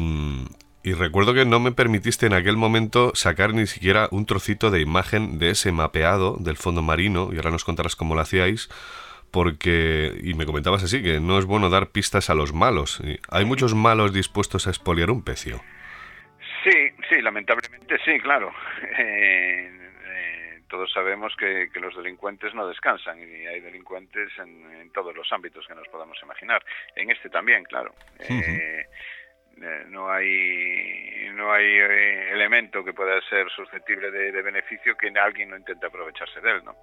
y, 0.82 0.92
recuerdo 0.92 1.32
que 1.34 1.44
no 1.44 1.58
me 1.58 1.72
permitiste 1.72 2.26
en 2.26 2.34
aquel 2.34 2.56
momento 2.56 3.12
sacar 3.14 3.54
ni 3.54 3.66
siquiera 3.66 4.08
un 4.10 4.26
trocito 4.26 4.70
de 4.70 4.80
imagen 4.80 5.38
de 5.38 5.50
ese 5.50 5.72
mapeado 5.72 6.36
del 6.38 6.56
fondo 6.56 6.82
marino 6.82 7.30
y 7.32 7.36
ahora 7.36 7.50
nos 7.50 7.64
contarás 7.64 7.96
cómo 7.96 8.14
lo 8.14 8.20
hacíais 8.20 8.68
porque, 9.30 10.18
y 10.22 10.34
me 10.34 10.46
comentabas 10.46 10.82
así, 10.82 11.02
que 11.02 11.20
no 11.20 11.38
es 11.38 11.44
bueno 11.44 11.70
dar 11.70 11.88
pistas 11.88 12.30
a 12.30 12.34
los 12.34 12.52
malos. 12.52 13.02
¿Hay 13.30 13.44
muchos 13.44 13.74
malos 13.74 14.12
dispuestos 14.12 14.66
a 14.66 14.70
expoliar 14.70 15.10
un 15.10 15.22
pecio? 15.22 15.60
Sí, 16.64 16.90
sí, 17.08 17.20
lamentablemente 17.20 17.98
sí, 18.04 18.18
claro. 18.20 18.52
Eh, 18.98 19.70
todos 20.68 20.92
sabemos 20.92 21.34
que, 21.36 21.68
los 21.80 21.96
delincuentes 21.96 22.54
no 22.54 22.66
descansan 22.68 23.18
y 23.18 23.46
hay 23.46 23.60
delincuentes 23.60 24.30
en, 24.38 24.90
todos 24.92 25.14
los 25.14 25.30
ámbitos 25.32 25.66
que 25.66 25.74
nos 25.74 25.88
podamos 25.88 26.18
imaginar. 26.22 26.64
En 26.94 27.10
este 27.10 27.28
también, 27.28 27.64
claro. 27.64 27.94
Eh, 28.18 28.86
eh, 29.60 29.84
no 29.88 30.10
hay 30.10 31.28
no 31.34 31.52
hay 31.52 31.66
eh, 31.66 32.32
elemento 32.32 32.84
que 32.84 32.92
pueda 32.92 33.20
ser 33.28 33.48
susceptible 33.50 34.10
de, 34.10 34.42
beneficio 34.42 34.96
que 34.96 35.08
alguien 35.18 35.50
no 35.50 35.56
intente 35.56 35.86
aprovecharse 35.86 36.40
de 36.40 36.50
él, 36.50 36.64
¿no? 36.64 36.76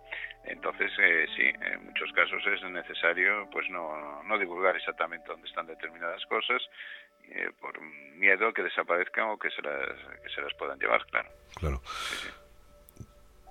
Entonces, 0.44 0.92
sí, 1.36 1.44
en 1.44 1.86
muchos 1.86 2.12
casos 2.14 2.46
es 2.48 2.62
necesario 2.70 3.50
pues 3.52 3.70
no, 3.70 4.24
no 4.24 4.38
divulgar 4.38 4.76
exactamente 4.76 5.28
dónde 5.28 5.48
están 5.48 5.68
determinadas 5.68 6.26
cosas 6.26 6.62
por 7.60 7.82
miedo 7.82 8.48
a 8.50 8.54
que 8.54 8.62
desaparezcan 8.62 9.30
o 9.30 9.40
que 9.40 9.50
se 9.50 9.62
las, 9.62 9.90
que 10.22 10.30
se 10.30 10.42
las 10.42 10.54
puedan 10.54 10.78
llevar, 10.78 11.04
claro. 11.08 11.30
Claro 11.56 11.82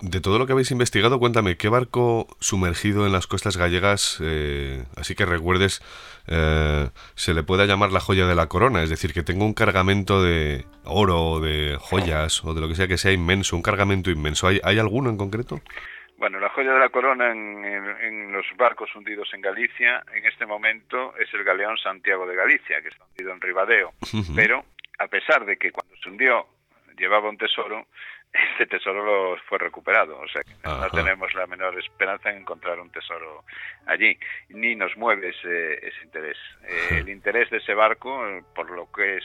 de 0.01 0.21
todo 0.21 0.39
lo 0.39 0.47
que 0.47 0.53
habéis 0.53 0.71
investigado, 0.71 1.19
cuéntame, 1.19 1.57
¿qué 1.57 1.69
barco 1.69 2.27
sumergido 2.41 3.07
en 3.07 3.13
las 3.13 3.27
costas 3.27 3.57
gallegas, 3.57 4.19
eh, 4.23 4.85
así 4.97 5.15
que 5.15 5.25
recuerdes, 5.25 5.83
eh, 6.27 6.89
se 7.15 7.35
le 7.35 7.43
pueda 7.43 7.67
llamar 7.67 7.93
la 7.93 8.01
joya 8.01 8.27
de 8.27 8.35
la 8.35 8.49
corona? 8.49 8.83
Es 8.83 8.91
decir, 8.91 9.13
que 9.13 9.23
tenga 9.23 9.45
un 9.45 9.55
cargamento 9.55 10.23
de 10.23 10.67
oro, 10.85 11.41
de 11.41 11.77
joyas 11.81 12.45
o 12.45 12.55
de 12.55 12.61
lo 12.61 12.69
que 12.69 12.75
sea 12.75 12.89
que 12.89 12.99
sea 12.99 13.13
inmenso, 13.13 13.57
un 13.57 13.63
cargamento 13.63 14.11
inmenso. 14.11 14.47
¿Hay, 14.49 14.61
hay 14.65 14.79
alguno 14.79 15.11
en 15.11 15.17
concreto? 15.17 15.61
Bueno, 16.17 16.39
la 16.39 16.49
joya 16.51 16.73
de 16.73 16.79
la 16.79 16.89
corona 16.89 17.33
en, 17.33 18.33
los 18.33 18.47
barcos 18.57 18.95
hundidos 18.97 19.29
en 19.33 19.41
Galicia, 19.41 20.03
en 20.15 20.27
este 20.27 20.47
momento, 20.47 21.15
es 21.19 21.33
el 21.35 21.45
galeón 21.45 21.77
Santiago 21.77 22.27
de 22.27 22.35
Galicia, 22.35 22.83
que 22.83 22.89
está 22.89 23.05
hundido 23.05 23.33
en 23.33 23.41
Ribadeo. 23.41 23.93
Pero, 24.35 24.65
a 24.99 25.07
pesar 25.07 25.45
de 25.45 25.57
que 25.57 25.71
cuando 25.71 25.95
se 25.97 26.09
hundió 26.09 26.47
llevaba 26.97 27.29
un 27.29 27.37
tesoro, 27.37 27.87
este 28.53 28.67
tesoro 28.67 29.37
fue 29.49 29.59
recuperado, 29.59 30.19
o 30.19 30.29
sea 30.29 30.43
que 30.43 30.55
no 30.65 30.91
tenemos 30.91 31.33
la 31.35 31.47
menor 31.47 31.79
esperanza 31.79 32.31
en 32.31 32.39
encontrar 32.39 32.81
un 32.81 32.91
tesoro 32.91 33.45
allí, 33.87 34.19
ni 34.49 34.75
nos 34.75 34.97
mueve 34.97 35.31
ese, 35.31 36.03
interés. 36.03 36.37
Eh, 36.65 36.99
el 36.99 37.09
interés 37.09 37.49
de 37.51 37.59
ese 37.59 37.75
barco, 37.75 38.21
por 38.55 38.71
lo 38.71 38.91
que 38.91 39.19
es 39.19 39.25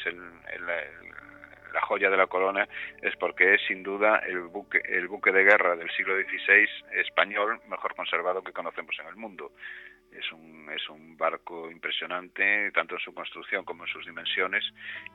la 1.73 1.81
joya 1.81 2.09
de 2.09 2.17
la 2.17 2.27
corona, 2.27 2.67
es 3.01 3.15
porque 3.15 3.55
es 3.55 3.61
sin 3.67 3.83
duda 3.83 4.21
el 4.27 4.41
buque, 4.41 4.81
el 4.85 5.07
buque 5.07 5.31
de 5.31 5.43
guerra 5.43 5.75
del 5.75 5.89
siglo 5.91 6.15
XVI 6.15 6.67
español 6.99 7.59
mejor 7.67 7.95
conservado 7.95 8.43
que 8.43 8.53
conocemos 8.53 8.95
en 8.99 9.07
el 9.07 9.15
mundo 9.15 9.51
es 10.11 10.31
un, 10.31 10.69
es 10.71 10.89
un 10.89 11.17
barco 11.17 11.69
impresionante, 11.69 12.71
tanto 12.71 12.95
en 12.95 13.01
su 13.01 13.13
construcción 13.13 13.63
como 13.65 13.85
en 13.85 13.91
sus 13.91 14.05
dimensiones, 14.05 14.63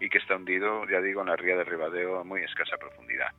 y 0.00 0.08
que 0.08 0.18
está 0.18 0.36
hundido, 0.36 0.88
ya 0.88 1.00
digo, 1.00 1.20
en 1.22 1.28
la 1.28 1.36
ría 1.36 1.56
de 1.56 1.64
Ribadeo 1.64 2.20
a 2.20 2.24
muy 2.24 2.42
escasa 2.42 2.76
profundidad. 2.76 3.32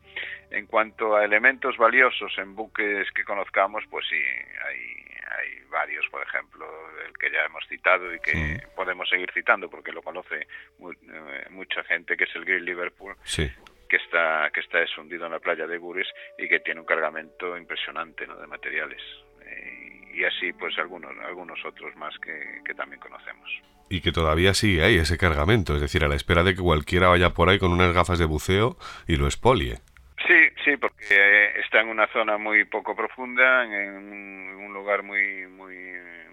En 0.51 0.67
cuanto 0.67 1.15
a 1.15 1.23
elementos 1.23 1.77
valiosos 1.77 2.37
en 2.37 2.55
buques 2.55 3.11
que 3.11 3.23
conozcamos, 3.23 3.83
pues 3.89 4.05
sí, 4.09 4.17
hay, 4.17 5.05
hay 5.37 5.61
varios, 5.69 6.05
por 6.09 6.21
ejemplo, 6.21 6.65
el 7.05 7.17
que 7.17 7.31
ya 7.31 7.45
hemos 7.45 7.65
citado 7.67 8.13
y 8.13 8.19
que 8.19 8.61
podemos 8.75 9.07
seguir 9.09 9.31
citando 9.33 9.69
porque 9.69 9.91
lo 9.91 10.01
conoce 10.01 10.41
eh, 10.41 11.47
mucha 11.49 11.83
gente, 11.83 12.15
que 12.17 12.25
es 12.25 12.35
el 12.35 12.45
Grill 12.45 12.65
Liverpool. 12.65 13.15
que 13.87 13.97
está 13.97 14.49
que 14.51 14.61
está 14.61 14.79
hundido 14.97 15.27
en 15.27 15.33
la 15.33 15.39
playa 15.39 15.67
de 15.67 15.77
Gures 15.77 16.07
y 16.39 16.47
que 16.47 16.59
tiene 16.59 16.79
un 16.79 16.87
cargamento 16.87 17.55
impresionante 17.55 18.25
¿no? 18.25 18.35
de 18.35 18.47
materiales. 18.47 19.01
Y 20.15 20.23
así 20.23 20.53
pues 20.53 20.77
algunos, 20.77 21.11
algunos 21.27 21.59
otros 21.65 21.95
más 21.97 22.17
que, 22.19 22.61
que 22.65 22.73
también 22.73 22.99
conocemos. 23.01 23.49
Y 23.89 24.01
que 24.01 24.11
todavía 24.11 24.53
sigue 24.53 24.83
ahí 24.83 24.97
ese 24.97 25.17
cargamento, 25.17 25.75
es 25.75 25.81
decir, 25.81 26.03
a 26.03 26.07
la 26.07 26.15
espera 26.15 26.43
de 26.43 26.55
que 26.55 26.61
cualquiera 26.61 27.09
vaya 27.09 27.31
por 27.31 27.49
ahí 27.49 27.59
con 27.59 27.71
unas 27.71 27.93
gafas 27.93 28.17
de 28.17 28.25
buceo 28.25 28.77
y 29.07 29.17
lo 29.17 29.25
expolie. 29.25 29.79
Sí, 30.25 30.41
sí, 30.63 30.77
porque 30.77 31.05
eh, 31.11 31.59
está 31.59 31.81
en 31.81 31.89
una 31.89 32.07
zona 32.07 32.37
muy 32.37 32.63
poco 32.65 32.95
profunda, 32.95 33.63
en 33.63 34.55
un 34.55 34.73
lugar 34.73 35.03
muy 35.03 35.45
muy 35.47 35.75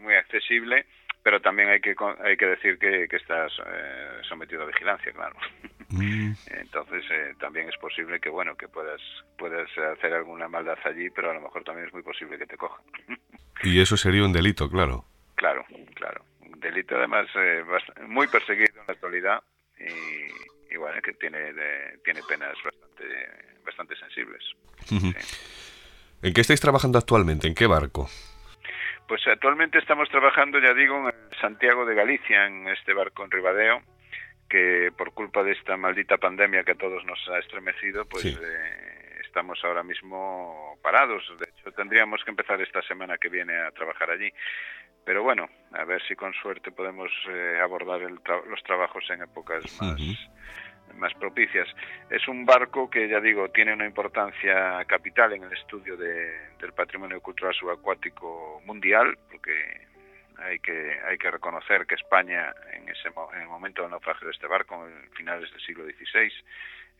muy 0.00 0.14
accesible, 0.14 0.86
pero 1.22 1.40
también 1.40 1.68
hay 1.68 1.80
que 1.80 1.94
hay 2.24 2.36
que 2.36 2.46
decir 2.46 2.78
que, 2.78 3.06
que 3.08 3.16
estás 3.16 3.52
eh, 3.66 4.20
sometido 4.28 4.62
a 4.62 4.66
vigilancia, 4.66 5.12
claro. 5.12 5.36
Mm. 5.92 6.32
Entonces 6.58 7.04
eh, 7.10 7.34
también 7.38 7.68
es 7.68 7.76
posible 7.76 8.18
que 8.18 8.30
bueno 8.30 8.56
que 8.56 8.66
puedas 8.66 8.98
puedas 9.36 9.68
hacer 9.76 10.14
alguna 10.14 10.48
maldad 10.48 10.78
allí, 10.84 11.10
pero 11.10 11.30
a 11.30 11.34
lo 11.34 11.42
mejor 11.42 11.64
también 11.64 11.86
es 11.86 11.92
muy 11.92 12.02
posible 12.02 12.38
que 12.38 12.46
te 12.46 12.56
cojan. 12.56 12.82
Y 13.62 13.80
eso 13.80 13.96
sería 13.96 14.24
un 14.24 14.32
delito, 14.32 14.68
claro. 14.68 15.05
Claro, 15.36 15.64
claro. 15.94 16.24
Un 16.40 16.61
delito 16.61 16.96
además 16.96 17.26
muy 18.07 18.26
perseguido 18.28 18.80
en 18.80 18.86
la 18.86 18.92
actualidad 18.94 19.42
y, 19.78 20.74
y 20.74 20.76
bueno 20.76 21.00
que 21.03 21.12
tiene 21.14 21.53
tiene 22.05 22.20
penas 22.28 22.55
bastante 22.64 23.05
bastante 23.64 23.96
sensibles. 23.96 24.42
¿En 26.22 26.32
qué 26.32 26.40
estáis 26.40 26.61
trabajando 26.61 26.98
actualmente? 26.98 27.46
¿En 27.46 27.55
qué 27.55 27.66
barco? 27.66 28.09
Pues 29.09 29.26
actualmente 29.26 29.78
estamos 29.78 30.09
trabajando, 30.09 30.59
ya 30.59 30.72
digo, 30.72 31.09
en 31.09 31.38
Santiago 31.40 31.84
de 31.84 31.94
Galicia, 31.94 32.46
en 32.46 32.68
este 32.68 32.94
barco 32.94 33.24
en 33.24 33.30
Ribadeo, 33.30 33.82
que 34.48 34.90
por 34.96 35.12
culpa 35.12 35.42
de 35.42 35.53
esta 35.53 35.76
maldita 35.76 36.18
pandemia 36.18 36.64
que 36.64 36.72
a 36.72 36.76
todos 36.76 37.05
nos 37.05 37.18
ha 37.28 37.38
estremecido, 37.38 38.05
pues 38.07 38.24
eh, 38.24 39.11
estamos 39.32 39.58
ahora 39.64 39.82
mismo 39.82 40.78
parados. 40.82 41.22
De 41.38 41.48
hecho, 41.48 41.72
tendríamos 41.72 42.22
que 42.22 42.30
empezar 42.30 42.60
esta 42.60 42.82
semana 42.82 43.16
que 43.16 43.30
viene 43.30 43.56
a 43.56 43.70
trabajar 43.70 44.10
allí. 44.10 44.30
Pero 45.06 45.22
bueno, 45.22 45.48
a 45.72 45.84
ver 45.84 46.02
si 46.06 46.14
con 46.14 46.34
suerte 46.34 46.70
podemos 46.70 47.10
eh, 47.30 47.58
abordar 47.62 48.02
los 48.02 48.62
trabajos 48.62 49.02
en 49.08 49.22
épocas 49.22 49.64
más, 49.80 50.00
más 50.96 51.14
propicias. 51.14 51.66
Es 52.10 52.28
un 52.28 52.44
barco 52.44 52.90
que, 52.90 53.08
ya 53.08 53.20
digo, 53.20 53.48
tiene 53.48 53.72
una 53.72 53.86
importancia 53.86 54.84
capital 54.84 55.32
en 55.32 55.44
el 55.44 55.52
estudio 55.54 55.96
del 55.96 56.72
patrimonio 56.76 57.18
cultural 57.22 57.54
subacuático 57.54 58.60
mundial, 58.66 59.16
porque 59.30 59.86
hay 60.36 60.58
que, 60.58 61.00
hay 61.08 61.16
que 61.16 61.30
reconocer 61.30 61.86
que 61.86 61.94
España, 61.94 62.52
en, 62.74 62.86
ese, 62.86 63.08
en 63.34 63.40
el 63.40 63.48
momento 63.48 63.80
del 63.80 63.92
naufragio 63.92 64.26
de 64.26 64.34
este 64.34 64.46
barco, 64.46 64.86
en 64.86 65.10
finales 65.12 65.50
del 65.50 65.60
siglo 65.62 65.84
XVI, 65.84 66.30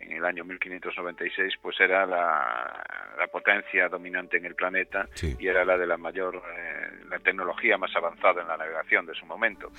en 0.03 0.13
el 0.13 0.25
año 0.25 0.45
1596 0.45 1.55
pues 1.61 1.81
era 1.81 2.07
la, 2.07 2.85
potencia 3.31 3.89
dominante 3.89 4.37
en 4.37 4.45
el 4.45 4.55
planeta 4.55 5.09
y 5.39 5.47
era 5.47 5.65
la 5.65 5.79
de 5.79 5.87
la 5.87 5.97
mayor 5.97 6.37
eh, 6.37 7.05
la 7.09 7.19
tecnología 7.19 7.79
más 7.79 7.95
avanzada 7.97 8.43
en 8.43 8.49
la 8.49 8.57
navegación 8.57 9.07
de 9.07 9.15
su 9.15 9.25
momento. 9.25 9.71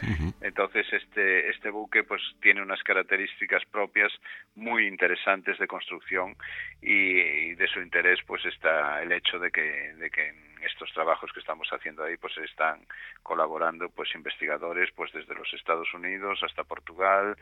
Entonces 0.42 0.88
este 0.92 1.50
este 1.50 1.70
buque 1.70 2.04
pues 2.04 2.22
tiene 2.42 2.62
unas 2.62 2.82
características 2.84 3.64
propias 3.66 4.12
muy 4.56 4.88
interesantes 4.88 5.60
de 5.60 5.68
construcción 5.68 6.36
y, 6.82 7.54
de 7.54 7.68
su 7.68 7.82
interés 7.82 8.20
pues 8.26 8.44
está 8.46 9.04
el 9.04 9.12
hecho 9.12 9.38
de 9.40 9.52
que 9.52 9.94
de 9.94 10.10
que 10.10 10.30
en 10.30 10.54
estos 10.64 10.92
trabajos 10.94 11.32
que 11.34 11.42
estamos 11.42 11.68
haciendo 11.72 12.04
ahí 12.04 12.18
pues 12.18 12.38
están 12.38 12.86
colaborando 13.22 13.90
pues 13.90 14.10
investigadores 14.16 14.90
pues 14.96 15.12
desde 15.12 15.36
los 15.36 15.54
Estados 15.54 15.94
Unidos 15.94 16.40
hasta 16.44 16.64
Portugal 16.64 17.36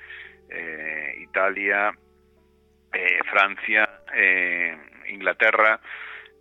eh, 0.50 1.16
Italia 1.20 1.94
eh, 2.94 3.20
Francia, 3.30 4.02
eh, 4.14 4.78
Inglaterra, 5.10 5.80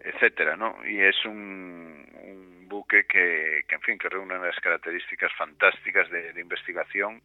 etcétera, 0.01 0.57
¿no? 0.57 0.79
Y 0.87 1.01
es 1.01 1.25
un, 1.25 2.67
buque 2.71 3.05
que, 3.05 3.65
en 3.69 3.81
fin, 3.83 3.99
que 3.99 4.09
reúne 4.09 4.39
unas 4.39 4.59
características 4.61 5.33
fantásticas 5.37 6.09
de, 6.11 6.41
investigación 6.41 7.21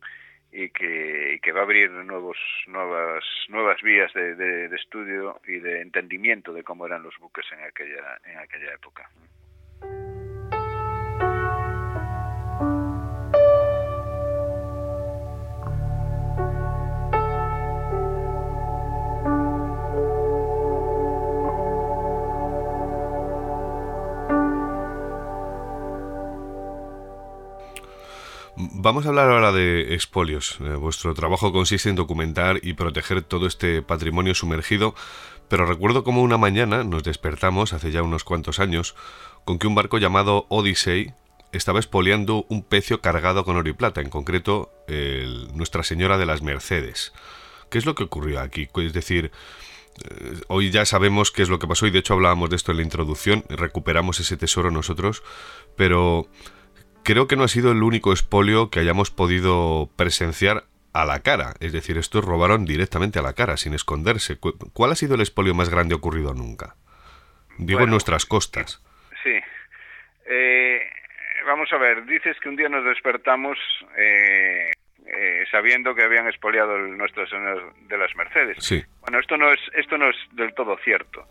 y 0.52 0.70
que, 0.70 1.40
que, 1.42 1.52
va 1.52 1.62
a 1.62 1.64
abrir 1.64 1.92
nuevos, 1.92 2.38
nuevas, 2.68 3.24
nuevas 3.50 3.82
vías 3.82 4.12
de, 4.14 4.36
de, 4.36 4.76
estudio 4.76 5.40
y 5.48 5.60
de 5.60 5.82
entendimiento 5.82 6.52
de 6.52 6.64
cómo 6.64 6.86
eran 6.86 7.04
los 7.04 7.18
buques 7.20 7.46
en 7.52 7.64
aquella, 7.64 8.20
en 8.26 8.40
aquella 8.40 8.74
época. 8.74 9.10
Vamos 28.86 29.08
a 29.08 29.10
hablar 29.10 29.32
ahora 29.32 29.52
de 29.52 29.96
expolios. 29.96 30.60
Eh, 30.62 30.76
vuestro 30.76 31.16
trabajo 31.16 31.52
consiste 31.52 31.90
en 31.90 31.96
documentar 31.96 32.60
y 32.62 32.74
proteger 32.74 33.24
todo 33.24 33.48
este 33.48 33.82
patrimonio 33.82 34.36
sumergido, 34.36 34.94
pero 35.50 35.66
recuerdo 35.66 36.04
como 36.04 36.22
una 36.22 36.38
mañana 36.38 36.84
nos 36.84 37.02
despertamos, 37.02 37.74
hace 37.74 37.90
ya 37.90 38.04
unos 38.04 38.24
cuantos 38.24 38.60
años, 38.60 38.94
con 39.44 39.58
que 39.58 39.66
un 39.66 39.74
barco 39.74 39.98
llamado 39.98 40.46
Odyssey 40.50 41.14
estaba 41.52 41.80
expoliando 41.80 42.46
un 42.48 42.62
pecio 42.62 43.02
cargado 43.02 43.44
con 43.44 43.58
oro 43.58 43.68
y 43.68 43.74
plata, 43.74 44.02
en 44.02 44.12
concreto 44.12 44.72
Nuestra 45.56 45.82
Señora 45.82 46.20
de 46.20 46.28
las 46.28 46.44
Mercedes. 46.44 47.12
¿Qué 47.72 47.80
es 47.80 47.88
lo 47.88 47.96
que 47.96 48.04
ocurrió 48.04 48.40
aquí? 48.40 48.70
Es 48.76 48.94
decir, 48.94 49.32
eh, 50.04 50.42
hoy 50.48 50.70
ya 50.70 50.86
sabemos 50.86 51.32
qué 51.32 51.42
es 51.42 51.50
lo 51.50 51.58
que 51.58 51.68
pasó 51.68 51.88
y 51.88 51.90
de 51.90 51.98
hecho 51.98 52.14
hablábamos 52.14 52.52
de 52.52 52.58
esto 52.58 52.70
en 52.70 52.78
la 52.78 52.84
introducción, 52.84 53.46
recuperamos 53.50 54.20
ese 54.20 54.38
tesoro 54.38 54.70
nosotros, 54.70 55.24
pero 55.76 56.28
creo 57.06 57.28
que 57.28 57.38
no 57.38 57.44
ha 57.44 57.48
sido 57.48 57.72
el 57.72 57.84
único 57.84 58.12
expolio 58.12 58.70
que 58.70 58.80
hayamos 58.82 59.12
podido 59.12 59.90
presenciar 59.96 60.64
a 60.92 61.06
la 61.06 61.22
cara. 61.22 61.54
Es 61.62 61.72
decir, 61.72 61.98
estos 61.98 62.26
robaron 62.26 62.66
directamente 62.66 63.20
a 63.20 63.22
la 63.22 63.34
cara, 63.34 63.56
sin 63.56 63.74
esconderse. 63.74 64.38
¿Cuál 64.74 64.92
ha 64.92 64.96
sido 64.96 65.16
el 65.16 65.22
expolio 65.22 65.54
más 65.54 65.70
grande 65.70 65.96
ocurrido 65.96 66.34
nunca? 66.34 66.76
Digo 67.58 67.82
en 67.82 67.92
nuestras 67.92 68.26
costas. 68.26 68.84
Sí. 69.24 69.40
Eh, 70.26 70.82
vamos 71.46 71.72
a 71.72 71.78
ver, 71.78 72.06
dices 72.06 72.38
que 72.42 72.50
un 72.50 72.56
día 72.56 72.68
nos 72.68 72.84
despertamos 72.84 73.58
eh, 73.96 74.72
eh, 75.08 75.46
sabiendo 75.52 75.94
que 75.94 76.04
habían 76.04 76.28
expoliado 76.28 76.76
el 76.76 76.98
Nuestro 76.98 77.28
Señor 77.28 77.74
de 77.88 77.98
las 77.98 78.16
Mercedes. 78.16 78.58
Sí. 78.60 78.84
Bueno, 79.02 79.20
esto 79.20 79.38
no 79.38 79.52
es 79.52 79.60
esto 79.76 79.98
no 79.98 80.10
es 80.10 80.16
del 80.32 80.54
todo 80.56 80.78
cierto. 80.84 81.28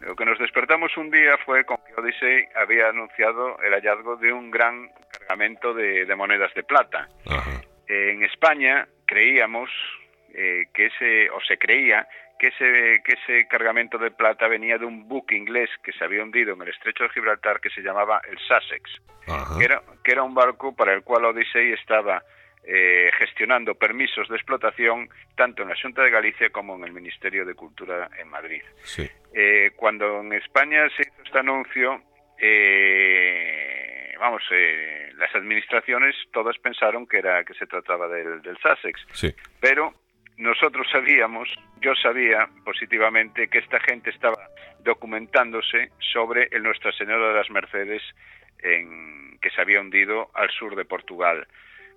Lo 0.00 0.14
que 0.14 0.24
nos 0.26 0.38
despertamos 0.38 0.94
un 0.98 1.10
día 1.10 1.38
fue 1.38 1.64
con 1.64 1.78
que 1.86 1.98
Odyssey 1.98 2.44
había 2.54 2.88
anunciado 2.88 3.58
el 3.62 3.72
hallazgo 3.72 4.16
de 4.16 4.32
un 4.32 4.50
gran 4.50 4.90
cargamento 5.26 5.74
de, 5.74 6.12
monedas 6.14 6.52
de 6.54 6.62
plata. 6.62 7.08
en 7.86 8.22
España 8.24 8.86
creíamos 9.06 9.70
eh, 10.32 10.66
que 10.72 10.86
ese 10.86 11.30
o 11.30 11.40
se 11.40 11.58
creía 11.58 12.08
que 12.38 12.48
ese 12.48 13.02
que 13.04 13.12
ese 13.12 13.46
cargamento 13.46 13.98
de 13.98 14.10
plata 14.10 14.48
venía 14.48 14.78
de 14.78 14.84
un 14.84 15.06
buque 15.06 15.36
inglés 15.36 15.70
que 15.82 15.92
se 15.92 16.04
había 16.04 16.22
hundido 16.22 16.54
en 16.54 16.62
el 16.62 16.68
Estrecho 16.68 17.04
de 17.04 17.10
Gibraltar 17.10 17.60
que 17.60 17.70
se 17.70 17.82
llamaba 17.82 18.20
el 18.28 18.38
Sussex, 18.38 18.90
que 19.58 19.64
era 19.64 19.82
que 20.02 20.12
era 20.12 20.22
un 20.22 20.34
barco 20.34 20.74
para 20.74 20.94
el 20.94 21.02
cual 21.02 21.26
Odyssey 21.26 21.72
estaba 21.72 22.22
eh, 22.66 23.10
gestionando 23.18 23.74
permisos 23.74 24.26
de 24.28 24.36
explotación 24.36 25.10
tanto 25.36 25.62
en 25.62 25.68
la 25.68 25.76
Junta 25.80 26.02
de 26.02 26.10
Galicia 26.10 26.48
como 26.48 26.74
en 26.76 26.84
el 26.84 26.92
Ministerio 26.92 27.44
de 27.44 27.54
Cultura 27.54 28.08
en 28.18 28.28
Madrid. 28.28 28.62
Eh, 29.34 29.72
cuando 29.76 30.20
en 30.20 30.32
España 30.32 30.88
se 30.96 31.02
hizo 31.02 31.22
este 31.24 31.38
anuncio, 31.38 32.02
eh, 32.38 33.83
vamos, 34.18 34.42
las 35.16 35.34
administraciones 35.34 36.14
todas 36.32 36.56
pensaron 36.58 37.06
que 37.06 37.18
era 37.18 37.44
que 37.44 37.54
se 37.54 37.66
trataba 37.66 38.08
del, 38.08 38.42
del 38.42 38.56
Sussex, 38.58 39.34
pero 39.60 39.94
nosotros 40.36 40.86
sabíamos, 40.90 41.48
yo 41.80 41.94
sabía 41.94 42.48
positivamente 42.64 43.48
que 43.48 43.58
esta 43.58 43.78
gente 43.80 44.10
estaba 44.10 44.48
documentándose 44.80 45.90
sobre 46.12 46.48
el 46.50 46.62
Nuestra 46.62 46.92
Señora 46.92 47.28
de 47.28 47.34
las 47.34 47.50
Mercedes 47.50 48.02
en, 48.58 49.38
que 49.40 49.50
se 49.50 49.60
había 49.60 49.80
hundido 49.80 50.30
al 50.34 50.50
sur 50.50 50.74
de 50.74 50.84
Portugal. 50.84 51.46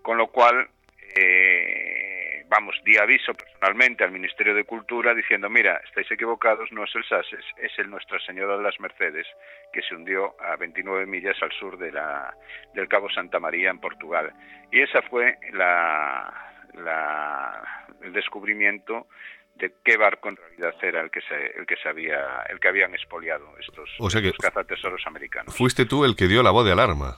Con 0.01 0.18
lo 0.18 0.28
cual, 0.28 0.68
eh, 1.15 2.27
vamos, 2.50 2.76
di 2.84 2.98
aviso 2.98 3.34
personalmente 3.34 4.04
al 4.04 4.12
Ministerio 4.12 4.54
de 4.54 4.64
Cultura 4.64 5.14
diciendo, 5.14 5.50
mira, 5.50 5.82
estáis 5.86 6.10
equivocados, 6.12 6.72
no 6.72 6.84
es 6.84 6.95
el 6.95 7.04
SASES, 7.04 7.45
es 7.58 7.72
el 7.80 7.89
Nuestra 7.89 8.20
Señora 8.20 8.58
de 8.58 8.64
las 8.64 8.80
Mercedes, 8.80 9.28
que 9.72 9.82
se 9.82 9.95
hundió 9.95 10.36
a 10.41 10.56
29 10.56 11.06
millas 11.06 11.38
al 11.41 11.52
sur 11.52 11.78
de 11.78 11.91
la, 11.91 12.34
del 12.74 12.88
Cabo 12.88 13.10
Santa 13.10 13.39
María 13.39 13.70
en 13.70 13.80
Portugal. 13.80 14.34
Y 14.72 14.82
esa 14.82 15.02
fue 15.04 15.38
la, 15.54 16.34
el 18.02 18.14
descubrimiento 18.14 19.08
de 19.56 19.74
qué 19.84 19.98
barco 19.98 20.30
en 20.30 20.36
realidad 20.36 20.76
era 20.82 21.02
el 21.02 21.10
que 21.10 21.22
se, 21.22 21.58
el 21.58 21.66
que 21.66 21.76
se 21.78 21.89
había, 21.89 22.43
el 22.50 22.60
que 22.60 22.68
habían 22.68 22.93
expoliado 22.93 23.58
estos, 23.60 23.89
o 24.00 24.10
sea 24.10 24.22
cazatesoros 24.39 25.02
americanos. 25.08 25.56
Fuiste 25.56 25.86
tú 25.86 26.06
el 26.06 26.16
que 26.16 26.28
dio 26.28 26.43
la 26.43 26.52
voz 26.52 26.66
de 26.66 26.74
alarma. 26.74 27.18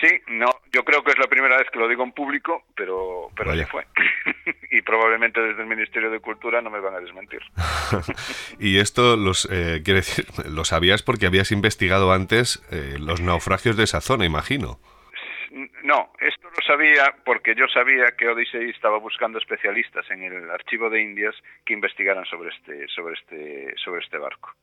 Sí, 0.00 0.20
no, 0.28 0.55
yo 0.76 0.84
creo 0.84 1.02
que 1.02 1.12
es 1.12 1.18
la 1.18 1.26
primera 1.26 1.56
vez 1.56 1.70
que 1.70 1.78
lo 1.78 1.88
digo 1.88 2.04
en 2.04 2.12
público, 2.12 2.64
pero, 2.76 3.30
pero 3.34 3.52
así 3.52 3.64
fue. 3.64 3.86
y 4.70 4.82
probablemente 4.82 5.40
desde 5.40 5.62
el 5.62 5.68
Ministerio 5.68 6.10
de 6.10 6.20
Cultura 6.20 6.60
no 6.60 6.68
me 6.68 6.80
van 6.80 6.94
a 6.94 7.00
desmentir. 7.00 7.40
y 8.60 8.78
esto 8.78 9.16
los 9.16 9.48
eh, 9.50 9.80
quiere 9.82 10.00
decir, 10.00 10.26
lo 10.44 10.66
sabías 10.66 11.02
porque 11.02 11.24
habías 11.24 11.50
investigado 11.50 12.12
antes 12.12 12.62
eh, 12.70 12.98
los 13.00 13.22
naufragios 13.22 13.78
de 13.78 13.84
esa 13.84 14.02
zona, 14.02 14.26
imagino. 14.26 14.78
No, 15.82 16.12
esto 16.20 16.46
lo 16.50 16.62
sabía 16.66 17.14
porque 17.24 17.54
yo 17.54 17.66
sabía 17.68 18.14
que 18.18 18.28
Odyssey 18.28 18.68
estaba 18.68 18.98
buscando 18.98 19.38
especialistas 19.38 20.04
en 20.10 20.24
el 20.24 20.50
archivo 20.50 20.90
de 20.90 21.00
Indias 21.00 21.34
que 21.64 21.72
investigaran 21.72 22.26
sobre 22.26 22.50
este 22.50 22.86
sobre 22.88 23.14
este 23.14 23.74
sobre 23.82 24.04
este 24.04 24.18
barco 24.18 24.54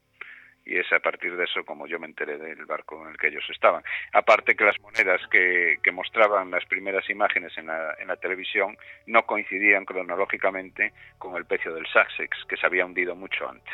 y 0.65 0.77
es 0.77 0.91
a 0.93 0.99
partir 0.99 1.35
de 1.35 1.43
eso 1.43 1.63
como 1.65 1.87
yo 1.87 1.99
me 1.99 2.07
enteré 2.07 2.37
del 2.37 2.65
barco 2.65 3.01
en 3.03 3.11
el 3.11 3.17
que 3.17 3.27
ellos 3.27 3.43
estaban. 3.49 3.83
Aparte 4.13 4.55
que 4.55 4.63
las 4.63 4.79
monedas 4.79 5.21
que, 5.29 5.77
que 5.83 5.91
mostraban 5.91 6.51
las 6.51 6.65
primeras 6.65 7.09
imágenes 7.09 7.57
en 7.57 7.67
la, 7.67 7.95
en 7.99 8.07
la, 8.07 8.15
televisión 8.15 8.77
no 9.05 9.25
coincidían 9.25 9.85
cronológicamente 9.85 10.93
con 11.17 11.35
el 11.35 11.45
pecio 11.45 11.73
del 11.73 11.85
Sussex, 11.87 12.45
que 12.47 12.55
se 12.57 12.65
había 12.65 12.85
hundido 12.85 13.15
mucho 13.15 13.49
antes. 13.49 13.73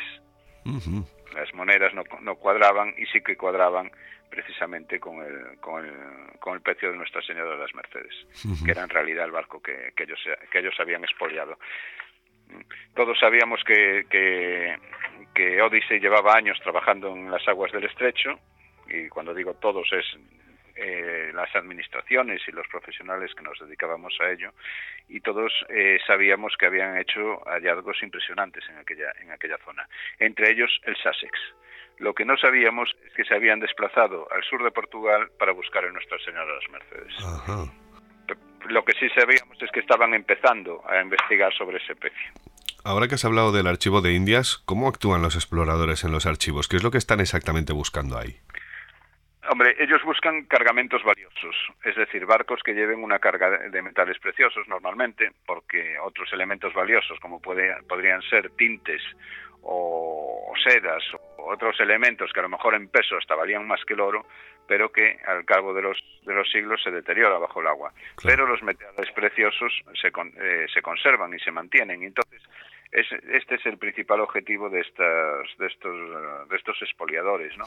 Las 1.34 1.54
monedas 1.54 1.94
no, 1.94 2.02
no, 2.20 2.34
cuadraban 2.34 2.94
y 2.98 3.06
sí 3.06 3.20
que 3.20 3.36
cuadraban 3.36 3.90
precisamente 4.28 4.98
con 4.98 5.22
el, 5.22 5.58
con 5.60 5.84
el, 5.84 6.38
con 6.38 6.54
el 6.54 6.60
pecio 6.60 6.90
de 6.90 6.96
Nuestra 6.96 7.22
Señora 7.22 7.52
de 7.52 7.58
las 7.58 7.74
Mercedes, 7.74 8.14
que 8.64 8.70
era 8.70 8.82
en 8.82 8.88
realidad 8.88 9.24
el 9.24 9.32
barco 9.32 9.60
que, 9.62 9.92
que, 9.96 10.04
ellos, 10.04 10.20
que 10.50 10.58
ellos 10.58 10.74
habían 10.78 11.04
expoliado 11.04 11.58
todos 12.94 13.18
sabíamos 13.18 13.62
que, 13.64 14.06
que, 14.10 14.78
llevaba 16.00 16.34
años 16.34 16.58
trabajando 16.62 17.08
en 17.14 17.30
las 17.30 17.46
aguas 17.48 17.72
del 17.72 17.84
estrecho, 17.84 18.38
y 18.88 19.08
cuando 19.08 19.34
digo 19.34 19.54
todos 19.54 19.88
es 19.92 20.06
eh, 20.76 21.30
las 21.34 21.54
administraciones 21.54 22.40
y 22.48 22.52
los 22.52 22.66
profesionales 22.68 23.34
que 23.34 23.42
nos 23.42 23.58
dedicábamos 23.58 24.16
a 24.20 24.30
ello, 24.30 24.52
y 25.08 25.20
todos 25.20 25.52
eh, 25.68 25.98
sabíamos 26.06 26.56
que 26.58 26.66
habían 26.66 26.96
hecho 26.96 27.40
hallazgos 27.46 28.02
impresionantes 28.02 28.64
en 28.68 28.78
aquella, 28.78 29.12
en 29.20 29.30
aquella 29.30 29.58
zona, 29.58 29.86
entre 30.18 30.50
ellos 30.50 30.70
el 30.84 30.96
Sussex. 30.96 31.38
Lo 31.98 32.14
que 32.14 32.24
no 32.24 32.36
sabíamos 32.38 32.90
es 33.06 33.12
que 33.12 33.24
se 33.24 33.34
habían 33.34 33.60
desplazado 33.60 34.26
al 34.32 34.42
sur 34.44 34.64
de 34.64 34.70
Portugal 34.70 35.30
para 35.38 35.52
buscar 35.52 35.84
a 35.84 35.92
Nuestra 35.92 36.18
Señora 36.18 36.46
de 36.46 36.54
las 36.54 36.70
Mercedes. 36.70 37.79
Lo 38.68 38.84
que 38.84 38.92
sí 38.92 39.08
sabíamos 39.10 39.60
es 39.62 39.70
que 39.72 39.80
estaban 39.80 40.14
empezando 40.14 40.82
a 40.88 41.00
investigar 41.00 41.52
sobre 41.54 41.78
ese 41.78 41.94
pecio. 41.96 42.32
Ahora 42.84 43.08
que 43.08 43.16
has 43.16 43.24
hablado 43.24 43.52
del 43.52 43.66
archivo 43.66 44.00
de 44.00 44.12
Indias, 44.12 44.62
¿cómo 44.64 44.88
actúan 44.88 45.22
los 45.22 45.34
exploradores 45.34 46.04
en 46.04 46.12
los 46.12 46.26
archivos? 46.26 46.66
¿Qué 46.68 46.76
es 46.76 46.82
lo 46.82 46.90
que 46.90 46.98
están 46.98 47.20
exactamente 47.20 47.72
buscando 47.72 48.16
ahí? 48.16 48.40
Hombre, 49.50 49.74
ellos 49.80 50.02
buscan 50.04 50.44
cargamentos 50.44 51.02
valiosos, 51.02 51.56
es 51.84 51.96
decir, 51.96 52.24
barcos 52.24 52.60
que 52.62 52.72
lleven 52.72 53.02
una 53.02 53.18
carga 53.18 53.50
de 53.50 53.82
metales 53.82 54.18
preciosos 54.18 54.68
normalmente, 54.68 55.32
porque 55.44 55.98
otros 55.98 56.32
elementos 56.32 56.72
valiosos, 56.72 57.18
como 57.20 57.40
puede, 57.40 57.74
podrían 57.88 58.22
ser 58.22 58.50
tintes 58.50 59.02
o, 59.62 60.52
sedas 60.62 61.02
o 61.36 61.52
otros 61.52 61.78
elementos 61.80 62.30
que 62.32 62.40
a 62.40 62.44
lo 62.44 62.48
mejor 62.48 62.74
en 62.74 62.88
peso 62.88 63.16
hasta 63.16 63.34
valían 63.34 63.66
más 63.66 63.84
que 63.84 63.94
el 63.94 64.00
oro, 64.00 64.26
pero 64.70 64.92
que 64.92 65.18
al 65.26 65.44
cabo 65.44 65.74
de 65.74 65.82
los, 65.82 65.98
de 66.24 66.32
los 66.32 66.48
siglos 66.48 66.80
se 66.80 66.92
deteriora 66.92 67.38
bajo 67.38 67.60
el 67.60 67.66
agua. 67.66 67.92
Pero 68.22 68.46
los 68.46 68.62
metales 68.62 69.10
preciosos 69.10 69.72
se, 70.00 70.12
eh, 70.14 70.66
se 70.72 70.80
conservan 70.80 71.34
y 71.34 71.40
se 71.40 71.50
mantienen. 71.50 72.04
Entonces, 72.04 72.40
es, 72.92 73.06
este 73.32 73.54
es 73.54 73.66
el 73.66 73.78
principal 73.78 74.20
objetivo 74.20 74.68
de, 74.68 74.80
estas, 74.80 75.46
de, 75.58 75.66
estos, 75.66 76.48
de 76.48 76.56
estos 76.56 76.82
expoliadores. 76.82 77.56
¿no? 77.56 77.64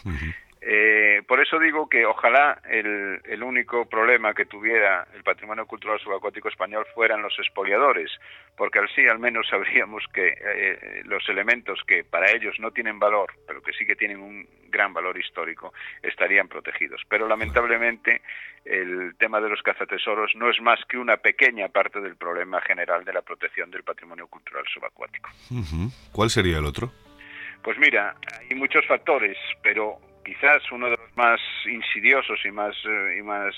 eh, 0.61 1.21
por 1.27 1.39
eso 1.39 1.59
digo 1.59 1.87
que 1.87 2.05
ojalá 2.05 2.61
el, 2.69 3.21
el, 3.23 3.43
único 3.43 3.85
problema 3.85 4.33
que 4.33 4.45
tuviera 4.45 5.07
el 5.13 5.23
patrimonio 5.23 5.65
cultural 5.65 5.99
subacuático 5.99 6.49
español 6.49 6.85
fueran 6.93 7.21
los 7.21 7.37
expoliadores, 7.39 8.11
porque 8.57 8.79
así 8.79 9.07
al 9.07 9.19
menos 9.19 9.47
sabríamos 9.49 10.03
que 10.13 10.35
eh, 10.37 11.01
los 11.05 11.27
elementos 11.29 11.81
que 11.87 12.03
para 12.03 12.31
ellos 12.31 12.59
no 12.59 12.71
tienen 12.71 12.99
valor, 12.99 13.33
pero 13.47 13.61
que 13.61 13.71
sí 13.73 13.85
que 13.85 13.95
tienen 13.95 14.19
un 14.19 14.45
gran 14.69 14.91
valor 14.91 15.17
histórico, 15.17 15.71
estarían 16.01 16.47
protegidos. 16.47 17.01
Pero 17.07 17.27
lamentablemente 17.27 18.21
el 18.65 19.15
tema 19.17 19.39
de 19.39 19.49
los 19.49 19.61
cazatesoros 19.61 20.31
no 20.35 20.49
es 20.49 20.59
más 20.61 20.83
que 20.85 20.97
una 20.97 21.17
pequeña 21.17 21.69
parte 21.69 22.01
del 22.01 22.15
problema 22.15 22.59
general 22.61 23.05
de 23.05 23.13
la 23.13 23.21
protección 23.21 23.69
del 23.69 23.83
patrimonio 23.83 24.27
cultural 24.27 24.65
subacuático. 24.73 25.12
¿Cuál 26.11 26.29
sería 26.29 26.57
el 26.57 26.65
otro? 26.65 26.91
Pues 27.63 27.77
mira, 27.77 28.15
hay 28.39 28.55
muchos 28.55 28.85
factores, 28.85 29.37
pero 29.61 29.97
quizás 30.25 30.61
uno 30.71 30.89
de 30.89 30.97
los 30.97 31.17
más 31.17 31.39
insidiosos 31.65 32.39
y 32.45 32.51
más 32.51 32.75
eh, 32.85 33.17
y 33.19 33.21
más 33.21 33.55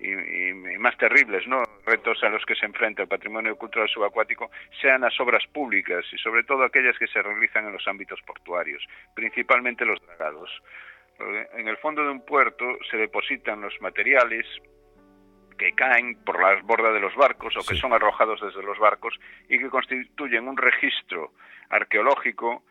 y, 0.00 0.12
y, 0.12 0.78
más 0.78 0.96
terribles, 0.96 1.46
¿no? 1.46 1.62
retos 1.84 2.22
a 2.22 2.28
los 2.28 2.44
que 2.44 2.54
se 2.54 2.66
enfrenta 2.66 3.02
el 3.02 3.08
patrimonio 3.08 3.56
cultural 3.56 3.88
subacuático 3.88 4.50
sean 4.80 5.00
las 5.00 5.18
obras 5.20 5.44
públicas 5.52 6.04
y 6.12 6.18
sobre 6.18 6.44
todo 6.44 6.64
aquellas 6.64 6.96
que 6.98 7.08
se 7.08 7.22
realizan 7.22 7.66
en 7.66 7.72
los 7.72 7.88
ámbitos 7.88 8.20
portuarios, 8.26 8.84
principalmente 9.14 9.84
los 9.84 10.00
dragados. 10.06 10.50
En 11.54 11.66
el 11.66 11.76
fondo 11.78 12.04
de 12.04 12.10
un 12.10 12.24
puerto 12.24 12.64
se 12.90 12.96
depositan 12.96 13.60
los 13.60 13.74
materiales 13.80 14.46
que 15.58 15.72
caen 15.72 16.16
por 16.24 16.40
las 16.40 16.62
bordas 16.62 16.94
de 16.94 17.00
los 17.00 17.14
barcos 17.14 17.56
o 17.56 17.60
que 17.60 17.74
sí. 17.74 17.80
son 17.80 17.92
arrojados 17.92 18.40
desde 18.40 18.62
los 18.62 18.78
barcos 18.78 19.18
y 19.48 19.58
que 19.58 19.68
constituyen 19.68 20.48
un 20.48 20.56
registro 20.56 21.32
arqueológico 21.68 22.62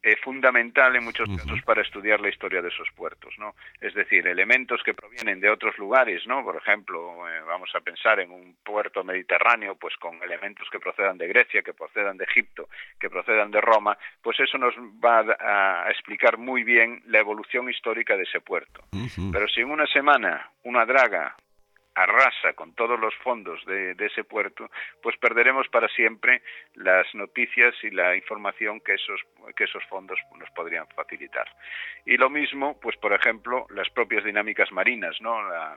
eh, 0.00 0.16
fundamental 0.22 0.94
en 0.94 1.02
muchos 1.02 1.28
casos 1.28 1.60
para 1.62 1.82
estudiar 1.82 2.20
la 2.20 2.28
historia 2.28 2.62
de 2.62 2.68
esos 2.68 2.88
puertos, 2.94 3.34
¿no? 3.36 3.56
Es 3.80 3.94
decir, 3.94 4.28
elementos 4.28 4.80
que 4.84 4.94
provienen 4.94 5.40
de 5.40 5.50
otros 5.50 5.76
lugares, 5.76 6.24
¿no? 6.24 6.44
Por 6.44 6.54
ejemplo, 6.54 7.28
eh, 7.28 7.40
vamos 7.44 7.68
a 7.74 7.80
pensar 7.80 8.20
en 8.20 8.30
un 8.30 8.56
puerto 8.64 9.02
mediterráneo, 9.02 9.74
pues 9.74 9.96
con 9.96 10.22
elementos 10.22 10.68
que 10.70 10.78
procedan 10.78 11.18
de 11.18 11.26
Grecia, 11.26 11.62
que 11.62 11.74
procedan 11.74 12.16
de 12.16 12.24
Egipto, 12.24 12.68
que 13.00 13.10
procedan 13.10 13.50
de 13.50 13.60
Roma, 13.60 13.98
pues 14.22 14.38
eso 14.38 14.56
nos 14.56 14.72
va 14.76 15.18
a, 15.18 15.88
a 15.88 15.90
explicar 15.90 16.38
muy 16.38 16.62
bien 16.62 17.02
la 17.06 17.18
evolución 17.18 17.68
histórica 17.68 18.16
de 18.16 18.22
ese 18.22 18.40
puerto. 18.40 18.84
Uh 18.92 18.98
-huh. 18.98 19.32
Pero 19.32 19.48
si 19.48 19.62
en 19.62 19.70
una 19.72 19.86
semana 19.88 20.48
una 20.62 20.86
draga 20.86 21.34
arrasa 22.02 22.52
con 22.54 22.74
todos 22.74 22.98
los 22.98 23.14
fondos 23.16 23.64
de, 23.66 23.96
ese 23.98 24.24
puerto, 24.24 24.70
pues 25.02 25.16
perderemos 25.16 25.68
para 25.68 25.88
siempre 25.88 26.42
las 26.74 27.12
noticias 27.14 27.74
y 27.82 27.90
la 27.90 28.14
información 28.14 28.80
que 28.80 28.94
esos, 28.94 29.20
que 29.56 29.64
esos 29.64 29.84
fondos 29.86 30.18
nos 30.38 30.50
podrían 30.50 30.86
facilitar. 30.88 31.46
Y 32.06 32.16
lo 32.16 32.30
mismo, 32.30 32.78
pues 32.80 32.96
por 32.96 33.12
ejemplo, 33.12 33.66
las 33.70 33.90
propias 33.90 34.24
dinámicas 34.24 34.70
marinas, 34.70 35.20
¿no? 35.20 35.42
La, 35.48 35.76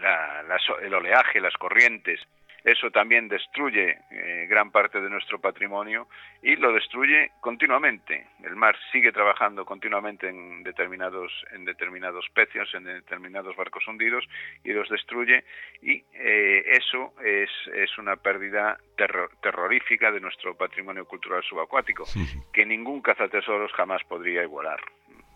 la, 0.00 0.42
el 0.82 0.94
oleaje, 0.94 1.40
las 1.40 1.54
corrientes, 1.54 2.20
eso 2.64 2.90
también 2.90 3.28
destruye 3.28 3.98
eh, 4.10 4.46
gran 4.48 4.70
parte 4.70 5.00
de 5.00 5.10
nuestro 5.10 5.40
patrimonio 5.40 6.08
y 6.42 6.56
lo 6.56 6.72
destruye 6.72 7.32
continuamente. 7.40 8.28
El 8.42 8.56
mar 8.56 8.76
sigue 8.92 9.12
trabajando 9.12 9.64
continuamente 9.64 10.28
en 10.28 10.62
determinados, 10.62 11.32
en 11.52 11.64
determinados 11.64 12.26
pecios, 12.34 12.72
en 12.74 12.84
determinados 12.84 13.56
barcos 13.56 13.86
hundidos 13.88 14.24
y 14.64 14.72
los 14.72 14.88
destruye 14.88 15.44
y 15.82 16.04
eh, 16.14 16.62
eso 16.66 17.14
es, 17.24 17.50
es, 17.74 17.98
una 17.98 18.16
pérdida 18.16 18.78
terror, 18.96 19.30
terrorífica 19.42 20.10
de 20.10 20.20
nuestro 20.20 20.56
patrimonio 20.56 21.04
cultural 21.04 21.42
subacuático 21.42 22.06
sí. 22.06 22.26
que 22.52 22.64
ningún 22.64 23.00
cazatesoros 23.02 23.72
jamás 23.72 24.02
podría 24.04 24.42
igualar. 24.42 24.80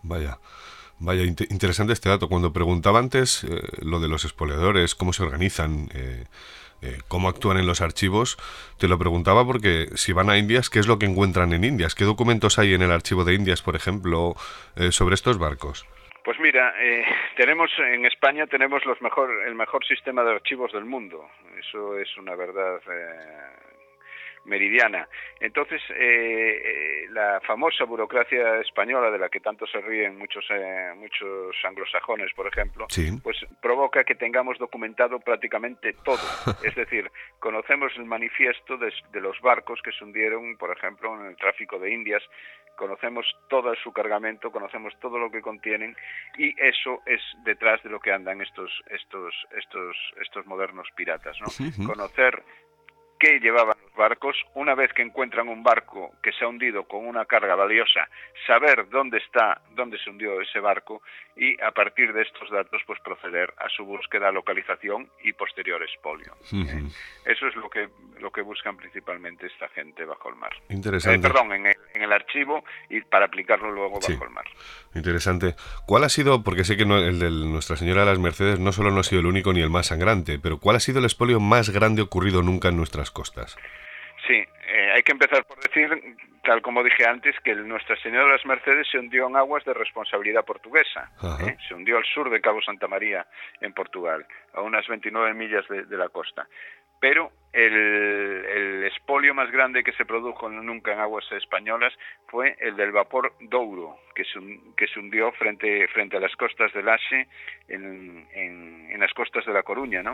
Vaya. 0.03 0.37
Vaya, 0.99 1.23
interesante 1.23 1.93
este 1.93 2.09
dato. 2.09 2.27
Cuando 2.27 2.51
preguntaba 2.51 2.99
antes 2.99 3.43
eh, 3.43 3.61
lo 3.81 3.99
de 3.99 4.07
los 4.07 4.25
expoliadores, 4.25 4.95
cómo 4.95 5.13
se 5.13 5.23
organizan, 5.23 5.89
eh, 5.93 6.25
eh, 6.81 6.99
cómo 7.07 7.29
actúan 7.29 7.57
en 7.57 7.67
los 7.67 7.81
archivos, 7.81 8.37
te 8.79 8.87
lo 8.87 8.97
preguntaba 8.97 9.45
porque 9.45 9.87
si 9.95 10.13
van 10.13 10.29
a 10.29 10.37
Indias, 10.37 10.69
¿qué 10.69 10.79
es 10.79 10.87
lo 10.87 10.99
que 10.99 11.05
encuentran 11.05 11.53
en 11.53 11.63
Indias? 11.63 11.95
¿Qué 11.95 12.03
documentos 12.03 12.59
hay 12.59 12.73
en 12.73 12.81
el 12.81 12.91
archivo 12.91 13.23
de 13.23 13.33
Indias, 13.33 13.61
por 13.61 13.75
ejemplo, 13.75 14.35
eh, 14.75 14.91
sobre 14.91 15.15
estos 15.15 15.39
barcos? 15.39 15.85
Pues 16.27 16.41
mira, 16.41 16.73
eh, 16.77 17.05
tenemos 17.37 17.71
en 17.79 18.05
España 18.05 18.47
tenemos 18.47 18.85
los 18.85 19.01
mejor, 19.01 19.29
el 19.47 19.55
mejor 19.55 19.85
sistema 19.85 20.25
de 20.25 20.31
archivos 20.31 20.73
del 20.73 20.83
mundo. 20.83 21.29
Eso 21.57 21.97
es 21.97 22.17
una 22.17 22.35
verdad 22.35 22.81
eh, 22.91 23.76
meridiana. 24.47 25.07
Entonces, 25.39 25.81
eh, 25.91 26.61
eh, 26.65 27.07
la 27.11 27.39
famosa 27.41 27.83
burocracia 27.83 28.59
española, 28.61 29.11
de 29.11 29.19
la 29.19 29.29
que 29.29 29.39
tanto 29.39 29.67
se 29.67 29.79
ríen 29.79 30.17
muchos, 30.17 30.45
eh, 30.49 30.93
muchos 30.95 31.55
anglosajones, 31.63 32.33
por 32.33 32.47
ejemplo, 32.47 32.87
sí. 32.89 33.11
pues 33.21 33.37
provoca 33.61 34.03
que 34.03 34.15
tengamos 34.15 34.57
documentado 34.57 35.19
prácticamente 35.19 35.93
todo. 36.03 36.17
es 36.63 36.75
decir, 36.75 37.11
conocemos 37.39 37.91
el 37.97 38.05
manifiesto 38.05 38.77
de, 38.77 38.91
de 39.11 39.21
los 39.21 39.39
barcos 39.41 39.79
que 39.83 39.91
se 39.91 40.03
hundieron, 40.03 40.57
por 40.57 40.75
ejemplo, 40.75 41.13
en 41.19 41.27
el 41.27 41.35
tráfico 41.35 41.77
de 41.77 41.91
Indias, 41.91 42.23
conocemos 42.77 43.25
todo 43.49 43.73
su 43.75 43.91
cargamento, 43.91 44.51
conocemos 44.51 44.93
todo 45.01 45.17
lo 45.17 45.29
que 45.29 45.41
contienen 45.41 45.95
y 46.37 46.53
eso 46.61 47.01
es 47.05 47.21
detrás 47.43 47.81
de 47.83 47.89
lo 47.89 47.99
que 47.99 48.13
andan 48.13 48.39
estos 48.39 48.71
estos 48.89 49.33
estos 49.57 49.97
estos 50.21 50.45
modernos 50.45 50.87
piratas, 50.95 51.35
¿no? 51.41 51.47
Uh 51.47 51.69
-huh. 51.69 51.85
Conocer 51.87 52.43
qué 53.19 53.39
llevaban 53.39 53.75
barcos, 53.97 54.37
una 54.53 54.75
vez 54.75 54.93
que 54.93 55.01
encuentran 55.01 55.49
un 55.49 55.63
barco 55.63 56.13
que 56.23 56.31
se 56.31 56.45
ha 56.45 56.47
hundido 56.47 56.83
con 56.83 57.05
una 57.05 57.25
carga 57.25 57.55
valiosa, 57.55 58.07
saber 58.45 58.87
dónde 58.89 59.17
está, 59.17 59.61
dónde 59.75 59.97
se 59.97 60.09
hundió 60.09 60.39
ese 60.39 60.59
barco 60.59 61.01
y 61.35 61.59
a 61.61 61.71
partir 61.71 62.13
de 62.13 62.21
estos 62.21 62.49
datos 62.49 62.81
pues 62.87 62.99
proceder 63.01 63.53
a 63.57 63.69
su 63.69 63.83
búsqueda, 63.83 64.31
localización 64.31 65.09
y 65.23 65.33
posterior 65.33 65.81
expolio. 65.83 66.33
¿eh? 66.53 66.83
Eso 67.25 67.47
es 67.47 67.55
lo 67.55 67.69
que 67.69 67.89
lo 68.19 68.31
que 68.31 68.41
buscan 68.41 68.77
principalmente 68.77 69.47
esta 69.47 69.67
gente 69.69 70.05
bajo 70.05 70.29
el 70.29 70.35
mar. 70.35 70.51
Interesante. 70.69 71.27
Eh, 71.27 71.31
perdón, 71.31 71.53
en 71.53 72.01
el, 72.01 72.11
archivo 72.11 72.63
y 72.89 73.01
para 73.01 73.25
aplicarlo 73.25 73.71
luego 73.71 73.99
bajo 73.99 74.23
el 74.23 74.29
mar. 74.31 74.45
Interesante. 74.95 75.55
¿Cuál 75.85 76.03
ha 76.03 76.09
sido, 76.09 76.43
porque 76.43 76.63
sé 76.63 76.77
que 76.77 76.83
el 76.83 77.19
de 77.19 77.29
Nuestra 77.29 77.75
Señora 77.75 78.01
de 78.01 78.07
las 78.07 78.19
Mercedes 78.19 78.59
no 78.59 78.71
solo 78.71 78.91
no 78.91 79.01
ha 79.01 79.03
sido 79.03 79.21
el 79.21 79.27
único 79.27 79.53
ni 79.53 79.61
el 79.61 79.69
más 79.69 79.87
sangrante, 79.87 80.39
pero 80.39 80.59
cuál 80.59 80.77
ha 80.77 80.79
sido 80.79 80.99
el 80.99 81.05
expolio 81.05 81.39
más 81.39 81.69
grande 81.69 82.01
ocurrido 82.01 82.41
nunca 82.41 82.69
en 82.69 82.77
nuestras 82.77 83.11
costas? 83.11 83.57
Sí, 84.27 84.33
eh, 84.33 84.91
hay 84.93 85.03
que 85.03 85.13
empezar 85.13 85.45
por 85.45 85.57
decir, 85.59 85.89
tal 86.43 86.61
como 86.61 86.83
dije 86.83 87.07
antes, 87.07 87.33
que 87.43 87.55
Nuestra 87.55 87.95
Señora 88.01 88.25
de 88.25 88.31
las 88.33 88.45
Mercedes 88.45 88.87
se 88.91 88.99
hundió 88.99 89.27
en 89.27 89.37
aguas 89.37 89.63
de 89.63 89.73
responsabilidad 89.73 90.43
portuguesa. 90.43 91.09
¿eh? 91.47 91.55
Se 91.67 91.73
hundió 91.73 91.97
al 91.97 92.05
sur 92.05 92.29
de 92.29 92.41
Cabo 92.41 92.61
Santa 92.61 92.87
María, 92.87 93.25
en 93.61 93.73
Portugal, 93.73 94.25
a 94.53 94.61
unas 94.61 94.85
29 94.87 95.33
millas 95.33 95.65
de 95.69 95.97
la 95.97 96.09
costa 96.09 96.45
pero 96.99 97.31
el, 97.53 97.73
el, 97.73 98.83
expolio 98.85 99.33
más 99.33 99.49
grande 99.51 99.83
que 99.83 99.91
se 99.93 100.05
produjo 100.05 100.49
nunca 100.49 100.93
en 100.93 100.99
aguas 100.99 101.25
españolas 101.31 101.93
fue 102.27 102.55
el 102.59 102.75
del 102.75 102.91
vapor 102.91 103.33
Douro, 103.39 103.97
que 104.13 104.23
se, 104.25 104.39
que 104.75 104.87
se 104.87 104.99
hundió 104.99 105.31
frente, 105.33 105.87
frente 105.87 106.17
a 106.17 106.19
las 106.19 106.35
costas 106.35 106.71
del 106.73 106.87
Ache, 106.87 107.27
en, 107.67 108.27
en, 108.33 108.99
las 108.99 109.13
costas 109.13 109.45
de 109.45 109.53
La 109.53 109.63
Coruña. 109.63 110.01
¿no? 110.03 110.13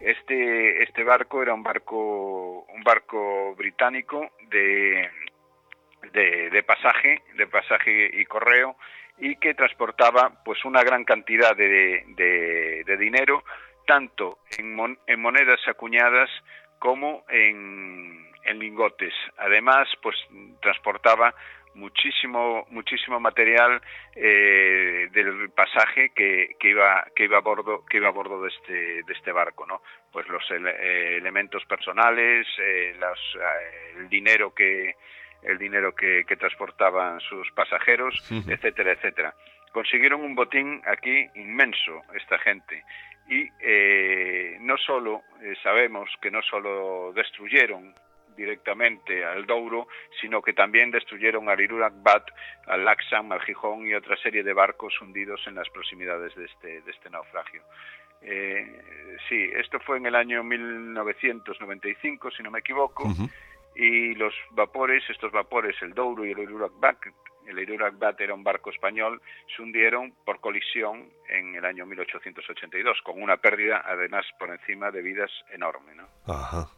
Este, 0.00 0.82
este 0.82 1.04
barco 1.04 1.42
era 1.42 1.54
un 1.54 1.62
barco, 1.62 2.64
un 2.64 2.82
barco 2.82 3.54
británico 3.54 4.32
de, 4.48 5.08
de, 6.12 6.50
de 6.50 6.62
pasaje, 6.62 7.22
de 7.36 7.46
pasaje 7.46 8.10
y 8.12 8.24
correo, 8.24 8.76
y 9.18 9.36
que 9.36 9.54
transportaba 9.54 10.42
pues 10.44 10.64
una 10.64 10.82
gran 10.82 11.04
cantidad 11.04 11.54
de, 11.56 12.02
de 12.86 12.96
dinero 12.96 13.44
tanto 13.86 14.38
en, 14.58 14.74
monedas 15.20 15.60
acuñadas 15.66 16.30
como 16.78 17.24
en, 17.28 18.22
lingotes. 18.58 19.14
Además, 19.38 19.88
pues 20.02 20.16
transportaba 20.60 21.34
muchísimo 21.74 22.66
muchísimo 22.70 23.18
material 23.18 23.80
eh, 24.14 25.08
del 25.10 25.50
pasaje 25.50 26.10
que, 26.14 26.54
que, 26.60 26.68
iba 26.68 27.04
que 27.16 27.24
iba 27.24 27.38
a 27.38 27.40
bordo 27.40 27.84
que 27.86 27.96
iba 27.96 28.08
a 28.08 28.12
bordo 28.12 28.42
de 28.42 28.48
este 28.48 29.02
de 29.02 29.12
este 29.12 29.32
barco 29.32 29.66
no 29.66 29.82
pues 30.12 30.28
los 30.28 30.48
eh, 30.52 31.16
elementos 31.16 31.64
personales 31.64 32.46
eh, 32.58 32.96
el 33.96 34.08
dinero 34.08 34.54
que 34.54 34.94
el 35.42 35.58
dinero 35.58 35.96
que, 35.96 36.24
que 36.28 36.36
transportaban 36.36 37.18
sus 37.18 37.50
pasajeros 37.50 38.14
etcétera 38.30 38.92
etcétera. 38.92 39.34
Consiguieron 39.72 40.20
un 40.20 40.36
botín 40.36 40.80
aquí 40.86 41.26
inmenso 41.34 42.02
esta 42.14 42.38
gente 42.38 42.84
y 43.28 43.48
eh, 43.60 44.58
no 44.60 44.76
solo 44.76 45.22
eh, 45.42 45.54
sabemos 45.62 46.10
que 46.20 46.30
no 46.30 46.42
solo 46.42 47.12
destruyeron 47.14 47.94
directamente 48.36 49.24
al 49.24 49.46
Douro, 49.46 49.86
sino 50.20 50.42
que 50.42 50.52
también 50.52 50.90
destruyeron 50.90 51.48
al 51.48 51.60
Irurak-Bat, 51.60 52.30
al 52.66 52.84
Laxam, 52.84 53.32
al 53.32 53.40
Gijón 53.42 53.86
y 53.86 53.94
otra 53.94 54.16
serie 54.16 54.42
de 54.42 54.52
barcos 54.52 55.00
hundidos 55.00 55.40
en 55.46 55.54
las 55.54 55.68
proximidades 55.70 56.34
de 56.34 56.46
este, 56.46 56.80
de 56.82 56.90
este 56.90 57.10
naufragio. 57.10 57.62
Eh, 58.22 59.18
sí, 59.28 59.50
esto 59.54 59.78
fue 59.80 59.98
en 59.98 60.06
el 60.06 60.14
año 60.14 60.42
1995, 60.42 62.30
si 62.30 62.42
no 62.42 62.50
me 62.50 62.60
equivoco, 62.60 63.04
y 63.74 64.14
los 64.14 64.34
vapores, 64.52 65.02
estos 65.08 65.32
vapores, 65.32 65.76
el 65.82 65.94
Douro 65.94 66.24
y 66.24 66.32
el 66.32 66.38
Irurak-Bat, 66.38 66.98
el 67.46 67.58
Irurak 67.58 67.98
Bat 67.98 68.20
era 68.20 68.34
un 68.34 68.44
barco 68.44 68.70
español, 68.70 69.20
se 69.54 69.62
hundieron 69.62 70.14
por 70.24 70.40
colisión 70.40 71.10
en 71.28 71.54
el 71.54 71.64
año 71.64 71.86
1882, 71.86 72.98
con 73.04 73.22
una 73.22 73.36
pérdida 73.36 73.82
además 73.84 74.24
por 74.38 74.50
encima 74.50 74.90
de 74.90 75.02
vidas 75.02 75.30
enorme. 75.52 75.94
¿no? 75.94 76.08
Ajá. 76.26 76.68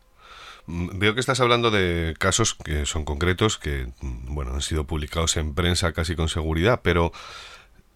Mm, 0.67 0.99
veo 0.99 1.15
que 1.15 1.21
estás 1.21 1.41
hablando 1.41 1.71
de 1.71 2.15
casos 2.19 2.55
que 2.55 2.87
son 2.87 3.05
concretos, 3.05 3.59
que 3.59 3.87
mm, 4.01 4.35
bueno, 4.35 4.55
han 4.55 4.63
sido 4.63 4.87
publicados 4.87 5.37
en 5.37 5.55
prensa 5.55 5.93
casi 5.93 6.17
con 6.17 6.29
seguridad, 6.29 6.81
pero 6.83 7.13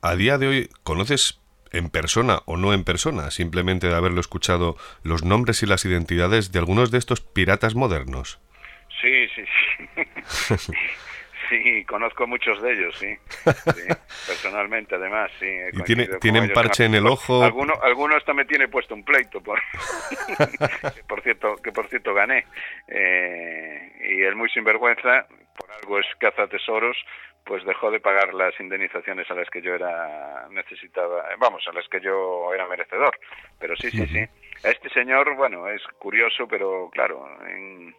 a 0.02 0.14
día 0.14 0.38
de 0.38 0.46
hoy, 0.46 0.70
¿conoces 0.82 1.40
en 1.72 1.88
persona 1.88 2.42
o 2.46 2.56
no 2.56 2.72
en 2.72 2.84
persona, 2.84 3.30
simplemente 3.30 3.88
de 3.88 3.94
haberlo 3.94 4.20
escuchado, 4.20 4.76
los 5.02 5.24
nombres 5.24 5.62
y 5.62 5.66
las 5.66 5.84
identidades 5.84 6.52
de 6.52 6.58
algunos 6.58 6.90
de 6.90 6.98
estos 6.98 7.20
piratas 7.20 7.74
modernos? 7.74 8.40
Sí, 9.00 9.28
sí, 9.28 9.44
sí. 10.56 10.72
Sí, 11.50 11.84
conozco 11.84 12.28
muchos 12.28 12.62
de 12.62 12.72
ellos, 12.74 12.96
sí. 12.96 13.12
personalmente, 14.26 14.94
además, 14.94 15.32
sí. 15.40 15.48
¿Y 15.72 15.82
tiene, 15.82 16.06
tienen 16.20 16.52
parche 16.52 16.84
en 16.84 16.94
el 16.94 17.06
ojo? 17.08 17.42
Alguno, 17.42 17.74
alguno 17.82 18.16
hasta 18.16 18.32
me 18.32 18.44
tiene 18.44 18.68
puesto 18.68 18.94
un 18.94 19.04
pleito, 19.04 19.40
por, 19.40 19.58
que, 20.94 21.02
por 21.08 21.20
cierto, 21.22 21.56
que 21.56 21.72
por 21.72 21.88
cierto 21.88 22.14
gané. 22.14 22.46
Eh, 22.86 23.92
y 24.10 24.22
el 24.22 24.36
muy 24.36 24.48
sinvergüenza, 24.50 25.26
por 25.58 25.72
algo 25.72 25.98
es 25.98 26.06
caza 26.20 26.46
tesoros, 26.46 26.96
pues 27.44 27.64
dejó 27.64 27.90
de 27.90 27.98
pagar 27.98 28.32
las 28.32 28.58
indemnizaciones 28.60 29.28
a 29.28 29.34
las 29.34 29.50
que 29.50 29.60
yo 29.60 29.74
era 29.74 30.46
necesitaba, 30.50 31.24
vamos, 31.38 31.66
a 31.66 31.72
las 31.72 31.88
que 31.88 32.00
yo 32.00 32.54
era 32.54 32.68
merecedor. 32.68 33.18
Pero 33.58 33.74
sí, 33.74 33.90
sí, 33.90 34.06
sí. 34.06 34.24
Este 34.62 34.88
señor, 34.90 35.34
bueno, 35.34 35.66
es 35.68 35.82
curioso, 35.98 36.46
pero 36.46 36.88
claro, 36.92 37.26
en 37.48 37.92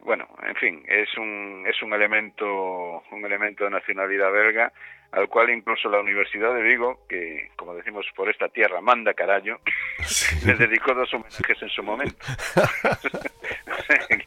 bueno, 0.00 0.28
en 0.46 0.54
fin, 0.56 0.84
es 0.88 1.16
un, 1.16 1.64
es 1.68 1.82
un 1.82 1.92
elemento, 1.92 3.02
un 3.10 3.24
elemento 3.24 3.64
de 3.64 3.70
nacionalidad 3.70 4.32
belga, 4.32 4.72
al 5.12 5.28
cual 5.28 5.50
incluso 5.50 5.88
la 5.88 6.00
Universidad 6.00 6.54
de 6.54 6.62
Vigo, 6.62 7.00
que 7.08 7.50
como 7.56 7.74
decimos 7.74 8.06
por 8.14 8.28
esta 8.28 8.48
tierra 8.48 8.80
manda 8.80 9.14
carallo, 9.14 9.60
le 10.46 10.54
dedicó 10.54 10.94
dos 10.94 11.12
homenajes 11.14 11.62
en 11.62 11.68
su 11.68 11.82
momento. 11.82 12.16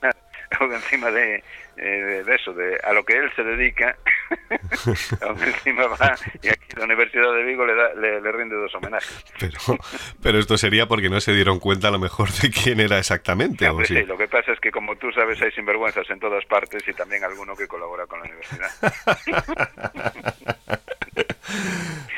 encima 0.60 1.12
de, 1.12 1.43
eh, 1.78 2.24
de, 2.26 2.36
eso, 2.36 2.54
de 2.54 2.78
a 2.84 2.93
lo 2.93 3.04
que 3.04 3.18
él 3.18 3.32
se 3.36 3.43
dedica, 3.43 3.95
encima 5.45 5.88
va 5.88 6.16
y 6.41 6.49
aquí 6.49 6.76
la 6.76 6.86
Universidad 6.86 7.34
de 7.34 7.43
Vigo 7.43 7.66
le, 7.66 7.76
da, 7.76 7.93
le, 7.95 8.32
rinde 8.32 8.56
dos 8.56 8.74
homenajes. 8.76 9.26
Pero, 9.39 9.78
pero 10.22 10.39
esto 10.39 10.58
sería 10.58 10.88
porque 10.88 11.10
no 11.10 11.20
se 11.20 11.34
dieron 11.34 11.60
cuenta 11.60 11.88
a 11.88 11.91
lo 11.91 11.99
mejor 11.99 12.30
de 12.32 12.49
quién 12.49 12.80
era 12.80 12.97
exactamente. 12.97 13.70
¿o 13.70 13.84
sí? 13.84 14.04
lo 14.04 14.18
que 14.18 14.28
pasa 14.28 14.52
es 14.52 14.60
que 14.60 14.72
como 14.72 14.95
tú 14.95 15.12
sabes 15.12 15.41
hay 15.41 15.52
sinvergüenzas 15.52 16.10
en 16.10 16.20
todas 16.20 16.45
partes 16.45 16.88
y 16.88 16.93
también 16.93 17.24
alguno 17.24 17.56
que 17.56 17.68
colabora 17.68 18.06
con 18.06 18.20
la 18.20 18.26
universidad. 18.26 18.72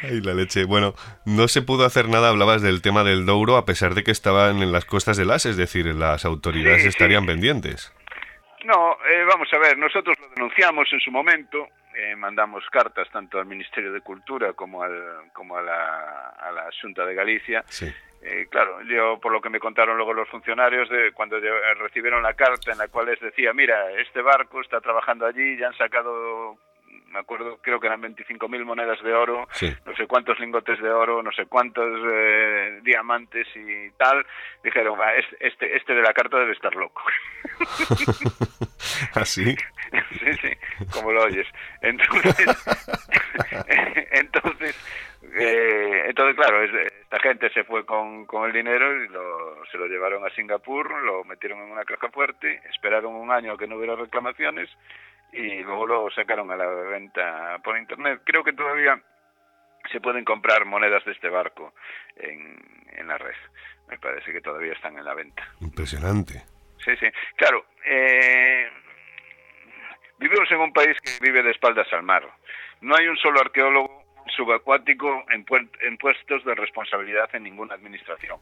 Ay, 0.03 0.21
la 0.21 0.33
leche. 0.33 0.65
Bueno, 0.65 0.95
no 1.25 1.47
se 1.47 1.61
pudo 1.61 1.85
hacer 1.85 2.09
nada, 2.09 2.29
hablabas 2.29 2.61
del 2.61 2.81
tema 2.81 3.03
del 3.03 3.25
Douro, 3.25 3.57
a 3.57 3.65
pesar 3.65 3.95
de 3.95 4.03
que 4.03 4.11
estaban 4.11 4.61
en 4.61 4.71
las 4.71 4.85
costas 4.85 5.17
del 5.17 5.31
As, 5.31 5.45
es 5.45 5.57
decir, 5.57 5.85
las 5.85 6.25
autoridades 6.25 6.85
estarían 6.85 7.25
pendientes. 7.25 7.93
No, 8.63 8.97
eh, 9.09 9.23
vamos 9.25 9.53
a 9.53 9.57
ver, 9.57 9.77
nosotros 9.77 10.17
lo 10.19 10.29
denunciamos 10.29 10.91
en 10.93 10.99
su 10.99 11.11
momento, 11.11 11.67
eh, 11.95 12.15
mandamos 12.15 12.63
cartas 12.69 13.09
tanto 13.11 13.37
al 13.39 13.45
Ministerio 13.45 13.91
de 13.91 14.01
Cultura 14.01 14.53
como, 14.53 14.81
al, 14.81 15.31
como 15.33 15.57
a, 15.57 15.61
la, 15.61 16.29
a 16.29 16.51
la 16.51 16.69
Junta 16.81 17.05
de 17.05 17.13
Galicia. 17.13 17.63
Eh, 18.21 18.47
claro, 18.49 18.81
yo 18.83 19.19
por 19.19 19.33
lo 19.33 19.41
que 19.41 19.49
me 19.49 19.59
contaron 19.59 19.97
luego 19.97 20.13
los 20.13 20.29
funcionarios, 20.29 20.87
de 20.89 21.11
cuando 21.11 21.37
recibieron 21.77 22.23
la 22.23 22.35
carta 22.35 22.71
en 22.71 22.77
la 22.77 22.87
cual 22.87 23.07
les 23.07 23.19
decía, 23.19 23.51
mira, 23.51 23.91
este 23.99 24.21
barco 24.21 24.61
está 24.61 24.79
trabajando 24.79 25.25
allí, 25.25 25.57
ya 25.57 25.67
han 25.67 25.77
sacado 25.77 26.57
me 27.13 27.19
acuerdo, 27.19 27.59
creo 27.61 27.79
que 27.79 27.87
eran 27.87 28.01
25.000 28.01 28.65
monedas 28.65 29.01
de 29.03 29.13
oro, 29.13 29.47
no 29.85 29.95
sé 29.95 30.07
cuántos 30.07 30.39
lingotes 30.39 30.81
de 30.81 30.89
oro, 30.89 31.21
no 31.21 31.31
sé 31.31 31.45
cuántos 31.45 32.01
eh, 32.11 32.79
diamantes 32.83 33.47
y 33.55 33.91
tal. 33.91 34.25
Dijeron, 34.63 34.99
este, 35.39 35.77
este 35.77 35.93
de 35.93 36.01
la 36.01 36.13
carta 36.13 36.39
debe 36.39 36.53
estar 36.53 36.75
loco. 36.75 37.01
¿Así? 39.13 39.55
¿Ah, 39.93 40.03
sí, 40.19 40.33
sí, 40.41 40.49
como 40.91 41.11
lo 41.11 41.23
oyes. 41.23 41.47
Entonces, 41.81 42.47
entonces, 44.11 44.75
eh, 45.35 46.05
entonces 46.07 46.35
claro, 46.35 46.63
esta 46.63 47.19
gente 47.19 47.49
se 47.51 47.63
fue 47.63 47.85
con, 47.85 48.25
con 48.25 48.45
el 48.45 48.53
dinero 48.53 49.03
y 49.03 49.07
lo, 49.09 49.63
se 49.71 49.77
lo 49.77 49.85
llevaron 49.85 50.25
a 50.25 50.29
Singapur, 50.31 50.89
lo 51.03 51.23
metieron 51.25 51.59
en 51.59 51.71
una 51.71 51.85
caja 51.85 52.09
fuerte, 52.09 52.61
esperaron 52.73 53.13
un 53.13 53.31
año 53.31 53.53
a 53.53 53.57
que 53.57 53.67
no 53.67 53.77
hubiera 53.77 53.95
reclamaciones 53.95 54.69
y 55.33 55.63
luego 55.63 55.87
lo 55.87 56.11
sacaron 56.11 56.51
a 56.51 56.55
la 56.55 56.67
venta 56.67 57.59
por 57.63 57.77
internet. 57.77 58.21
Creo 58.23 58.43
que 58.43 58.53
todavía 58.53 59.01
se 59.91 59.99
pueden 59.99 60.23
comprar 60.23 60.65
monedas 60.65 61.03
de 61.05 61.11
este 61.11 61.29
barco 61.29 61.73
en, 62.15 62.57
en 62.93 63.07
la 63.07 63.17
red. 63.17 63.35
Me 63.89 63.97
parece 63.97 64.31
que 64.31 64.41
todavía 64.41 64.73
están 64.73 64.97
en 64.97 65.05
la 65.05 65.13
venta. 65.13 65.43
Impresionante. 65.59 66.43
Sí, 66.83 66.95
sí. 66.97 67.07
Claro, 67.35 67.65
eh, 67.85 68.69
vivimos 70.19 70.49
en 70.51 70.59
un 70.59 70.73
país 70.73 70.97
que 71.01 71.11
vive 71.21 71.43
de 71.43 71.51
espaldas 71.51 71.91
al 71.93 72.03
mar. 72.03 72.27
No 72.81 72.95
hay 72.95 73.07
un 73.07 73.17
solo 73.17 73.41
arqueólogo 73.41 74.03
subacuático 74.35 75.25
en, 75.31 75.45
en 75.81 75.97
puestos 75.97 76.45
de 76.45 76.55
responsabilidad 76.55 77.29
en 77.33 77.43
ninguna 77.43 77.75
administración. 77.75 78.39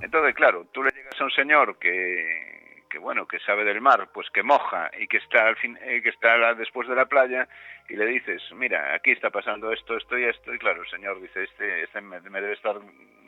Entonces, 0.00 0.34
claro, 0.34 0.66
tú 0.72 0.82
le 0.82 0.90
llegas 0.92 1.20
a 1.20 1.24
un 1.24 1.30
señor 1.30 1.78
que 1.78 2.63
que 2.94 3.00
bueno, 3.00 3.26
que 3.26 3.40
sabe 3.40 3.64
del 3.64 3.80
mar, 3.80 4.08
pues 4.14 4.30
que 4.30 4.44
moja 4.44 4.88
y 4.96 5.08
que 5.08 5.16
está 5.16 5.48
al 5.48 5.56
fin, 5.56 5.76
eh, 5.82 6.00
que 6.00 6.10
está 6.10 6.54
después 6.54 6.88
de 6.88 6.94
la 6.94 7.06
playa 7.06 7.48
y 7.88 7.96
le 7.96 8.06
dices, 8.06 8.40
mira, 8.54 8.94
aquí 8.94 9.10
está 9.10 9.30
pasando 9.30 9.72
esto, 9.72 9.96
esto 9.96 10.16
y 10.16 10.22
esto, 10.22 10.54
y 10.54 10.58
claro, 10.60 10.82
el 10.82 10.88
señor 10.88 11.20
dice, 11.20 11.42
este, 11.42 11.82
este 11.82 12.00
me, 12.00 12.20
debe 12.20 12.52
estar 12.52 12.76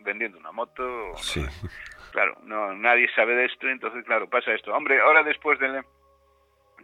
vendiendo 0.05 0.39
una 0.39 0.53
moto. 0.53 1.17
Sí. 1.17 1.45
Claro, 2.13 2.39
no, 2.45 2.75
nadie 2.75 3.11
sabe 3.17 3.35
de 3.35 3.47
esto, 3.47 3.69
entonces 3.69 4.05
claro, 4.05 4.31
pasa 4.31 4.55
esto. 4.55 4.73
Hombre, 4.73 5.01
ahora 5.01 5.25
después 5.25 5.59
del, 5.59 5.83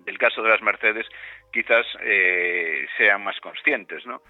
del 0.05 0.19
caso 0.19 0.43
de 0.43 0.51
las 0.51 0.61
Mercedes, 0.61 1.07
quizás 1.53 1.87
eh, 2.01 2.85
sean 2.99 3.23
más 3.23 3.39
conscientes, 3.41 4.05
¿no? 4.07 4.23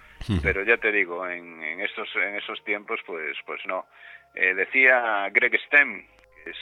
Pero 0.43 0.63
ya 0.63 0.77
te 0.77 0.91
digo, 0.91 1.27
en, 1.27 1.61
en, 1.63 1.81
estos 1.81 2.07
en 2.15 2.35
esos 2.35 2.63
tiempos, 2.63 2.99
pues 3.07 3.35
pues 3.47 3.65
no. 3.65 3.87
Eh, 4.35 4.53
decía 4.53 5.27
Greg 5.31 5.59
Stem, 5.65 6.05
es 6.45 6.57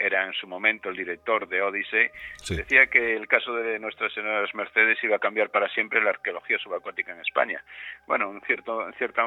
era 0.00 0.26
en 0.26 0.32
su 0.32 0.46
momento 0.46 0.88
el 0.88 0.96
director 0.96 1.46
de 1.46 1.62
Odyssey, 1.62 2.10
decía 2.48 2.86
que 2.86 3.16
el 3.16 3.28
caso 3.28 3.52
de 3.54 3.78
Nuestra 3.78 4.08
Señora 4.10 4.36
de 4.36 4.42
las 4.42 4.54
Mercedes 4.54 4.98
iba 5.02 5.16
a 5.16 5.18
cambiar 5.18 5.50
para 5.50 5.68
siempre 5.68 6.02
la 6.02 6.10
arqueología 6.10 6.58
subacuática 6.58 7.12
en 7.12 7.20
España. 7.20 7.62
Bueno, 8.06 8.30
en, 8.32 8.40
cierto, 8.40 8.86
en, 8.86 8.94
cierta, 8.94 9.22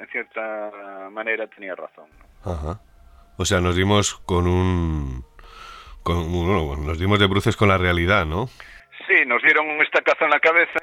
en 0.00 0.08
cierta 0.08 1.08
manera 1.10 1.46
tenía 1.46 1.74
razón. 1.74 2.06
Ajá. 2.44 2.80
O 3.38 3.44
sea, 3.44 3.60
nos 3.60 3.76
dimos 3.76 4.14
con 4.26 4.46
un... 4.46 5.24
Con, 6.02 6.84
nos 6.84 6.98
dimos 6.98 7.20
de 7.20 7.26
bruces 7.26 7.56
con 7.56 7.68
la 7.68 7.78
realidad, 7.78 8.26
¿no? 8.26 8.48
Sí, 9.06 9.24
nos 9.26 9.42
dieron 9.42 9.68
un 9.68 9.82
estacazo 9.82 10.24
en 10.24 10.30
la 10.30 10.40
cabeza 10.40 10.78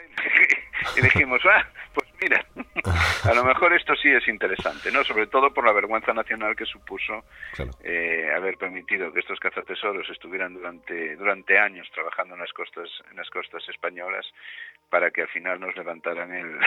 y 0.95 1.01
dijimos, 1.01 1.41
ah, 1.45 1.67
pues 1.93 2.07
mira, 2.21 2.45
a 3.23 3.33
lo 3.33 3.43
mejor 3.43 3.73
esto 3.73 3.95
sí 3.95 4.09
es 4.09 4.27
interesante, 4.27 4.91
¿no? 4.91 5.03
Sobre 5.03 5.27
todo 5.27 5.53
por 5.53 5.65
la 5.65 5.73
vergüenza 5.73 6.13
nacional 6.13 6.55
que 6.55 6.65
supuso 6.65 7.23
eh, 7.83 8.31
haber 8.35 8.57
permitido 8.57 9.11
que 9.13 9.19
estos 9.19 9.39
cazatesoros 9.39 10.09
estuvieran 10.09 10.53
durante 10.53 11.15
durante 11.15 11.57
años 11.57 11.89
trabajando 11.93 12.35
en 12.35 12.41
las 12.41 12.51
costas 12.53 12.89
en 13.09 13.17
las 13.17 13.29
costas 13.29 13.67
españolas 13.69 14.25
para 14.89 15.11
que 15.11 15.21
al 15.21 15.29
final 15.29 15.59
nos 15.59 15.75
levantaran 15.75 16.33
el, 16.33 16.59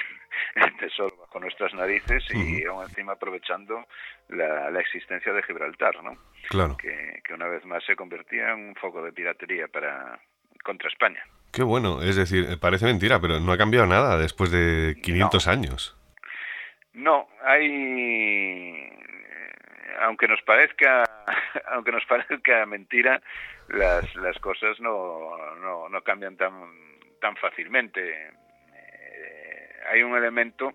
tesoro 0.79 1.17
bajo 1.17 1.41
nuestras 1.41 1.75
narices 1.75 2.25
y 2.35 2.65
aún 2.65 2.85
encima 2.85 3.13
aprovechando 3.13 3.87
la, 4.29 4.81
existencia 4.81 5.33
de 5.33 5.43
Gibraltar, 5.43 6.03
¿no? 6.03 6.17
Claro. 6.49 6.77
Que, 6.77 7.21
que 7.25 7.35
una 7.35 7.47
vez 7.47 7.65
más 7.65 7.85
se 7.85 7.95
convertía 7.95 8.51
en 8.51 8.69
un 8.69 8.75
foco 8.75 9.03
de 9.03 9.13
piratería 9.13 9.69
para 9.69 10.19
contra 10.63 10.89
España. 10.89 11.23
Qué 11.53 11.63
bueno, 11.63 12.03
es 12.03 12.17
decir, 12.17 12.59
parece 12.59 12.87
mentira, 12.87 13.21
pero 13.21 13.39
no 13.39 13.53
ha 13.53 13.59
cambiado 13.59 13.87
nada 13.87 14.17
después 14.17 14.51
de 14.51 14.97
500 15.03 15.49
años. 15.49 15.97
No, 16.95 17.29
hay 17.45 18.89
aunque 20.01 20.27
nos 20.29 20.43
parezca 20.43 21.05
aunque 21.73 21.93
nos 21.93 22.05
parezca 22.07 22.67
mentira, 22.67 23.21
las, 23.69 24.15
las 24.17 24.39
cosas 24.39 24.81
no, 24.81 25.37
no, 25.61 25.89
no 25.89 26.03
cambian 26.03 26.37
tan 26.37 26.53
tan 27.21 27.37
fácilmente. 27.37 28.31
Eh, 28.75 29.71
hay 29.91 30.03
un 30.03 30.17
elemento 30.17 30.73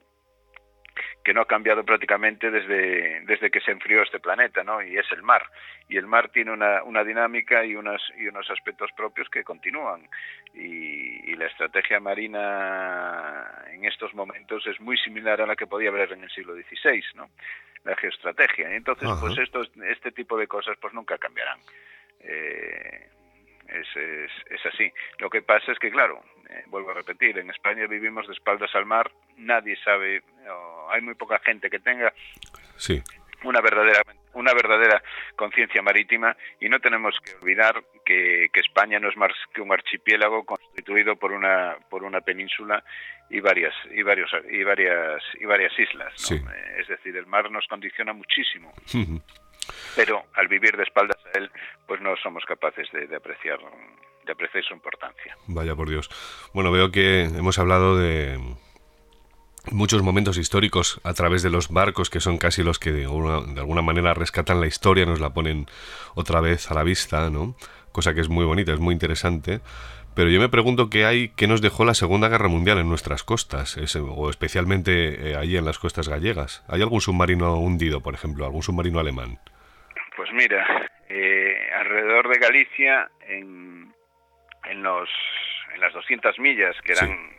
que 1.27 1.33
no 1.33 1.41
ha 1.41 1.45
cambiado 1.45 1.83
prácticamente 1.83 2.49
desde, 2.49 3.19
desde 3.25 3.51
que 3.51 3.59
se 3.59 3.71
enfrió 3.71 4.01
este 4.01 4.17
planeta, 4.17 4.63
¿no? 4.63 4.81
Y 4.81 4.97
es 4.97 5.11
el 5.11 5.23
mar. 5.23 5.43
Y 5.89 5.97
el 5.97 6.07
mar 6.07 6.29
tiene 6.29 6.51
una, 6.51 6.83
una 6.83 7.03
dinámica 7.03 7.65
y, 7.65 7.75
unas, 7.75 8.01
y 8.17 8.29
unos 8.29 8.49
aspectos 8.49 8.89
propios 8.95 9.27
que 9.27 9.43
continúan. 9.43 10.07
Y, 10.53 11.35
la 11.35 11.47
estrategia 11.47 11.99
marina 11.99 13.65
en 13.73 13.83
estos 13.83 14.13
momentos 14.13 14.65
es 14.67 14.79
muy 14.79 14.97
similar 14.97 15.41
a 15.41 15.45
la 15.45 15.57
que 15.57 15.67
podía 15.67 15.89
haber 15.89 16.13
en 16.13 16.23
el 16.23 16.29
siglo 16.29 16.55
XVI, 16.55 17.03
¿no? 17.15 17.29
La 17.83 17.93
geoestrategia. 17.97 18.73
Entonces, 18.73 19.09
pues 19.19 19.37
estos, 19.37 19.69
este 19.85 20.13
tipo 20.13 20.37
de 20.37 20.47
cosas 20.47 20.77
pues 20.79 20.93
nunca 20.93 21.17
cambiarán. 21.17 21.59
Eh, 22.21 23.09
es, 23.67 23.97
es, 23.97 24.31
es, 24.49 24.65
así. 24.65 24.89
Lo 25.19 25.29
que 25.29 25.41
pasa 25.41 25.73
es 25.73 25.77
que, 25.77 25.91
claro, 25.91 26.23
eh, 26.49 26.63
vuelvo 26.67 26.91
a 26.91 26.93
repetir, 26.93 27.37
en 27.37 27.49
España 27.49 27.85
vivimos 27.85 28.25
de 28.27 28.33
espaldas 28.33 28.73
al 28.73 28.85
mar, 28.85 29.11
nadie 29.37 29.77
sabe, 29.83 30.21
hay 30.89 31.01
muy 31.01 31.15
poca 31.15 31.39
gente 31.39 31.69
que 31.69 31.79
tenga 31.79 32.13
sí. 32.77 33.01
una 33.43 33.61
verdadera 33.61 34.01
una 34.37 34.53
verdadera 34.53 35.01
conciencia 35.35 35.81
marítima 35.81 36.37
y 36.59 36.69
no 36.69 36.79
tenemos 36.79 37.15
que 37.23 37.33
olvidar 37.41 37.83
que, 38.05 38.49
que, 38.53 38.59
España 38.59 38.99
no 38.99 39.09
es 39.09 39.17
más 39.17 39.31
que 39.53 39.61
un 39.61 39.71
archipiélago 39.71 40.45
constituido 40.45 41.15
por 41.15 41.31
una 41.31 41.75
por 41.89 42.03
una 42.03 42.21
península 42.21 42.83
y 43.29 43.39
varias 43.39 43.73
y 43.91 44.03
varios 44.03 44.29
y 44.49 44.63
varias 44.63 45.23
y 45.39 45.45
varias 45.45 45.77
islas 45.79 46.31
eh, 46.31 46.43
es 46.77 46.87
decir 46.87 47.17
el 47.17 47.25
mar 47.25 47.49
nos 47.49 47.65
condiciona 47.67 48.13
muchísimo. 48.13 48.71
Pero 49.95 50.25
al 50.35 50.47
vivir 50.47 50.77
de 50.77 50.83
espaldas 50.83 51.17
a 51.33 51.37
él 51.37 51.49
pues 51.87 51.99
no 51.99 52.15
somos 52.17 52.45
capaces 52.45 52.87
de, 52.91 53.07
de 53.07 53.15
apreciar 53.15 53.59
de 54.23 54.31
apreciar 54.31 54.63
su 54.63 54.73
importancia. 54.73 55.35
Vaya 55.47 55.73
por 55.73 55.89
Dios. 55.89 56.09
Bueno 56.53 56.71
veo 56.71 56.91
que 56.91 57.23
hemos 57.23 57.57
hablado 57.57 57.97
de 57.97 58.37
muchos 59.71 60.01
momentos 60.01 60.37
históricos 60.37 60.99
a 61.03 61.13
través 61.13 61.43
de 61.43 61.49
los 61.49 61.69
barcos 61.69 62.09
que 62.09 62.19
son 62.19 62.37
casi 62.37 62.63
los 62.63 62.79
que 62.79 62.91
de 62.91 63.05
alguna, 63.05 63.81
manera 63.81 64.13
rescatan 64.13 64.61
la 64.61 64.67
historia, 64.67 65.05
nos 65.05 65.19
la 65.19 65.33
ponen 65.33 65.65
otra 66.15 66.41
vez 66.41 66.71
a 66.71 66.73
la 66.73 66.83
vista, 66.83 67.29
¿no? 67.29 67.55
Cosa 67.91 68.13
que 68.13 68.21
es 68.21 68.29
muy 68.29 68.45
bonita, 68.45 68.73
es 68.73 68.79
muy 68.79 68.93
interesante. 68.93 69.59
Pero 70.15 70.29
yo 70.29 70.39
me 70.39 70.49
pregunto 70.49 70.89
qué 70.89 71.05
hay, 71.05 71.29
qué 71.29 71.47
nos 71.47 71.61
dejó 71.61 71.85
la 71.85 71.93
Segunda 71.93 72.27
Guerra 72.27 72.47
Mundial 72.47 72.79
en 72.79 72.89
nuestras 72.89 73.23
costas, 73.23 73.77
o 73.77 74.29
especialmente 74.31 75.31
eh, 75.31 75.35
allí 75.35 75.57
en 75.57 75.65
las 75.65 75.77
costas 75.77 76.09
gallegas. 76.09 76.65
¿Hay 76.67 76.81
algún 76.81 77.01
submarino 77.01 77.59
hundido, 77.59 78.01
por 78.01 78.15
ejemplo, 78.15 78.45
algún 78.45 78.63
submarino 78.63 78.99
alemán? 78.99 79.39
Pues 80.15 80.31
mira, 80.33 80.89
eh, 81.07 81.55
alrededor 81.79 82.29
de 82.29 82.39
Galicia, 82.39 83.11
en, 83.27 83.93
en, 84.63 84.81
los, 84.81 85.07
en 85.75 85.81
las 85.81 85.93
200 85.93 86.39
millas 86.39 86.75
que 86.83 86.93
eran 86.93 87.36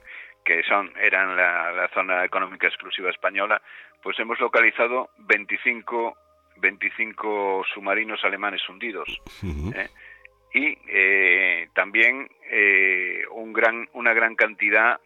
que 0.48 0.62
son 0.62 0.90
eran 0.98 1.36
la, 1.36 1.90
zona 1.92 2.24
económica 2.24 2.68
exclusiva 2.68 3.10
española, 3.10 3.60
pues 4.02 4.18
hemos 4.18 4.40
localizado 4.40 5.10
25, 5.18 6.16
25 6.56 7.64
submarinos 7.74 8.24
alemanes 8.24 8.66
hundidos. 8.66 9.20
¿eh? 9.74 9.88
Y 10.54 10.78
eh, 10.88 11.68
también 11.74 12.30
eh, 12.50 13.24
un 13.30 13.52
gran, 13.52 13.90
una 13.92 14.14
gran 14.14 14.36
cantidad, 14.36 14.98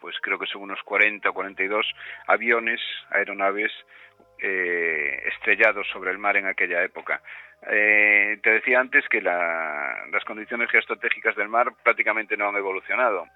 pues 0.00 0.16
creo 0.20 0.40
que 0.40 0.46
son 0.46 0.62
unos 0.62 0.82
40 0.82 1.30
o 1.30 1.32
42 1.32 1.86
aviones, 2.26 2.80
aeronaves 3.10 3.70
estrellados 4.42 5.86
sobre 5.92 6.10
el 6.10 6.18
mar 6.18 6.36
en 6.38 6.46
aquella 6.46 6.82
época. 6.82 7.22
te 7.60 8.50
decía 8.50 8.80
antes 8.80 9.06
que 9.08 9.20
las 9.20 10.24
condiciones 10.26 10.70
geoestratégicas 10.70 11.36
del 11.36 11.50
mar 11.50 11.74
prácticamente 11.84 12.36
no 12.38 12.48
han 12.48 12.56
evolucionado. 12.56 13.26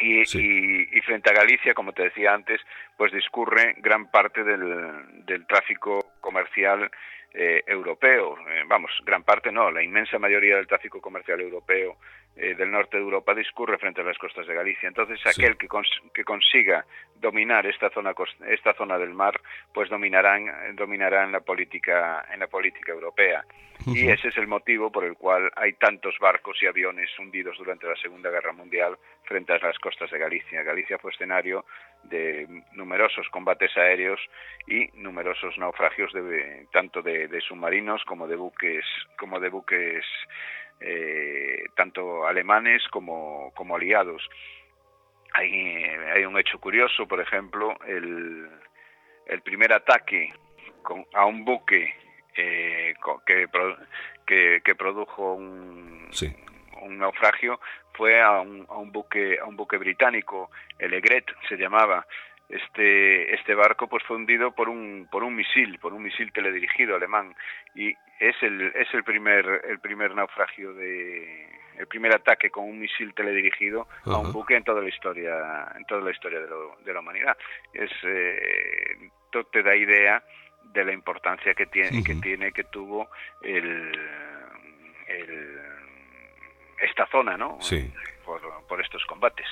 Y, 0.00 1.00
frente 1.02 1.30
a 1.30 1.34
Galicia, 1.34 1.74
como 1.74 1.92
te 1.92 2.04
decía 2.04 2.32
antes, 2.32 2.60
pues 2.96 3.12
discurre 3.12 3.74
gran 3.78 4.10
parte 4.10 4.42
del, 4.42 5.24
del 5.26 5.46
tráfico 5.46 6.12
comercial 6.20 6.90
eh, 7.32 7.62
europeo. 7.64 8.36
Eh, 8.48 8.64
vamos, 8.66 8.90
gran 9.04 9.22
parte 9.22 9.52
no, 9.52 9.70
la 9.70 9.84
inmensa 9.84 10.18
mayoría 10.18 10.56
del 10.56 10.66
tráfico 10.66 11.00
comercial 11.00 11.40
europeo 11.40 11.96
eh, 12.34 12.56
del 12.56 12.72
norte 12.72 12.96
de 12.96 13.04
Europa 13.04 13.32
discurre 13.34 13.78
frente 13.78 14.00
a 14.00 14.04
las 14.04 14.18
costas 14.18 14.48
de 14.48 14.54
Galicia. 14.54 14.88
Entonces, 14.88 15.20
aquel 15.24 15.56
que, 15.56 15.68
que 16.12 16.24
consiga 16.24 16.84
dominar 17.14 17.66
esta 17.66 17.88
zona 17.90 18.14
esta 18.48 18.74
zona 18.74 18.98
del 18.98 19.14
mar, 19.14 19.40
pues 19.72 19.88
dominarán 19.88 20.74
dominarán 20.74 21.30
la 21.30 21.38
política 21.38 22.26
en 22.32 22.40
la 22.40 22.48
política 22.48 22.90
europea. 22.90 23.44
Y 23.86 24.08
ese 24.08 24.28
es 24.28 24.36
el 24.36 24.46
motivo 24.46 24.90
por 24.90 25.04
el 25.04 25.16
cual 25.16 25.50
hay 25.56 25.72
tantos 25.74 26.18
barcos 26.18 26.62
y 26.62 26.66
aviones 26.66 27.10
hundidos 27.18 27.56
durante 27.58 27.86
la 27.86 27.96
Segunda 27.96 28.30
Guerra 28.30 28.52
Mundial 28.52 28.98
frente 29.24 29.52
a 29.52 29.58
las 29.58 29.78
costas 29.78 30.10
de 30.10 30.18
Galicia. 30.18 30.62
Galicia 30.62 30.98
fue 30.98 31.12
escenario 31.12 31.64
de 32.04 32.46
numerosos 32.72 33.28
combates 33.30 33.76
aéreos 33.76 34.20
y 34.66 34.88
numerosos 34.94 35.56
naufragios 35.58 36.12
de, 36.12 36.66
tanto 36.72 37.02
de, 37.02 37.40
submarinos 37.40 38.04
como 38.04 38.26
de 38.26 38.36
buques 38.36 38.84
como 39.18 39.40
de 39.40 39.48
buques 39.48 40.04
eh, 40.80 41.64
tanto 41.74 42.26
alemanes 42.26 42.82
como, 42.88 43.52
como 43.54 43.76
aliados. 43.76 44.28
Hay, 45.32 45.84
hay 46.14 46.24
un 46.24 46.38
hecho 46.38 46.58
curioso, 46.58 47.06
por 47.06 47.20
ejemplo, 47.20 47.76
el, 47.86 48.48
el 49.26 49.42
primer 49.42 49.72
ataque 49.72 50.32
con, 50.82 51.06
a 51.14 51.24
un 51.24 51.44
buque 51.44 51.94
eh, 52.40 52.94
que, 53.26 53.48
que, 54.26 54.60
que, 54.64 54.74
produjo 54.74 55.34
un, 55.34 56.08
un 56.82 56.98
naufragio 56.98 57.60
fue 57.94 58.20
a 58.20 58.40
un, 58.40 58.66
a 58.68 58.76
un 58.76 58.92
buque 58.92 59.38
a 59.38 59.44
un 59.44 59.56
buque 59.56 59.76
británico, 59.76 60.50
el 60.78 60.94
Egret 60.94 61.26
se 61.48 61.56
llamaba. 61.56 62.06
Este 62.48 63.32
este 63.34 63.54
barco 63.54 63.86
pues 63.86 64.02
fue 64.04 64.16
hundido 64.16 64.50
por 64.52 64.68
un 64.68 65.06
por 65.10 65.22
un 65.22 65.36
misil, 65.36 65.78
por 65.78 65.92
un 65.92 66.02
misil 66.02 66.32
teledirigido 66.32 66.96
alemán 66.96 67.34
y 67.76 67.90
es 68.18 68.34
el 68.42 68.72
es 68.74 68.92
el 68.92 69.04
primer 69.04 69.62
el 69.68 69.78
primer 69.78 70.14
naufragio 70.16 70.72
de 70.74 71.48
el 71.78 71.86
primer 71.86 72.12
ataque 72.12 72.50
con 72.50 72.64
un 72.64 72.80
misil 72.80 73.14
teledirigido 73.14 73.86
a 74.04 74.18
un 74.18 74.32
buque 74.32 74.56
en 74.56 74.64
toda 74.64 74.82
la 74.82 74.88
historia 74.88 75.70
en 75.76 75.84
toda 75.84 76.00
la 76.00 76.10
historia 76.10 76.40
de, 76.40 76.48
lo, 76.48 76.76
de 76.84 76.92
la 76.92 77.00
humanidad. 77.00 77.36
Es 77.72 77.92
eh, 78.02 79.10
te 79.52 79.62
da 79.62 79.76
idea 79.76 80.22
de 80.72 80.84
la 80.84 80.92
importancia 80.92 81.54
que 81.54 81.66
tiene 81.66 82.02
que 82.02 82.14
tiene 82.16 82.52
que 82.52 82.64
tuvo 82.64 83.08
el 83.42 83.92
esta 86.80 87.06
zona, 87.06 87.36
¿no? 87.36 87.58
Sí. 87.60 87.90
Por, 88.24 88.80
estos 88.80 89.04
combates. 89.06 89.46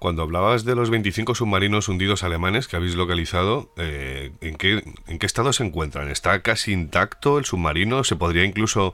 Cuando 0.00 0.22
hablabas 0.22 0.64
de 0.64 0.74
los 0.74 0.90
25 0.90 1.36
submarinos 1.36 1.88
hundidos 1.88 2.24
alemanes 2.24 2.66
que 2.66 2.74
habéis 2.74 2.96
localizado, 2.96 3.72
eh, 3.78 4.32
¿en, 4.40 4.56
qué, 4.56 4.82
¿en 5.06 5.18
qué 5.18 5.26
estado 5.26 5.52
se 5.52 5.64
encuentran? 5.64 6.08
¿Está 6.08 6.42
casi 6.42 6.72
intacto 6.72 7.38
el 7.38 7.44
submarino? 7.44 8.02
¿Se 8.02 8.16
podría 8.16 8.44
incluso 8.44 8.92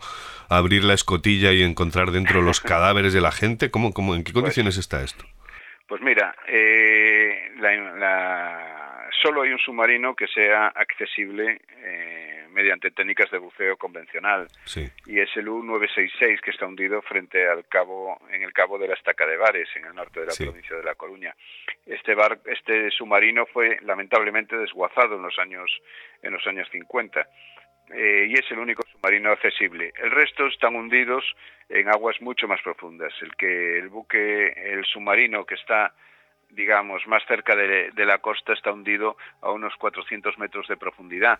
abrir 0.51 0.85
la 0.85 0.93
escotilla 0.93 1.53
y 1.53 1.63
encontrar 1.63 2.11
dentro 2.11 2.43
los 2.43 2.61
cadáveres 2.61 3.15
de 3.15 3.23
la 3.23 3.33
gente? 3.33 3.71
¿Cómo, 3.71 3.95
cómo, 3.95 4.15
¿En 4.15 4.25
qué 4.25 4.33
pues 4.33 4.43
condiciones 4.43 4.77
está 4.77 5.03
esto? 5.03 5.25
Pues 5.89 6.03
mira, 6.03 6.37
eh, 6.47 7.51
solo 9.23 9.43
hay 9.43 9.51
un 9.51 9.59
submarino 9.59 10.15
que 10.15 10.27
sea 10.27 10.69
accesible 10.69 11.61
eh, 11.79 12.47
mediante 12.51 12.91
técnicas 12.91 13.31
de 13.31 13.39
buceo 13.39 13.77
convencional 13.77 14.49
y 15.07 15.19
es 15.19 15.29
el 15.37 15.49
U-966 15.49 16.41
que 16.41 16.51
está 16.51 16.67
hundido 16.67 17.03
frente 17.03 17.49
al 17.49 17.67
cabo 17.67 18.21
en 18.31 18.43
el 18.43 18.53
cabo 18.53 18.79
de 18.79 18.89
la 18.89 18.95
Estaca 18.95 19.27
de 19.27 19.37
Bares 19.37 19.69
en 19.77 19.87
el 19.87 19.95
norte 19.95 20.21
de 20.21 20.27
la 20.27 20.33
provincia 20.37 20.77
de 20.77 20.83
La 20.83 20.95
Coruña. 20.95 21.35
Este 21.87 22.15
bar, 22.15 22.39
este 22.47 22.91
submarino 22.91 23.47
fue 23.47 23.79
lamentablemente 23.83 24.57
desguazado 24.57 25.17
en 25.17 25.23
los 25.23 25.39
años 25.39 25.71
en 26.23 26.33
los 26.33 26.47
años 26.47 26.69
50 26.71 27.27
eh, 27.93 28.27
y 28.29 28.35
es 28.35 28.51
el 28.51 28.59
único 28.59 28.83
submarino 28.91 29.31
accesible. 29.31 29.93
El 30.03 30.11
resto 30.11 30.47
están 30.47 30.75
hundidos 30.75 31.25
en 31.69 31.89
aguas 31.89 32.21
mucho 32.21 32.49
más 32.49 32.61
profundas. 32.63 33.13
El 33.21 33.35
que 33.37 33.79
el 33.79 33.89
buque, 33.89 34.53
el 34.57 34.85
submarino 34.85 35.45
que 35.45 35.55
está 35.55 35.93
digamos, 36.51 37.07
más 37.07 37.23
cerca 37.27 37.55
de, 37.57 37.93
la 37.97 38.19
costa 38.19 38.53
está 38.53 38.73
hundido 38.73 39.17
a 39.41 39.51
unos 39.51 39.75
400 39.77 40.39
metros 40.39 40.69
de 40.69 40.77
profundidad. 40.77 41.39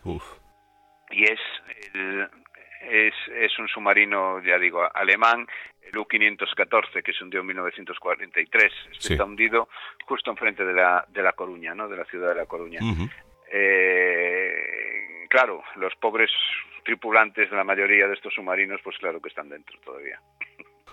Y 1.11 1.25
es, 1.25 1.41
es, 2.91 3.15
es 3.35 3.59
un 3.59 3.69
submarino, 3.69 4.43
ya 4.43 4.59
digo, 4.59 4.89
alemán, 4.95 5.47
el 5.83 5.99
U-514, 5.99 7.03
que 7.03 7.13
se 7.13 7.25
hundió 7.25 7.41
en 7.41 7.47
1943. 7.47 8.73
Este 8.93 9.13
está 9.15 9.25
hundido 9.25 9.69
justo 10.07 10.31
enfrente 10.31 10.65
de 10.65 10.73
la, 10.73 11.05
de 11.09 11.23
la 11.23 11.33
Coruña, 11.33 11.75
¿no? 11.75 11.89
de 11.89 11.97
la 11.97 12.05
ciudad 12.05 12.31
de 12.31 12.35
La 12.35 12.47
Coruña. 12.47 12.81
eh, 13.53 15.27
claro, 15.29 15.63
los 15.77 15.95
pobres 15.97 16.31
tripulantes 16.85 17.51
de 17.51 17.57
la 17.57 17.65
mayoría 17.65 18.07
de 18.07 18.15
estos 18.15 18.35
submarinos, 18.35 18.81
pues 18.83 18.97
claro 18.99 19.21
que 19.21 19.29
están 19.29 19.49
dentro 19.49 19.79
todavía. 19.85 20.21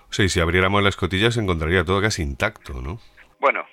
Sí, 0.10 0.28
si 0.30 0.40
abriéramos 0.40 0.84
las 0.84 0.98
cotillas 0.98 1.36
se 1.36 1.42
encontraría 1.42 1.86
todo 1.86 2.02
casi 2.02 2.22
intacto, 2.22 2.82
¿no? 2.82 3.00
Bueno, 3.40 3.66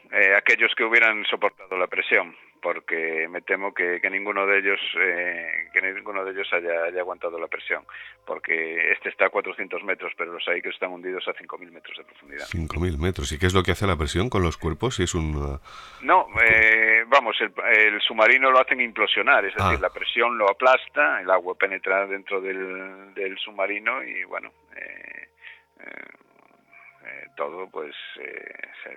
aquellos 0.48 0.74
que 0.74 0.84
hubieran 0.84 1.24
soportado 1.26 1.76
la 1.76 1.88
presión, 1.88 2.34
porque 2.62 3.28
me 3.28 3.42
temo 3.42 3.74
que, 3.74 4.00
ninguno 4.10 4.46
de 4.46 4.58
ellos 4.60 4.80
eh, 4.98 5.68
que 5.74 5.82
ninguno 5.82 6.24
de 6.24 6.32
ellos 6.32 6.48
haya, 6.54 7.00
aguantado 7.00 7.38
la 7.38 7.48
presión, 7.48 7.84
porque 8.26 8.92
este 8.92 9.10
está 9.10 9.26
a 9.26 9.28
400 9.28 9.84
metros, 9.84 10.12
pero 10.16 10.32
los 10.32 10.48
hay 10.48 10.62
que 10.62 10.70
están 10.70 10.90
hundidos 10.90 11.28
a 11.28 11.34
5.000 11.34 11.70
metros 11.70 11.98
de 11.98 12.04
profundidad. 12.04 12.46
5.000 12.46 12.98
metros. 12.98 13.30
¿Y 13.32 13.38
qué 13.38 13.44
es 13.44 13.52
lo 13.52 13.62
que 13.62 13.72
hace 13.72 13.86
la 13.86 13.96
presión 13.96 14.30
con 14.30 14.42
los 14.42 14.56
cuerpos? 14.56 14.96
Si 14.96 15.02
es 15.02 15.14
un 15.14 15.36
uh, 15.36 15.60
no, 16.00 16.26
eh, 16.42 17.04
vamos, 17.06 17.36
el, 17.40 18.00
submarino 18.00 18.50
lo 18.50 18.60
hacen 18.60 18.80
implosionar, 18.80 19.44
es 19.44 19.54
decir, 19.54 19.76
ah. 19.76 19.82
la 19.82 19.90
presión 19.90 20.38
lo 20.38 20.50
aplasta, 20.50 21.20
el 21.20 21.30
agua 21.30 21.56
penetra 21.56 22.06
dentro 22.06 22.40
del, 22.40 23.12
del 23.12 23.36
submarino 23.36 24.02
y 24.02 24.24
bueno. 24.24 24.50
Eh, 24.74 25.28
todo 27.36 27.68
pues 27.70 27.94
se, 28.14 28.92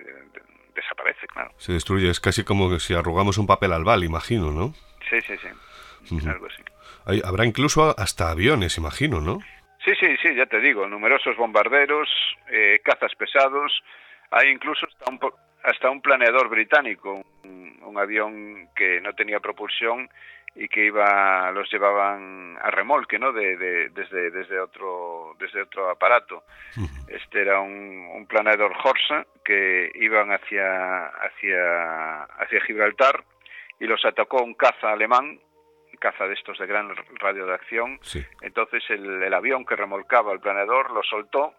desaparece, 0.74 1.26
claro. 1.26 1.52
Se 1.56 1.72
destruye, 1.72 2.10
es 2.10 2.20
casi 2.20 2.44
como 2.44 2.78
si 2.78 2.94
arrugamos 2.94 3.38
un 3.38 3.46
papel 3.46 3.72
al 3.72 3.84
bal, 3.84 4.04
imagino, 4.04 4.50
¿no? 4.50 4.74
Sí, 5.08 5.20
sí, 5.26 5.34
sí, 5.38 6.28
algo 6.28 6.46
así. 6.46 7.22
habrá 7.24 7.44
incluso 7.44 7.94
hasta 7.98 8.30
aviones, 8.30 8.78
imagino, 8.78 9.20
¿no? 9.20 9.40
Sí, 9.84 9.92
sí, 9.98 10.16
sí, 10.22 10.34
ya 10.34 10.46
te 10.46 10.60
digo, 10.60 10.86
numerosos 10.86 11.36
bombarderos, 11.36 12.08
eh, 12.50 12.80
cazas 12.84 13.14
pesados, 13.16 13.72
hay 14.30 14.48
incluso 14.50 14.86
hasta 14.86 15.10
un, 15.10 15.20
hasta 15.64 15.90
un 15.90 16.00
planeador 16.00 16.48
británico, 16.48 17.22
un 17.44 17.98
avión 17.98 18.68
que 18.74 19.00
no 19.00 19.12
tenía 19.12 19.40
propulsión 19.40 20.08
y 20.54 20.68
que 20.68 20.84
iba 20.84 21.50
los 21.52 21.70
llevaban 21.72 22.58
a 22.60 22.70
remolque 22.70 23.18
no 23.18 23.32
de, 23.32 23.56
desde 23.90 24.30
desde 24.30 24.60
otro 24.60 25.34
desde 25.38 25.62
otro 25.62 25.88
aparato. 25.90 26.44
Este 27.08 27.40
era 27.42 27.60
un, 27.60 28.08
un 28.14 28.26
planeador 28.26 28.72
Horsa 28.82 29.26
que 29.44 29.90
iban 29.94 30.30
hacia 30.30 31.06
hacia 31.06 32.24
hacia 32.24 32.60
Gibraltar 32.66 33.24
y 33.80 33.86
los 33.86 34.04
atacó 34.04 34.42
un 34.42 34.54
caza 34.54 34.92
alemán 34.92 35.40
caza 35.98 36.26
de 36.26 36.34
estos 36.34 36.58
de 36.58 36.66
gran 36.66 36.90
radio 37.20 37.46
de 37.46 37.54
acción. 37.54 38.00
Entonces 38.40 38.82
el, 38.90 39.22
el 39.22 39.34
avión 39.34 39.64
que 39.64 39.76
remolcaba 39.76 40.32
el 40.32 40.40
planeador 40.40 40.90
lo 40.90 41.02
soltó 41.02 41.54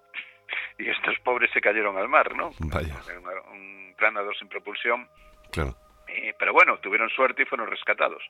y 0.78 0.90
estos 0.90 1.18
pobres 1.20 1.50
se 1.52 1.62
cayeron 1.62 1.98
al 1.98 2.10
mar 2.10 2.36
no 2.36 2.52
Vaya. 2.60 2.94
un, 3.18 3.58
un 3.58 3.96
planeador 3.98 4.38
sin 4.38 4.50
propulsión. 4.50 5.08
Claro 5.52 5.76
eh, 6.14 6.36
pero 6.38 6.54
bueno, 6.54 6.78
tuvieron 6.80 7.10
suerte 7.10 7.44
y 7.44 7.46
fueron 7.46 7.68
rescatados 7.68 8.24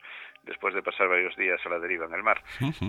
después 0.43 0.73
de 0.73 0.81
pasar 0.81 1.07
varios 1.07 1.35
días 1.35 1.59
a 1.65 1.69
la 1.69 1.79
deriva 1.79 2.05
en 2.05 2.13
el 2.13 2.23
mar. 2.23 2.41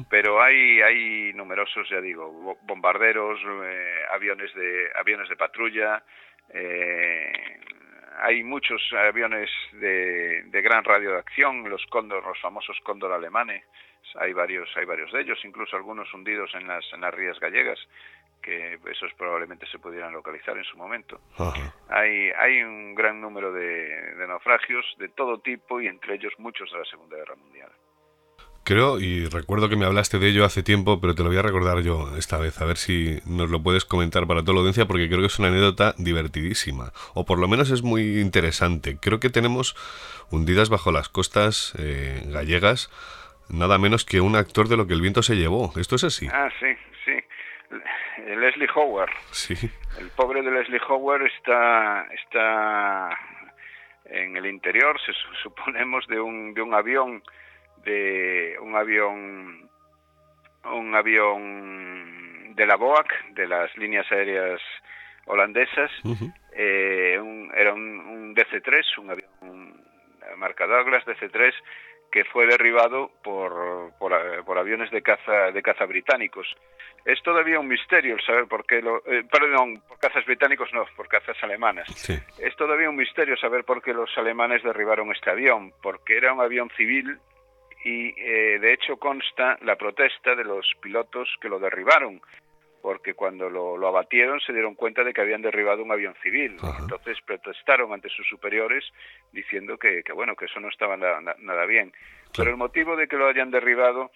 Pero 0.08 0.42
hay, 0.42 0.80
hay 0.82 1.32
numerosos, 1.34 1.88
ya 1.88 2.00
digo, 2.00 2.56
bombarderos, 2.62 3.40
eh, 3.64 4.02
aviones 4.12 4.54
de 4.54 4.90
aviones 4.96 5.28
de 5.28 5.36
patrulla, 5.36 6.02
eh, 6.52 7.32
hay 8.20 8.44
muchos 8.44 8.80
aviones 8.92 9.50
de, 9.72 10.44
de 10.44 10.62
gran 10.62 10.84
radio 10.84 11.12
de 11.12 11.18
acción, 11.18 11.68
los 11.68 11.84
Cóndor, 11.86 12.24
los 12.24 12.40
famosos 12.40 12.78
Cóndor 12.84 13.12
alemanes, 13.12 13.64
hay 14.16 14.32
varios, 14.32 14.68
hay 14.76 14.84
varios 14.84 15.10
de 15.12 15.22
ellos, 15.22 15.38
incluso 15.44 15.76
algunos 15.76 16.12
hundidos 16.14 16.54
en 16.54 16.68
las, 16.68 16.84
en 16.92 17.00
las 17.00 17.12
rías 17.12 17.38
gallegas 17.40 17.78
que 18.44 18.78
esos 18.90 19.12
probablemente 19.16 19.66
se 19.66 19.78
pudieran 19.78 20.12
localizar 20.12 20.56
en 20.56 20.64
su 20.64 20.76
momento. 20.76 21.20
Hay, 21.88 22.30
hay 22.38 22.62
un 22.62 22.94
gran 22.94 23.20
número 23.20 23.52
de, 23.52 24.14
naufragios 24.28 24.84
de 24.98 25.08
todo 25.08 25.38
tipo 25.38 25.80
y 25.80 25.86
entre 25.86 26.16
ellos 26.16 26.32
muchos 26.38 26.70
de 26.70 26.78
la 26.78 26.84
Segunda 26.84 27.16
Guerra 27.16 27.36
Mundial. 27.36 27.70
Creo, 28.64 28.98
y 28.98 29.26
recuerdo 29.26 29.68
que 29.68 29.76
me 29.76 29.84
hablaste 29.84 30.18
de 30.18 30.28
ello 30.28 30.44
hace 30.44 30.62
tiempo, 30.62 30.98
pero 31.00 31.14
te 31.14 31.22
lo 31.22 31.28
voy 31.28 31.38
a 31.38 31.42
recordar 31.42 31.82
yo 31.82 32.16
esta 32.16 32.38
vez, 32.38 32.60
a 32.62 32.64
ver 32.64 32.78
si 32.78 33.18
nos 33.26 33.50
lo 33.50 33.62
puedes 33.62 33.84
comentar 33.84 34.26
para 34.26 34.40
toda 34.40 34.54
la 34.54 34.60
audiencia, 34.60 34.86
porque 34.86 35.08
creo 35.08 35.20
que 35.20 35.26
es 35.26 35.38
una 35.38 35.48
anécdota 35.48 35.94
divertidísima, 35.98 36.92
o 37.12 37.26
por 37.26 37.38
lo 37.38 37.46
menos 37.46 37.70
es 37.70 37.82
muy 37.82 38.20
interesante. 38.20 38.96
Creo 38.98 39.20
que 39.20 39.28
tenemos 39.28 39.76
hundidas 40.30 40.70
bajo 40.70 40.92
las 40.92 41.10
costas 41.10 41.74
eh, 41.78 42.22
gallegas 42.26 42.90
nada 43.48 43.78
menos 43.78 44.04
que 44.04 44.20
un 44.20 44.36
actor 44.36 44.68
de 44.68 44.76
lo 44.76 44.86
que 44.86 44.94
el 44.94 45.00
viento 45.00 45.22
se 45.22 45.36
llevó. 45.36 45.72
¿Esto 45.76 45.96
es 45.96 46.04
así? 46.04 46.28
Ah, 46.32 46.48
sí, 46.58 46.66
sí. 47.03 47.03
Leslie 48.24 48.68
Howard. 48.74 49.12
Sí. 49.32 49.54
El 49.98 50.08
pobre 50.10 50.42
de 50.42 50.50
Leslie 50.50 50.80
Howard 50.88 51.26
está, 51.26 52.06
está 52.12 53.10
en 54.06 54.36
el 54.36 54.46
interior, 54.46 55.00
se 55.00 55.12
suponemos, 55.42 56.06
de 56.08 56.20
un, 56.20 56.54
de 56.54 56.62
un 56.62 56.74
avión, 56.74 57.22
de 57.84 58.56
un 58.60 58.76
avión, 58.76 59.70
un 60.64 60.94
avión 60.94 62.54
de 62.54 62.66
la 62.66 62.76
BOAC, 62.76 63.30
de 63.30 63.46
las 63.46 63.76
líneas 63.76 64.10
aéreas 64.10 64.60
holandesas. 65.26 65.90
Eh, 66.52 67.20
era 67.54 67.72
un, 67.72 68.34
DC-3, 68.34 68.98
un 68.98 69.10
avión 69.10 69.84
marca 70.36 70.66
Douglas 70.66 71.04
DC-3 71.04 71.52
que 72.14 72.24
fue 72.26 72.46
derribado 72.46 73.10
por, 73.24 73.92
por, 73.98 74.56
aviones 74.56 74.88
de 74.92 75.02
caza 75.02 75.50
de 75.50 75.60
caza 75.62 75.84
británicos. 75.84 76.46
Es 77.04 77.20
todavía 77.24 77.58
un 77.58 77.66
misterio 77.66 78.14
el 78.14 78.22
saber 78.24 78.46
por 78.46 78.64
qué 78.64 78.80
lo 78.80 78.98
eh, 78.98 79.24
perdón, 79.28 79.82
por 79.88 79.98
cazas 79.98 80.24
británicos 80.24 80.72
no, 80.72 80.84
por 80.94 81.08
cazas 81.08 81.36
alemanas. 81.42 81.88
Es 82.38 82.54
todavía 82.54 82.88
un 82.88 82.94
misterio 82.94 83.36
saber 83.36 83.64
por 83.64 83.82
qué 83.82 83.92
los 83.92 84.16
alemanes 84.16 84.62
derribaron 84.62 85.10
este 85.10 85.28
avión, 85.28 85.72
porque 85.82 86.16
era 86.16 86.32
un 86.32 86.40
avión 86.40 86.70
civil 86.76 87.18
y 87.84 88.14
eh, 88.16 88.60
de 88.60 88.72
hecho 88.72 88.96
consta 88.96 89.58
la 89.62 89.74
protesta 89.74 90.36
de 90.36 90.44
los 90.44 90.70
pilotos 90.80 91.28
que 91.40 91.48
lo 91.48 91.58
derribaron 91.58 92.20
porque 92.84 93.14
cuando 93.14 93.48
lo, 93.48 93.88
abatieron 93.88 94.40
se 94.40 94.52
dieron 94.52 94.74
cuenta 94.74 95.02
de 95.02 95.14
que 95.14 95.22
habían 95.22 95.40
derribado 95.40 95.82
un 95.82 95.90
avión 95.90 96.14
civil. 96.22 96.58
Entonces 96.78 97.16
protestaron 97.24 97.94
ante 97.94 98.10
sus 98.10 98.28
superiores 98.28 98.84
diciendo 99.32 99.78
que, 99.78 100.02
bueno, 100.14 100.36
que 100.36 100.44
eso 100.44 100.60
no 100.60 100.68
estaba 100.68 100.94
nada, 100.94 101.64
bien. 101.64 101.94
Pero 102.36 102.50
el 102.50 102.58
motivo 102.58 102.94
de 102.94 103.08
que 103.08 103.16
lo 103.16 103.26
hayan 103.26 103.50
derribado, 103.50 104.10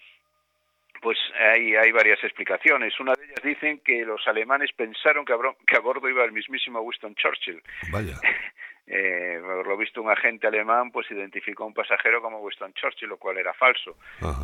pues 1.01 1.17
hay, 1.39 1.75
hay 1.77 1.91
varias 1.91 2.23
explicaciones. 2.23 2.93
Una 2.99 3.13
de 3.13 3.25
ellas 3.25 3.41
dicen 3.43 3.79
que 3.79 4.05
los 4.05 4.21
alemanes 4.27 4.71
pensaron 4.73 5.25
que 5.25 5.33
que 5.65 5.75
a 5.75 5.79
bordo 5.79 6.07
iba 6.07 6.23
el 6.23 6.31
mismísimo 6.31 6.79
Winston 6.81 7.15
Churchill. 7.15 7.63
Vaya. 7.91 8.17
eh, 8.91 9.39
por 9.39 9.67
lo 9.67 9.77
visto 9.77 10.01
un 10.01 10.09
agente 10.09 10.47
alemán 10.47 10.91
pues 10.91 11.09
identificó 11.11 11.63
a 11.63 11.67
un 11.67 11.75
pasajero 11.75 12.23
como 12.23 12.39
Winston 12.39 12.73
Churchill, 12.73 13.07
lo 13.07 13.17
cual 13.17 13.37
era 13.37 13.53
falso. 13.53 13.95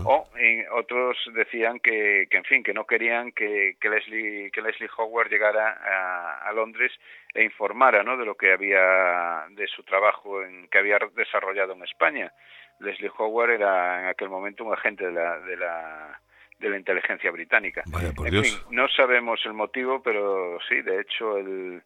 O 0.03 0.29
otros 0.71 1.17
decían 1.33 1.79
que, 1.79 2.27
que, 2.29 2.37
en 2.37 2.43
fin, 2.43 2.63
que 2.63 2.73
no 2.73 2.85
querían 2.85 3.31
que, 3.31 3.75
que 3.81 3.89
Leslie 3.89 4.51
que 4.51 4.61
Leslie 4.61 4.89
Howard 4.95 5.29
llegara 5.29 5.71
a, 5.71 6.47
a, 6.47 6.53
Londres 6.53 6.91
e 7.33 7.43
informara, 7.43 8.03
¿no? 8.03 8.17
De 8.17 8.25
lo 8.25 8.35
que 8.35 8.51
había 8.51 9.45
de 9.49 9.65
su 9.65 9.83
trabajo 9.83 10.43
en 10.43 10.67
que 10.67 10.77
había 10.77 10.99
desarrollado 11.15 11.73
en 11.73 11.83
España. 11.83 12.31
Leslie 12.79 13.11
Howard 13.17 13.49
era 13.49 14.01
en 14.01 14.07
aquel 14.09 14.29
momento 14.29 14.63
un 14.63 14.73
agente 14.73 15.05
de 15.07 15.11
la 15.11 15.39
de 15.39 15.57
la 15.57 16.19
de 16.59 16.69
la 16.69 16.77
inteligencia 16.77 17.31
británica. 17.31 17.83
Vaya, 17.87 18.11
por 18.15 18.27
en 18.27 18.33
Dios. 18.33 18.47
fin, 18.47 18.75
no 18.75 18.87
sabemos 18.89 19.41
el 19.45 19.53
motivo, 19.53 20.01
pero 20.03 20.59
sí, 20.69 20.81
de 20.81 21.01
hecho, 21.01 21.37
el, 21.37 21.81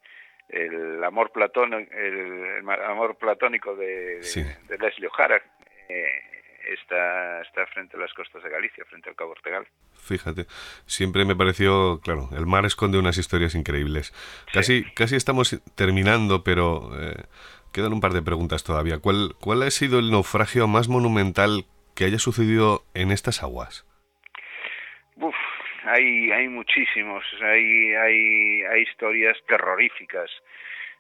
el 0.50 1.04
amor 1.04 1.32
platónico, 1.32 1.92
el, 1.94 2.68
amor 2.88 3.18
platónico 3.18 3.76
de, 3.76 4.22
Sí. 4.24 4.44
de 4.44 4.78
Leslie 4.78 5.08
O'Hara 5.08 5.42
eh, 5.88 6.08
está, 6.74 7.42
está 7.42 7.66
frente 7.68 7.98
a 7.98 8.00
las 8.00 8.14
costas 8.14 8.44
de 8.44 8.50
Galicia, 8.50 8.84
frente 8.86 9.10
al 9.10 9.16
Cabo 9.16 9.32
Ortegal. 9.32 9.68
Fíjate, 9.94 10.46
siempre 10.86 11.26
me 11.26 11.36
pareció, 11.36 12.00
claro, 12.04 12.30
el 12.36 12.46
mar 12.46 12.66
esconde 12.66 12.98
unas 12.98 13.18
historias 13.18 13.56
increíbles. 13.56 14.14
Casi, 14.54 14.84
casi 14.94 15.16
estamos 15.16 15.62
terminando, 15.76 16.44
pero 16.44 16.90
eh, 17.00 17.26
quedan 17.74 17.94
un 17.94 18.02
par 18.02 18.14
de 18.14 18.22
preguntas 18.22 18.64
todavía. 18.64 19.00
¿Cuál, 19.00 19.36
¿Cuál 19.40 19.64
ha 19.64 19.72
sido 19.72 20.00
el 20.00 20.12
naufragio 20.12 20.68
más 20.68 20.88
monumental 20.88 21.66
que 21.96 22.06
haya 22.06 22.20
sucedido 22.20 22.84
en 22.94 23.12
estas 23.12 23.44
aguas? 23.44 23.86
Uf, 25.18 25.36
hay, 25.86 26.32
hay 26.32 26.48
muchísimos, 26.48 27.24
hay, 27.42 27.94
hay, 27.94 28.64
hay 28.64 28.82
historias 28.84 29.38
terroríficas. 29.48 30.30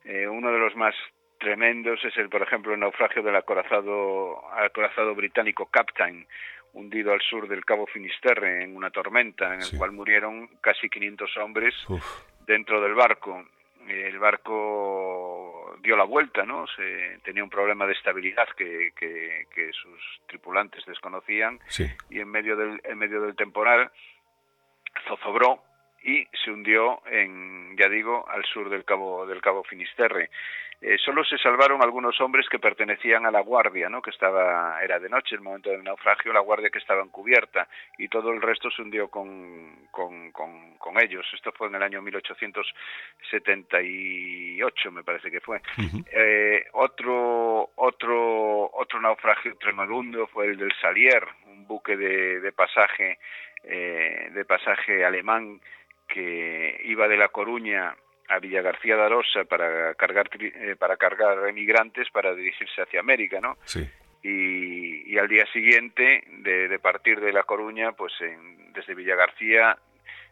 Eh, 0.06 0.28
uno 0.28 0.52
de 0.52 0.60
los 0.60 0.76
más 0.76 0.96
tremendos 1.40 2.04
es 2.04 2.16
el, 2.18 2.30
por 2.30 2.42
ejemplo, 2.42 2.74
el 2.74 2.80
naufragio 2.80 3.22
del 3.24 3.36
acorazado, 3.36 4.42
acorazado 4.54 5.16
británico 5.16 5.68
Captain, 5.68 6.26
hundido 6.74 7.14
al 7.14 7.22
sur 7.22 7.48
del 7.48 7.66
Cabo 7.66 7.88
Finisterre 7.88 8.64
en 8.64 8.76
una 8.76 8.90
tormenta, 8.92 9.48
en 9.54 9.62
el 9.62 9.66
Sí. 9.66 9.78
cual 9.78 9.92
murieron 9.92 10.48
casi 10.62 10.90
500 10.90 11.38
hombres 11.38 11.74
Uf, 11.90 12.04
dentro 12.46 12.82
del 12.82 12.94
barco. 12.94 13.46
El 13.88 14.20
barco 14.20 15.76
dio 15.82 15.96
la 15.96 16.04
vuelta, 16.04 16.46
¿no? 16.46 16.68
Se, 16.68 17.20
tenía 17.24 17.44
un 17.44 17.50
problema 17.50 17.86
de 17.88 17.94
estabilidad 17.94 18.48
que, 18.58 18.92
que, 18.96 19.46
que 19.54 19.72
sus 19.74 20.22
tripulantes 20.28 20.86
desconocían 20.86 21.60
sí, 21.68 21.86
y 22.10 22.20
en 22.20 22.30
medio 22.30 22.56
del, 22.56 22.80
en 22.84 22.98
medio 22.98 23.22
del 23.22 23.36
temporal 23.36 23.90
zozobró 25.08 25.64
y 26.04 26.28
se 26.44 26.52
hundió 26.52 27.02
en, 27.08 27.76
ya 27.78 27.90
digo, 27.90 28.28
al 28.30 28.46
sur 28.46 28.70
del 28.70 28.86
cabo 28.86 29.26
del 29.26 29.42
cabo 29.42 29.64
Finisterre. 29.64 30.30
Eh, 30.82 30.98
solo 30.98 31.26
se 31.26 31.38
salvaron 31.38 31.84
algunos 31.84 32.22
hombres 32.22 32.48
que 32.48 32.58
pertenecían 32.58 33.26
a 33.26 33.32
la 33.32 33.42
guardia, 33.42 33.90
¿no? 33.90 34.02
Que 34.02 34.12
estaba 34.12 34.82
era 34.82 34.98
de 34.98 35.10
noche 35.10 35.36
el 35.36 35.42
momento 35.42 35.70
del 35.70 35.84
naufragio, 35.84 36.32
la 36.32 36.40
guardia 36.40 36.70
que 36.70 36.78
estaba 36.78 37.02
en 37.02 37.10
cubierta 37.10 37.68
y 37.98 38.08
todo 38.08 38.32
el 38.32 38.42
resto 38.42 38.72
se 38.72 38.82
hundió 38.82 39.10
con, 39.10 39.90
con, 39.92 40.32
con, 40.32 40.78
con 40.78 41.04
ellos. 41.04 41.28
Esto 41.34 41.52
fue 41.52 41.68
en 41.68 41.76
el 41.76 41.84
año 41.84 42.02
1878, 42.02 44.92
me 44.92 45.04
parece 45.04 45.30
que 45.30 45.42
fue. 45.42 45.60
Eh, 46.12 46.66
otro 46.74 47.70
otro 47.76 48.72
otro 48.74 49.00
naufragio 49.02 49.56
tremendo 49.58 50.26
fue 50.28 50.46
el 50.48 50.58
del 50.58 50.72
Salier, 50.82 51.28
un 51.46 51.68
buque 51.68 51.98
de, 51.98 52.40
de 52.40 52.52
pasaje 52.54 53.20
eh, 53.64 54.30
de 54.34 54.46
pasaje 54.46 55.04
alemán 55.06 55.60
que 56.08 56.82
iba 56.86 57.08
de 57.08 57.18
La 57.18 57.30
Coruña 57.30 57.96
a 58.28 58.40
Villa 58.40 58.62
García 58.62 58.96
de 58.96 59.04
Arosa 59.04 59.44
para 59.46 59.94
cargar 59.96 60.30
eh, 60.40 60.76
para 60.78 60.98
cargar 60.98 61.48
emigrantes 61.48 62.10
para 62.12 62.34
dirigirse 62.36 62.82
hacia 62.82 63.00
América, 63.00 63.40
¿no? 63.42 63.58
sí, 63.64 63.88
y, 64.24 65.12
y 65.14 65.18
al 65.18 65.28
día 65.28 65.46
siguiente 65.54 66.24
de, 66.28 66.68
de 66.68 66.80
partir 66.80 67.20
de 67.22 67.32
La 67.34 67.44
Coruña, 67.44 67.94
pues 67.94 68.14
en- 68.22 68.72
desde 68.74 68.94
Villagarcía 68.96 69.78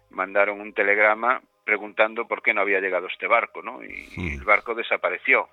mandaron 0.10 0.62
un 0.62 0.74
telegrama 0.74 1.42
preguntando 1.64 2.28
por 2.28 2.42
qué 2.42 2.54
no 2.54 2.62
había 2.62 2.80
llegado 2.80 3.08
este 3.08 3.28
barco, 3.28 3.62
¿no? 3.62 3.84
Y, 3.84 4.08
y 4.16 4.34
el 4.36 4.44
barco 4.44 4.74
desapareció. 4.76 5.50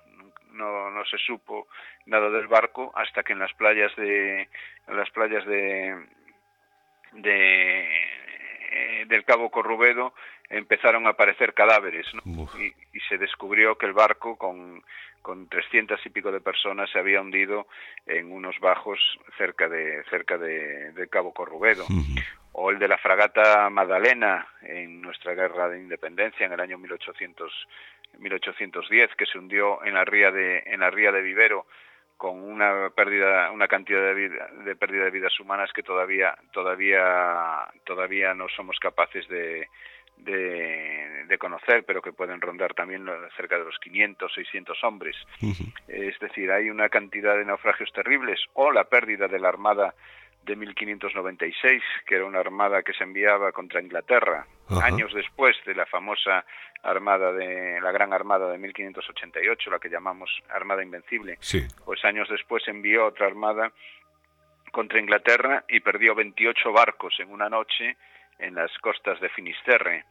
No, 0.51 0.89
no 0.89 1.03
se 1.05 1.17
supo 1.17 1.67
nada 2.05 2.29
del 2.29 2.47
barco 2.47 2.93
hasta 2.95 3.23
que 3.23 3.33
en 3.33 3.39
las 3.39 3.53
playas 3.55 3.93
de 3.97 4.41
en 4.87 4.95
las 4.97 5.09
playas 5.09 5.45
de 5.45 5.93
de 7.13 7.87
eh, 8.71 9.05
del 9.07 9.23
Cabo 9.23 9.49
Corrubedo 9.49 10.13
empezaron 10.49 11.07
a 11.07 11.11
aparecer 11.11 11.53
cadáveres, 11.53 12.05
y, 12.59 12.65
y 12.65 12.99
se 13.09 13.17
descubrió 13.17 13.77
que 13.77 13.85
el 13.85 13.93
barco 13.93 14.37
con 14.37 14.83
con 15.25 15.49
300 15.49 16.05
y 16.05 16.09
pico 16.11 16.31
de 16.31 16.39
personas 16.39 16.87
se 16.91 16.99
había 16.99 17.19
hundido 17.19 17.65
en 18.05 18.31
unos 18.31 18.59
bajos 18.59 18.99
cerca 19.39 19.67
de 19.67 20.03
cerca 20.11 20.37
de, 20.37 20.91
del 20.91 21.09
Cabo 21.09 21.33
Corrubedo. 21.33 21.83
O 22.51 22.69
el 22.69 22.77
de 22.77 22.87
la 22.87 22.99
fragata 22.99 23.67
Magdalena 23.71 24.47
en 24.61 25.01
nuestra 25.01 25.33
guerra 25.33 25.67
de 25.67 25.79
independencia 25.79 26.45
en 26.45 26.53
el 26.53 26.59
año 26.59 26.77
1800 26.77 27.51
1810 28.19 29.15
que 29.15 29.25
se 29.25 29.39
hundió 29.39 29.83
en 29.83 29.95
la 29.95 30.05
ría 30.05 30.29
de 30.29 30.61
en 30.67 30.81
la 30.81 30.91
ría 30.91 31.11
de 31.11 31.23
Vivero 31.23 31.65
con 32.17 32.41
una 32.41 32.89
pérdida 32.95 33.51
una 33.51 33.67
cantidad 33.67 34.01
de, 34.01 34.13
vida- 34.13 34.49
de 34.63 34.75
pérdida 34.75 35.03
de 35.05 35.11
vidas 35.11 35.37
humanas 35.39 35.71
que 35.73 35.83
todavía 35.83 36.35
todavía 36.51 37.67
todavía 37.85 38.33
no 38.33 38.47
somos 38.49 38.77
capaces 38.79 39.27
de 39.27 39.67
de, 40.17 41.25
de 41.27 41.37
conocer, 41.37 41.83
pero 41.85 42.01
que 42.01 42.13
pueden 42.13 42.39
rondar 42.39 42.73
también 42.73 43.05
cerca 43.35 43.57
de 43.57 43.65
los 43.65 43.77
500, 43.79 44.33
600 44.33 44.81
hombres. 44.85 45.15
Es 45.89 46.17
decir, 46.19 46.51
hay 46.51 46.69
una 46.69 46.87
cantidad 46.87 47.35
de 47.37 47.43
naufragios 47.43 47.91
terribles 47.91 48.39
o 48.53 48.71
la 48.71 48.85
pérdida 48.85 49.27
de 49.27 49.39
la 49.39 49.49
Armada 49.49 49.93
de 50.45 50.55
1596, 50.55 51.81
que 52.05 52.15
era 52.15 52.25
una 52.25 52.39
armada 52.39 52.83
que 52.83 52.93
se 52.93 53.03
enviaba 53.03 53.51
contra 53.51 53.81
Inglaterra, 53.81 54.45
Ajá. 54.69 54.85
años 54.85 55.13
después 55.13 55.55
de 55.65 55.75
la 55.75 55.85
famosa 55.85 56.45
armada 56.83 57.31
de 57.31 57.79
la 57.81 57.91
Gran 57.91 58.13
Armada 58.13 58.49
de 58.51 58.57
1588, 58.59 59.71
la 59.71 59.79
que 59.79 59.89
llamamos 59.89 60.29
Armada 60.49 60.83
Invencible. 60.83 61.37
sí, 61.39 61.65
Pues 61.83 62.03
años 62.05 62.29
después 62.29 62.67
envió 62.67 63.05
otra 63.07 63.25
armada 63.27 63.71
contra 64.71 64.99
Inglaterra 64.99 65.63
y 65.67 65.79
perdió 65.79 66.13
28 66.15 66.71
barcos 66.71 67.15
en 67.19 67.31
una 67.31 67.49
noche 67.49 67.97
en 68.37 68.55
las 68.55 68.71
costas 68.79 69.19
de 69.21 69.29
Finisterre. 69.29 70.05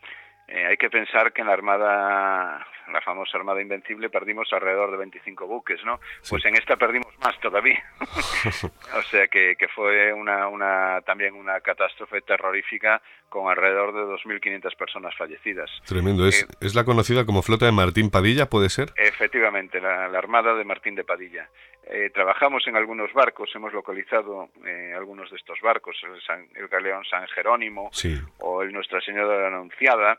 Eh, 0.48 0.66
hay 0.66 0.76
que 0.76 0.90
pensar 0.90 1.32
que 1.32 1.40
en 1.40 1.46
la 1.46 1.54
armada, 1.54 2.66
la 2.92 3.00
famosa 3.02 3.38
armada 3.38 3.62
invencible, 3.62 4.10
perdimos 4.10 4.52
alrededor 4.52 4.90
de 4.90 4.98
25 4.98 5.46
buques, 5.46 5.82
¿no? 5.84 6.00
Pues 6.28 6.44
en 6.44 6.54
esta 6.54 6.76
perdimos 6.76 7.12
más 7.22 7.38
todavía. 7.40 7.82
o 8.96 9.02
sea 9.02 9.26
que, 9.28 9.56
que 9.56 9.68
fue 9.68 10.12
una, 10.12 10.48
una, 10.48 11.00
también 11.06 11.34
una 11.34 11.60
catástrofe 11.60 12.20
terrorífica 12.20 13.00
con 13.28 13.50
alrededor 13.50 13.94
de 13.94 14.00
2.500 14.00 14.76
personas 14.76 15.14
fallecidas. 15.16 15.70
tremendo. 15.86 16.26
¿Es, 16.26 16.42
Eh, 16.42 16.46
¿Es 16.60 16.74
la 16.74 16.84
conocida 16.84 17.24
como 17.24 17.42
flota 17.42 17.66
de 17.66 17.72
Martín 17.72 18.10
Padilla, 18.10 18.46
puede 18.46 18.68
ser? 18.68 18.92
Efectivamente, 18.96 19.80
la, 19.80 20.08
la 20.08 20.18
Armada 20.18 20.54
de 20.54 20.64
Martín 20.64 20.94
de 20.94 21.04
Padilla. 21.04 21.48
Eh, 21.86 22.10
trabajamos 22.14 22.66
en 22.66 22.76
algunos 22.76 23.12
barcos, 23.12 23.50
hemos 23.54 23.72
localizado 23.72 24.48
eh, 24.66 24.92
algunos 24.96 25.30
de 25.30 25.36
estos 25.36 25.60
barcos, 25.60 25.96
el, 26.04 26.20
San- 26.22 26.48
el 26.54 26.68
galeón 26.68 27.04
San 27.04 27.26
Jerónimo 27.28 27.90
Sí, 27.92 28.18
o 28.40 28.62
el 28.62 28.72
Nuestra 28.72 29.00
Señora 29.02 29.34
de 29.36 29.40
la 29.42 29.48
Anunciada, 29.48 30.18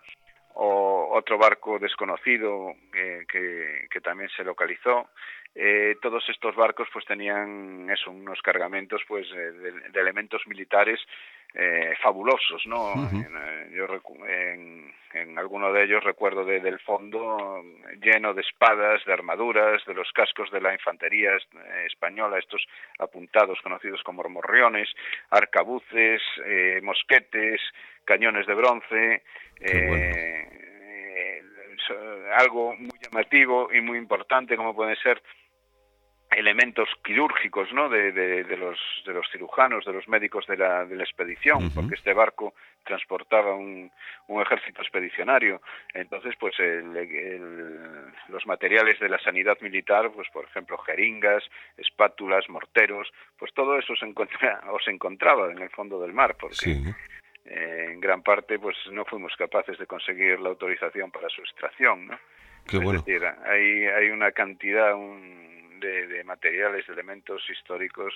o 0.53 1.09
otro 1.17 1.37
barco 1.37 1.79
desconocido 1.79 2.71
eh, 2.93 3.25
que, 3.27 3.87
que 3.89 4.01
también 4.01 4.29
se 4.37 4.43
localizó. 4.43 5.09
Eh, 5.57 5.95
todos 6.01 6.27
estos 6.27 6.53
barcos 6.53 6.89
pues 6.91 7.05
tenían 7.05 7.89
eso, 7.89 8.11
unos 8.11 8.41
cargamentos 8.41 9.01
pues 9.07 9.25
eh, 9.31 9.51
de, 9.51 9.71
de 9.89 9.99
elementos 10.01 10.45
militares 10.47 10.99
eh, 11.53 11.93
fabulosos, 12.03 12.65
¿no? 12.67 12.91
En, 13.21 13.33
eh, 13.37 13.69
yo 13.73 13.87
recu- 13.87 14.19
en, 14.27 14.93
en 15.13 15.39
alguno 15.39 15.71
de 15.71 15.85
ellos 15.85 16.03
recuerdo 16.03 16.43
de- 16.43 16.59
del 16.59 16.77
fondo 16.81 17.63
lleno 18.01 18.33
de 18.33 18.41
espadas, 18.41 19.05
de 19.05 19.13
armaduras, 19.13 19.81
de 19.85 19.93
los 19.93 20.11
cascos 20.11 20.51
de 20.51 20.59
la 20.59 20.73
infantería 20.73 21.31
eh, 21.37 21.85
española, 21.87 22.37
estos 22.37 22.67
apuntados 22.99 23.57
conocidos 23.61 24.03
como 24.03 24.23
morriones, 24.27 24.89
arcabuces, 25.29 26.21
mosquetes, 26.81 27.61
cañones 28.03 28.45
de 28.45 28.53
bronce, 28.53 29.23
bueno. 29.87 30.05
algo 32.35 32.75
muy 32.75 32.89
llamativo 33.01 33.69
y 33.73 33.79
muy 33.79 33.97
importante 33.97 34.57
como 34.57 34.75
pueden 34.75 34.95
ser 34.97 35.21
elementos 36.35 36.89
quirúrgicos 37.03 37.71
¿no? 37.73 37.89
de, 37.89 38.11
de, 38.11 38.43
de 38.43 38.57
los, 38.57 38.79
de 39.05 39.13
los 39.13 39.29
cirujanos, 39.31 39.85
de 39.85 39.93
los 39.93 40.07
médicos 40.07 40.45
de 40.47 40.57
la, 40.57 40.85
de 40.85 40.95
la 40.95 41.03
expedición, 41.03 41.71
porque 41.73 41.95
este 41.95 42.13
barco 42.13 42.53
transportaba 42.83 43.55
un, 43.55 43.91
un 44.27 44.41
ejército 44.41 44.81
expedicionario. 44.81 45.61
Entonces, 45.93 46.35
pues 46.39 46.59
el- 46.59 46.95
el- 46.95 48.13
los 48.29 48.45
materiales 48.45 48.99
de 48.99 49.09
la 49.09 49.19
sanidad 49.19 49.57
militar, 49.61 50.11
pues 50.13 50.27
por 50.29 50.45
ejemplo, 50.45 50.77
jeringas, 50.79 51.43
espátulas, 51.77 52.47
morteros, 52.49 53.11
pues 53.37 53.53
todo 53.53 53.77
eso 53.79 53.95
se, 53.95 54.05
encontra, 54.05 54.61
o 54.71 54.79
se 54.79 54.91
encontraba 54.91 55.51
en 55.51 55.59
el 55.59 55.69
fondo 55.69 55.99
del 56.01 56.13
mar, 56.13 56.35
porque 56.39 56.55
sí. 56.55 56.83
eh, 57.45 57.89
en 57.93 57.99
gran 57.99 58.21
parte 58.23 58.59
pues 58.59 58.75
no 58.91 59.05
fuimos 59.05 59.35
capaces 59.37 59.77
de 59.77 59.87
conseguir 59.87 60.39
la 60.39 60.49
autorización 60.49 61.11
para 61.11 61.29
su 61.29 61.41
extracción, 61.41 62.07
¿no? 62.07 62.19
Qué 62.67 62.77
es 62.77 62.83
bueno. 62.83 62.99
decir, 63.01 63.23
hay, 63.45 63.85
hay 63.85 64.09
una 64.09 64.31
cantidad 64.31 64.95
un- 64.95 65.44
de, 65.85 66.07
de 66.07 66.23
materiales, 66.23 66.87
de 66.87 66.93
elementos 66.93 67.41
históricos, 67.49 68.13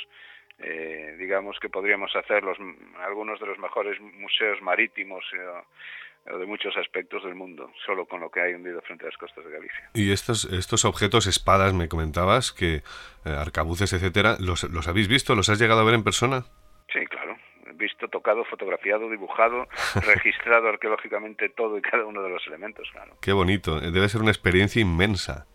eh, 0.62 1.16
digamos 1.18 1.58
que 1.60 1.70
podríamos 1.70 2.14
hacer 2.16 2.44
los, 2.44 2.58
algunos 3.06 3.40
de 3.40 3.46
los 3.46 3.58
mejores 3.60 4.00
museos 4.02 4.62
marítimos 4.62 5.24
eh, 5.34 6.34
o 6.34 6.38
de 6.38 6.46
muchos 6.46 6.76
aspectos 6.76 7.24
del 7.24 7.34
mundo, 7.34 7.72
solo 7.86 8.06
con 8.06 8.20
lo 8.20 8.30
que 8.30 8.42
hay 8.42 8.54
hundido 8.54 8.82
frente 8.82 9.06
a 9.06 9.08
las 9.08 9.18
costas 9.18 9.46
de 9.46 9.52
Galicia. 9.52 9.90
Y 9.94 10.12
estos, 10.12 10.46
estos 10.52 10.84
objetos, 10.84 11.28
espadas, 11.28 11.74
me 11.74 11.88
comentabas, 11.88 12.52
que 12.52 12.76
eh, 12.76 12.82
arcabuces, 13.26 13.94
etcétera, 13.94 14.36
¿los, 14.40 14.64
¿los 14.66 14.88
habéis 14.90 15.08
visto? 15.08 15.34
¿Los 15.34 15.48
has 15.48 15.60
llegado 15.60 15.80
a 15.80 15.86
ver 15.86 15.96
en 15.96 16.04
persona? 16.04 16.44
Sí, 16.92 17.00
claro. 17.06 17.38
visto, 17.76 18.10
tocado, 18.10 18.44
fotografiado, 18.44 19.10
dibujado, 19.10 19.66
registrado 19.96 20.68
arqueológicamente 20.68 21.48
todo 21.50 21.78
y 21.78 21.82
cada 21.82 22.06
uno 22.06 22.22
de 22.22 22.30
los 22.30 22.46
elementos, 22.48 22.90
claro. 22.92 23.18
Qué 23.22 23.32
bonito, 23.32 23.80
debe 23.80 24.10
ser 24.10 24.22
una 24.22 24.32
experiencia 24.32 24.82
inmensa. 24.82 25.48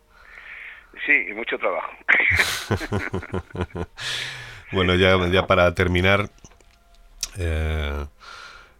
Sí, 1.05 1.25
y 1.29 1.33
mucho 1.33 1.57
trabajo. 1.57 1.91
bueno, 4.71 4.95
ya, 4.95 5.17
ya 5.29 5.45
para 5.45 5.73
terminar, 5.75 6.29
eh, 7.37 8.05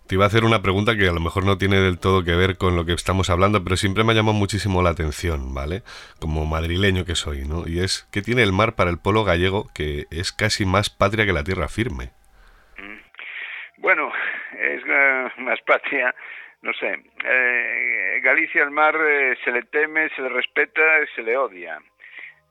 te 0.08 0.16
iba 0.16 0.24
a 0.24 0.28
hacer 0.28 0.44
una 0.44 0.62
pregunta 0.62 0.96
que 0.96 1.08
a 1.08 1.14
lo 1.14 1.20
mejor 1.20 1.46
no 1.46 1.58
tiene 1.58 1.78
del 1.78 2.00
todo 2.00 2.24
que 2.24 2.36
ver 2.36 2.58
con 2.58 2.76
lo 2.76 2.86
que 2.86 2.94
estamos 2.94 3.30
hablando, 3.30 3.64
pero 3.64 3.76
siempre 3.76 4.04
me 4.04 4.14
ha 4.14 4.16
llamado 4.16 4.38
muchísimo 4.38 4.82
la 4.82 4.90
atención, 4.90 5.54
¿vale? 5.54 5.84
Como 6.20 6.46
madrileño 6.46 7.06
que 7.06 7.16
soy, 7.16 7.46
¿no? 7.46 7.68
Y 7.68 7.80
es, 7.80 8.08
¿qué 8.12 8.22
tiene 8.22 8.42
el 8.42 8.54
mar 8.54 8.74
para 8.76 8.90
el 8.90 8.98
polo 8.98 9.24
gallego 9.24 9.68
que 9.74 10.06
es 10.10 10.32
casi 10.32 10.66
más 10.66 10.90
patria 10.90 11.26
que 11.26 11.34
la 11.34 11.44
tierra 11.44 11.68
firme? 11.68 12.12
Mm. 12.78 13.00
Bueno, 13.78 14.12
es 14.60 14.84
más 15.38 15.62
patria, 15.62 16.16
no 16.64 16.74
sé. 16.74 17.00
Eh, 17.24 18.20
Galicia 18.24 18.64
el 18.64 18.72
mar 18.72 18.96
eh, 19.00 19.36
se 19.44 19.52
le 19.52 19.62
teme, 19.64 20.10
se 20.16 20.22
le 20.24 20.30
respeta, 20.30 20.82
se 21.16 21.22
le 21.22 21.38
odia. 21.38 21.80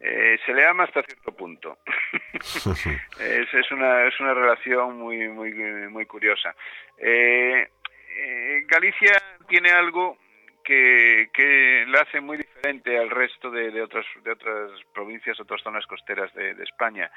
Eh, 0.06 0.38
se 0.44 0.52
le 0.52 0.66
ama 0.66 0.84
hasta 0.84 1.02
cierto 1.02 1.32
punto. 1.32 1.78
es, 2.34 3.54
es, 3.54 3.70
una, 3.72 4.06
es 4.06 4.20
una 4.20 4.34
relación 4.34 4.98
muy, 4.98 5.28
muy, 5.28 5.52
muy 5.88 6.04
curiosa. 6.04 6.54
Eh, 6.98 7.66
eh, 8.14 8.64
Galicia 8.66 9.16
tiene 9.48 9.70
algo 9.70 10.18
que, 10.62 11.30
que 11.32 11.86
la 11.88 12.02
hace 12.02 12.20
muy 12.20 12.36
diferente 12.36 12.98
al 12.98 13.08
resto 13.08 13.50
de, 13.50 13.70
de, 13.70 13.80
otras, 13.80 14.04
de 14.22 14.32
otras 14.32 14.72
provincias, 14.92 15.40
otras 15.40 15.62
zonas 15.62 15.86
costeras 15.86 16.32
de, 16.34 16.54
de 16.54 16.64
España. 16.64 17.10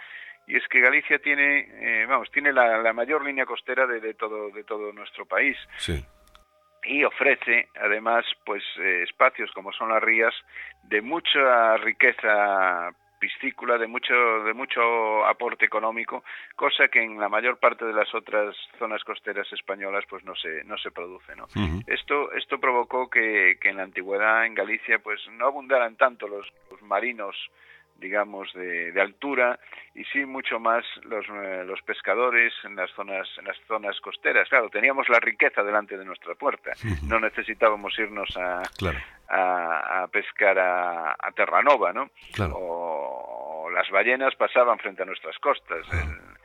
Y 0.47 0.55
es 0.55 0.65
que 0.69 0.79
Galicia 0.79 1.19
tiene, 1.19 1.67
eh, 1.81 2.05
vamos, 2.07 2.31
tiene 2.31 2.53
la, 2.53 2.77
la, 2.77 2.93
mayor 2.93 3.21
línea 3.25 3.45
costera 3.45 3.85
de, 3.85 3.99
de, 3.99 4.13
todo, 4.13 4.49
de 4.51 4.63
todo 4.63 4.93
nuestro 4.93 5.25
país. 5.25 5.57
Sí 5.77 6.05
y 6.87 7.03
ofrece 7.03 7.67
además 7.79 8.25
pues 8.45 8.63
eh, 8.79 9.03
espacios 9.03 9.51
como 9.51 9.71
son 9.73 9.89
las 9.89 10.01
rías 10.01 10.33
de 10.83 11.01
mucha 11.01 11.77
riqueza 11.77 12.91
piscícola 13.19 13.77
de 13.77 13.87
mucho 13.87 14.13
de 14.43 14.53
mucho 14.53 15.25
aporte 15.25 15.65
económico 15.65 16.23
cosa 16.55 16.87
que 16.87 17.01
en 17.01 17.19
la 17.19 17.29
mayor 17.29 17.57
parte 17.57 17.85
de 17.85 17.93
las 17.93 18.13
otras 18.13 18.55
zonas 18.77 19.03
costeras 19.03 19.51
españolas 19.51 20.05
pues 20.09 20.23
no 20.23 20.35
se 20.35 20.63
no 20.65 20.77
se 20.77 20.91
produce 20.91 21.35
no 21.35 21.45
uh 21.45 21.47
-huh. 21.47 21.83
esto 21.87 22.31
esto 22.33 22.59
provocó 22.59 23.09
que, 23.09 23.57
que 23.59 23.69
en 23.69 23.77
la 23.77 23.83
antigüedad 23.83 24.45
en 24.45 24.53
Galicia 24.53 24.99
pues 24.99 25.19
no 25.31 25.47
abundaran 25.47 25.95
tanto 25.95 26.27
los, 26.27 26.47
los 26.69 26.81
marinos 26.83 27.35
digamos 27.99 28.51
de, 28.53 28.91
de, 28.91 29.01
altura 29.01 29.59
y 29.95 30.03
sí 30.05 30.25
mucho 30.25 30.59
más 30.59 30.85
los, 31.03 31.25
eh, 31.29 31.63
los 31.65 31.81
pescadores 31.81 32.53
en 32.63 32.75
las 32.75 32.91
zonas 32.91 33.27
en 33.37 33.45
las 33.45 33.57
zonas 33.67 33.99
costeras 34.01 34.47
claro 34.49 34.69
teníamos 34.69 35.09
la 35.09 35.19
riqueza 35.19 35.63
delante 35.63 35.97
de 35.97 36.05
nuestra 36.05 36.35
puerta 36.35 36.73
no 37.03 37.19
necesitábamos 37.19 37.97
irnos 37.97 38.29
a, 38.37 38.61
claro. 38.77 38.99
a, 39.29 40.03
a, 40.03 40.07
pescar 40.07 40.59
a, 40.59 41.15
a 41.17 41.31
Terranova 41.35 41.93
no 41.93 42.09
claro. 42.33 42.55
o, 42.55 43.63
o, 43.65 43.69
las 43.71 43.89
ballenas 43.89 44.35
pasaban 44.35 44.77
frente 44.79 45.03
a 45.03 45.05
nuestras 45.05 45.37
costas. 45.39 45.85
El, 45.91 46.37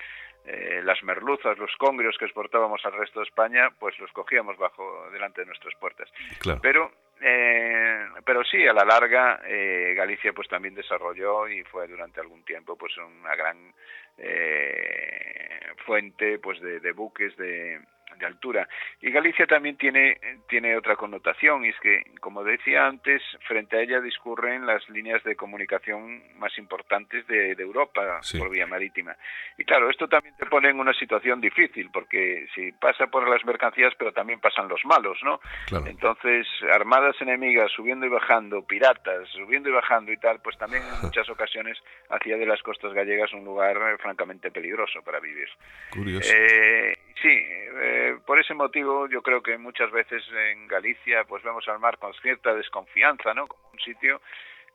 eh, 0.45 0.83
las 0.83 1.01
merluzas, 1.05 1.57
los 1.57 1.71
congrios 1.79 2.17
que 2.19 2.25
exportábamos 2.25 2.85
al 2.85 2.95
resto 2.95 3.21
de 3.21 3.27
España, 3.27 3.71
pues 3.79 3.97
los 4.01 4.11
cogíamos 4.11 4.57
bajo 4.57 5.09
delante 5.13 5.43
de 5.43 5.47
nuestras 5.47 5.73
puertas. 5.77 6.09
Claro. 6.41 6.59
Pero 6.61 6.91
eh, 7.23 8.05
pero 8.25 8.43
sí, 8.45 8.67
a 8.67 8.73
la 8.73 8.85
larga 8.85 9.41
eh, 9.47 9.95
Galicia 9.97 10.33
pues 10.33 10.49
también 10.49 10.75
desarrolló 10.75 11.49
y 11.49 11.63
fue 11.65 11.87
durante 11.87 12.21
algún 12.21 12.45
tiempo 12.45 12.77
pues 12.77 12.97
una 12.99 13.35
gran 13.37 13.73
eh, 14.19 15.61
fuente 15.87 16.39
pues 16.39 16.61
de, 16.61 16.81
de 16.81 16.93
buques 16.93 17.37
de, 17.37 17.81
de, 18.19 18.27
altura. 18.27 18.69
Y 19.01 19.11
Galicia 19.11 19.47
también 19.47 19.77
tiene, 19.77 20.19
tiene 20.49 20.77
otra 20.77 20.97
connotación, 20.97 21.65
y 21.65 21.69
es 21.69 21.81
que, 21.81 22.05
como 22.21 22.45
decía 22.45 22.87
antes, 22.87 23.23
frente 23.47 23.77
a 23.77 23.81
ella 23.81 24.01
discurren 24.01 24.67
las 24.67 24.89
líneas 24.89 25.23
de 25.25 25.37
comunicación 25.37 26.23
más 26.39 26.57
importantes 26.59 27.27
de, 27.27 27.55
de 27.55 27.63
Europa 27.63 28.21
sí. 28.23 28.39
por 28.39 28.51
vía 28.51 28.67
marítima. 28.67 29.17
Y 29.59 29.65
claro, 29.65 29.91
esto 29.91 30.09
también 30.09 30.37
te 30.37 30.47
pone 30.47 30.71
en 30.71 30.81
una 30.81 30.93
situación 30.95 31.41
difícil, 31.41 31.91
porque 31.93 32.47
si 32.55 32.73
pasa 32.73 33.07
por 33.07 33.29
las 33.29 33.45
mercancías, 33.45 33.93
pero 33.99 34.13
también 34.13 34.41
pasan 34.41 34.69
los 34.69 34.85
malos, 34.85 35.19
¿no? 35.23 35.41
Claro. 35.67 35.87
Entonces, 35.87 36.47
armadas 36.73 37.17
enemigas 37.21 37.71
subiendo 37.73 38.07
y 38.07 38.09
bajando, 38.09 38.63
piratas 38.67 39.29
subiendo 39.31 39.69
y 39.69 39.73
bajando 39.73 40.13
y 40.13 40.17
tal, 40.17 40.41
pues 40.41 40.57
también 40.59 40.83
en 40.83 41.01
muchas 41.03 41.29
ocasiones 41.29 41.79
hacía 42.11 42.37
de 42.37 42.47
las 42.47 42.63
costas 42.63 42.93
gallegas 42.93 43.33
un 43.33 43.45
lugar 43.45 43.77
eh, 43.77 43.99
francamente 43.99 44.51
peligroso 44.51 45.03
para 45.03 45.21
vivir. 45.21 45.49
Curioso. 45.91 46.33
Eh, 46.35 46.97
sí, 47.23 47.29
eh, 47.31 48.19
por 48.27 48.39
ese 48.39 48.55
motivo 48.55 49.09
yo 49.09 49.23
creo 49.23 49.43
que 49.43 49.57
muchas 49.57 49.91
veces 49.91 50.23
en 50.53 50.67
Galicia 50.69 51.25
pues 51.25 51.43
vemos 51.43 51.67
al 51.69 51.79
mar 51.79 51.99
con 51.99 52.13
cierta 52.15 52.55
desconfianza, 52.55 53.33
¿no? 53.33 53.47
Como 53.47 53.63
un 53.73 53.81
sitio, 53.81 54.21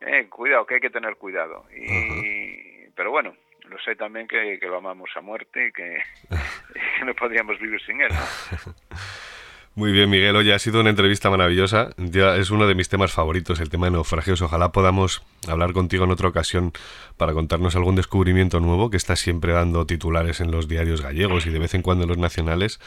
eh, 0.02 0.28
cuidado, 0.30 0.66
que 0.66 0.76
hay 0.76 0.82
que 0.82 0.90
tener 0.90 1.16
cuidado. 1.18 1.66
Y, 1.72 1.86
uh 1.86 2.90
-huh. 2.90 2.92
Pero 2.96 3.12
bueno, 3.12 3.36
lo 3.66 3.78
sé 3.80 3.96
también 3.96 4.28
que, 4.28 4.58
que, 4.60 4.68
lo 4.68 4.78
amamos 4.78 5.10
a 5.16 5.22
muerte 5.22 5.68
y 5.68 5.72
que, 5.72 6.02
que 7.00 7.06
no 7.06 7.14
podríamos 7.14 7.60
vivir 7.60 7.82
sin 7.84 8.02
él. 8.02 8.10
¿no? 8.10 8.74
Muy 9.78 9.92
bien, 9.92 10.10
Miguel. 10.10 10.36
Oye, 10.36 10.56
ha 10.56 10.58
sido 10.58 10.82
una 10.82 10.90
entrevista 10.90 11.30
maravillosa. 11.30 11.92
Ya 11.98 12.36
es 12.36 12.50
uno 12.50 12.66
de 12.66 12.74
mis 12.74 12.90
temas 12.90 13.12
favoritos, 13.12 13.60
el 13.60 13.70
tema 13.70 13.86
de 13.86 13.92
naufragios. 13.92 14.42
Ojalá 14.42 14.72
podamos 14.72 15.22
hablar 15.48 15.72
contigo 15.74 16.06
en 16.06 16.10
otra 16.10 16.30
ocasión 16.30 16.74
para 17.16 17.34
contarnos 17.34 17.76
algún 17.76 17.96
descubrimiento 17.96 18.60
nuevo 18.60 18.90
que 18.90 18.98
está 18.98 19.16
siempre 19.16 19.54
dando 19.54 19.86
titulares 19.86 20.42
en 20.42 20.50
los 20.50 20.68
diarios 20.68 21.02
gallegos 21.02 21.46
y 21.46 21.52
de 21.52 21.60
vez 21.60 21.76
en 21.76 21.84
cuando 21.84 22.06
en 22.06 22.10
los 22.10 22.18
nacionales. 22.18 22.80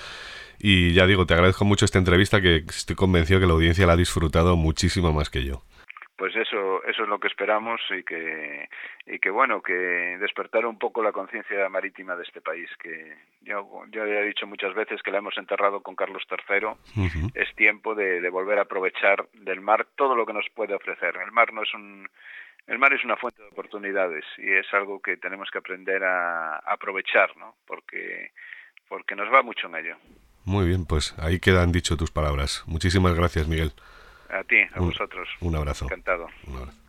Y 0.59 0.93
ya 0.93 1.07
digo, 1.07 1.27
te 1.27 1.35
agradezco 1.35 1.65
mucho 1.65 1.85
esta 1.85 1.99
entrevista 1.99 2.41
que 2.41 2.65
estoy 2.69 2.97
convencido 2.97 3.39
que 3.39 3.47
la 3.47 3.53
audiencia 3.53 3.87
la 3.87 3.93
ha 3.93 3.97
disfrutado 3.97 4.57
muchísimo 4.57 5.13
más 5.13 5.31
que 5.31 5.45
yo 5.45 5.63
pues 6.21 6.37
eso 6.37 6.85
eso 6.85 7.03
es 7.05 7.09
lo 7.09 7.19
que 7.19 7.29
esperamos 7.29 7.81
y 7.99 8.03
que 8.03 8.69
y 9.07 9.19
que 9.21 9.31
bueno 9.31 9.63
que 9.63 9.73
despertar 9.73 10.67
un 10.67 10.79
poco 10.79 11.03
la 11.03 11.13
conciencia 11.13 11.67
marítima 11.71 12.15
de 12.15 12.25
este 12.25 12.43
país 12.43 12.69
que 12.79 13.17
yo 13.41 13.87
ya 13.91 14.03
he 14.03 14.27
dicho 14.27 14.47
muchas 14.47 14.75
veces 14.75 15.01
que 15.03 15.11
la 15.11 15.17
hemos 15.17 15.39
enterrado 15.39 15.81
con 15.81 15.97
Carlos 15.97 16.23
III 16.31 16.67
uh 16.67 16.77
-huh. 17.09 17.31
es 17.35 17.49
tiempo 17.57 17.95
de, 17.95 18.21
de, 18.21 18.29
volver 18.29 18.59
a 18.59 18.63
aprovechar 18.69 19.29
del 19.33 19.63
mar 19.63 19.87
todo 19.97 20.15
lo 20.15 20.27
que 20.27 20.35
nos 20.35 20.45
puede 20.55 20.75
ofrecer. 20.75 21.17
El 21.25 21.33
mar 21.33 21.55
no 21.55 21.63
es 21.63 21.73
un 21.73 22.07
el 22.67 22.79
mar 22.79 22.93
es 22.93 23.03
una 23.03 23.17
fuente 23.17 23.41
de 23.41 23.49
oportunidades 23.49 24.27
y 24.37 24.53
es 24.53 24.67
algo 24.75 25.01
que 25.01 25.17
tenemos 25.17 25.49
que 25.51 25.57
aprender 25.57 26.05
a, 26.05 26.57
a 26.57 26.73
aprovechar 26.75 27.35
no 27.39 27.55
porque 27.67 28.33
porque 28.91 29.17
nos 29.17 29.33
va 29.33 29.43
mucho 29.43 29.69
en 29.69 29.77
ello. 29.77 29.97
Muy 30.45 30.67
bien 30.67 30.85
pues 30.85 31.19
ahí 31.19 31.41
quedan 31.41 31.73
dicho 31.73 31.97
tus 31.97 32.11
palabras. 32.11 32.63
Muchísimas 32.67 33.15
gracias 33.15 33.49
Miguel 33.49 33.73
a 34.33 34.45
ti, 34.45 34.57
a 34.73 34.81
un, 34.81 34.89
vosotros. 34.89 35.29
Un 35.41 35.57
abrazo. 35.57 35.85
Encantado. 35.85 36.29
Un 36.47 36.57
abrazo. 36.57 36.80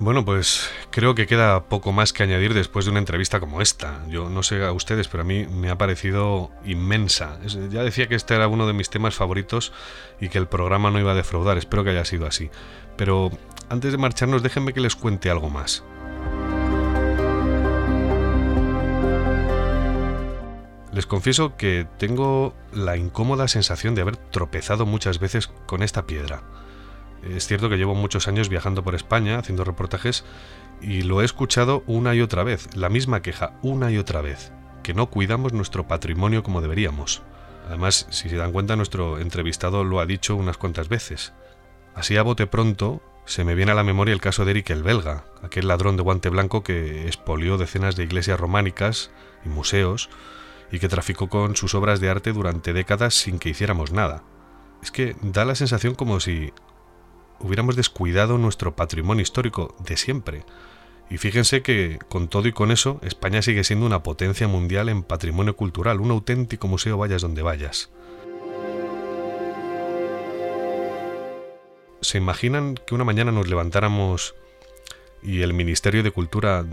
Bueno, 0.00 0.24
pues 0.24 0.70
creo 0.90 1.14
que 1.14 1.26
queda 1.26 1.64
poco 1.64 1.92
más 1.92 2.14
que 2.14 2.22
añadir 2.22 2.54
después 2.54 2.86
de 2.86 2.90
una 2.90 3.00
entrevista 3.00 3.38
como 3.38 3.60
esta. 3.60 4.02
Yo 4.08 4.30
no 4.30 4.42
sé 4.42 4.64
a 4.64 4.72
ustedes, 4.72 5.08
pero 5.08 5.24
a 5.24 5.26
mí 5.26 5.46
me 5.46 5.68
ha 5.68 5.76
parecido 5.76 6.50
inmensa. 6.64 7.38
Ya 7.68 7.82
decía 7.82 8.08
que 8.08 8.14
este 8.14 8.34
era 8.34 8.48
uno 8.48 8.66
de 8.66 8.72
mis 8.72 8.88
temas 8.88 9.14
favoritos 9.14 9.74
y 10.18 10.30
que 10.30 10.38
el 10.38 10.48
programa 10.48 10.90
no 10.90 10.98
iba 10.98 11.12
a 11.12 11.14
defraudar. 11.14 11.58
Espero 11.58 11.84
que 11.84 11.90
haya 11.90 12.06
sido 12.06 12.26
así. 12.26 12.50
Pero 12.96 13.30
antes 13.68 13.92
de 13.92 13.98
marcharnos, 13.98 14.42
déjenme 14.42 14.72
que 14.72 14.80
les 14.80 14.96
cuente 14.96 15.28
algo 15.28 15.50
más. 15.50 15.84
Les 20.94 21.04
confieso 21.04 21.58
que 21.58 21.86
tengo 21.98 22.54
la 22.72 22.96
incómoda 22.96 23.48
sensación 23.48 23.94
de 23.94 24.00
haber 24.00 24.16
tropezado 24.16 24.86
muchas 24.86 25.18
veces 25.18 25.48
con 25.66 25.82
esta 25.82 26.06
piedra. 26.06 26.42
Es 27.22 27.46
cierto 27.46 27.68
que 27.68 27.76
llevo 27.76 27.94
muchos 27.94 28.28
años 28.28 28.48
viajando 28.48 28.82
por 28.82 28.94
España 28.94 29.38
haciendo 29.38 29.64
reportajes 29.64 30.24
y 30.80 31.02
lo 31.02 31.20
he 31.20 31.24
escuchado 31.24 31.82
una 31.86 32.14
y 32.14 32.22
otra 32.22 32.42
vez, 32.44 32.74
la 32.74 32.88
misma 32.88 33.20
queja 33.20 33.52
una 33.62 33.90
y 33.90 33.98
otra 33.98 34.22
vez, 34.22 34.52
que 34.82 34.94
no 34.94 35.10
cuidamos 35.10 35.52
nuestro 35.52 35.86
patrimonio 35.86 36.42
como 36.42 36.60
deberíamos. 36.60 37.22
Además, 37.68 38.06
si 38.10 38.28
se 38.28 38.36
dan 38.36 38.52
cuenta, 38.52 38.76
nuestro 38.76 39.18
entrevistado 39.18 39.84
lo 39.84 40.00
ha 40.00 40.06
dicho 40.06 40.34
unas 40.34 40.56
cuantas 40.56 40.88
veces. 40.88 41.32
Así 41.94 42.16
a 42.16 42.22
bote 42.22 42.46
pronto, 42.46 43.02
se 43.26 43.44
me 43.44 43.54
viene 43.54 43.72
a 43.72 43.74
la 43.74 43.84
memoria 43.84 44.14
el 44.14 44.20
caso 44.20 44.44
de 44.44 44.52
Eric 44.52 44.70
el 44.70 44.82
Belga, 44.82 45.24
aquel 45.42 45.68
ladrón 45.68 45.96
de 45.96 46.02
guante 46.02 46.30
blanco 46.30 46.62
que 46.62 47.06
expolió 47.06 47.58
decenas 47.58 47.94
de 47.94 48.04
iglesias 48.04 48.40
románicas 48.40 49.10
y 49.44 49.48
museos 49.48 50.08
y 50.72 50.78
que 50.78 50.88
traficó 50.88 51.28
con 51.28 51.56
sus 51.56 51.74
obras 51.74 52.00
de 52.00 52.10
arte 52.10 52.32
durante 52.32 52.72
décadas 52.72 53.14
sin 53.14 53.38
que 53.38 53.50
hiciéramos 53.50 53.92
nada. 53.92 54.22
Es 54.82 54.90
que 54.90 55.14
da 55.20 55.44
la 55.44 55.54
sensación 55.54 55.94
como 55.94 56.20
si 56.20 56.52
hubiéramos 57.40 57.76
descuidado 57.76 58.38
nuestro 58.38 58.76
patrimonio 58.76 59.22
histórico 59.22 59.74
de 59.80 59.96
siempre. 59.96 60.44
Y 61.10 61.18
fíjense 61.18 61.62
que 61.62 61.98
con 62.08 62.28
todo 62.28 62.46
y 62.46 62.52
con 62.52 62.70
eso, 62.70 63.00
España 63.02 63.42
sigue 63.42 63.64
siendo 63.64 63.86
una 63.86 64.02
potencia 64.02 64.46
mundial 64.46 64.88
en 64.88 65.02
patrimonio 65.02 65.56
cultural, 65.56 66.00
un 66.00 66.12
auténtico 66.12 66.68
museo 66.68 66.98
vayas 66.98 67.22
donde 67.22 67.42
vayas. 67.42 67.90
¿Se 72.00 72.18
imaginan 72.18 72.76
que 72.86 72.94
una 72.94 73.04
mañana 73.04 73.32
nos 73.32 73.48
levantáramos 73.48 74.34
y 75.22 75.42
el 75.42 75.52
Ministerio 75.52 76.02
de 76.02 76.12
Cultura 76.12 76.64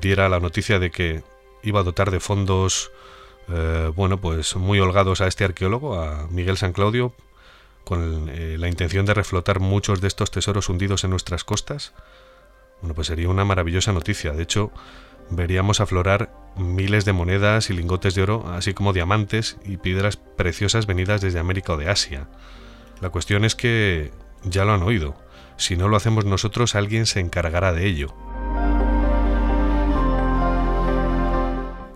diera 0.00 0.28
la 0.28 0.40
noticia 0.40 0.78
de 0.78 0.90
que 0.90 1.22
iba 1.62 1.80
a 1.80 1.82
dotar 1.82 2.10
de 2.10 2.20
fondos, 2.20 2.92
eh, 3.48 3.90
bueno, 3.94 4.20
pues 4.20 4.56
muy 4.56 4.78
holgados 4.78 5.20
a 5.20 5.26
este 5.26 5.44
arqueólogo, 5.44 6.00
a 6.00 6.28
Miguel 6.30 6.56
San 6.56 6.72
Claudio, 6.72 7.12
con 7.86 8.28
eh, 8.30 8.56
la 8.58 8.66
intención 8.66 9.06
de 9.06 9.14
reflotar 9.14 9.60
muchos 9.60 10.00
de 10.00 10.08
estos 10.08 10.32
tesoros 10.32 10.68
hundidos 10.68 11.04
en 11.04 11.10
nuestras 11.10 11.44
costas? 11.44 11.94
Bueno, 12.80 12.96
pues 12.96 13.06
sería 13.06 13.28
una 13.28 13.44
maravillosa 13.44 13.92
noticia. 13.92 14.32
De 14.32 14.42
hecho, 14.42 14.72
veríamos 15.30 15.80
aflorar 15.80 16.32
miles 16.56 17.04
de 17.04 17.12
monedas 17.12 17.70
y 17.70 17.74
lingotes 17.74 18.16
de 18.16 18.24
oro, 18.24 18.48
así 18.48 18.74
como 18.74 18.92
diamantes 18.92 19.56
y 19.64 19.76
piedras 19.76 20.16
preciosas 20.16 20.86
venidas 20.86 21.20
desde 21.20 21.38
América 21.38 21.74
o 21.74 21.76
de 21.76 21.88
Asia. 21.88 22.26
La 23.00 23.10
cuestión 23.10 23.44
es 23.44 23.54
que 23.54 24.10
ya 24.42 24.64
lo 24.64 24.72
han 24.72 24.82
oído. 24.82 25.14
Si 25.56 25.76
no 25.76 25.86
lo 25.86 25.96
hacemos 25.96 26.24
nosotros, 26.24 26.74
alguien 26.74 27.06
se 27.06 27.20
encargará 27.20 27.72
de 27.72 27.86
ello. 27.86 28.12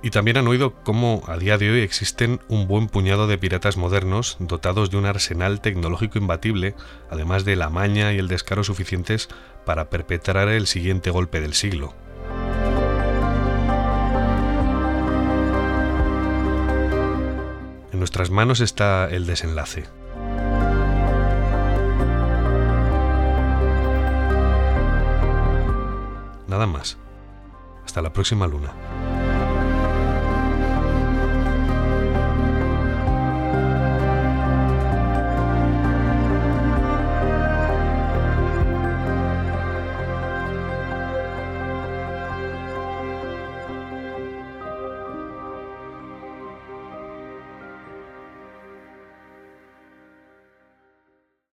Y 0.02 0.10
también 0.10 0.38
han 0.38 0.48
oído 0.48 0.72
cómo 0.82 1.22
a 1.26 1.36
día 1.36 1.58
de 1.58 1.70
hoy 1.70 1.80
existen 1.80 2.40
un 2.48 2.66
buen 2.66 2.88
puñado 2.88 3.26
de 3.26 3.36
piratas 3.36 3.76
modernos 3.76 4.38
dotados 4.40 4.90
de 4.90 4.96
un 4.96 5.04
arsenal 5.04 5.60
tecnológico 5.60 6.18
imbatible, 6.18 6.74
además 7.10 7.44
de 7.44 7.56
la 7.56 7.68
maña 7.68 8.12
y 8.12 8.18
el 8.18 8.28
descaro 8.28 8.64
suficientes 8.64 9.28
para 9.66 9.90
perpetrar 9.90 10.48
el 10.48 10.66
siguiente 10.66 11.10
golpe 11.10 11.40
del 11.42 11.52
siglo. 11.52 11.94
En 17.92 17.98
nuestras 17.98 18.30
manos 18.30 18.60
está 18.60 19.06
el 19.10 19.26
desenlace. 19.26 19.84
Nada 26.48 26.66
más. 26.66 26.96
Hasta 27.84 28.00
la 28.00 28.12
próxima 28.12 28.46
luna. 28.46 28.72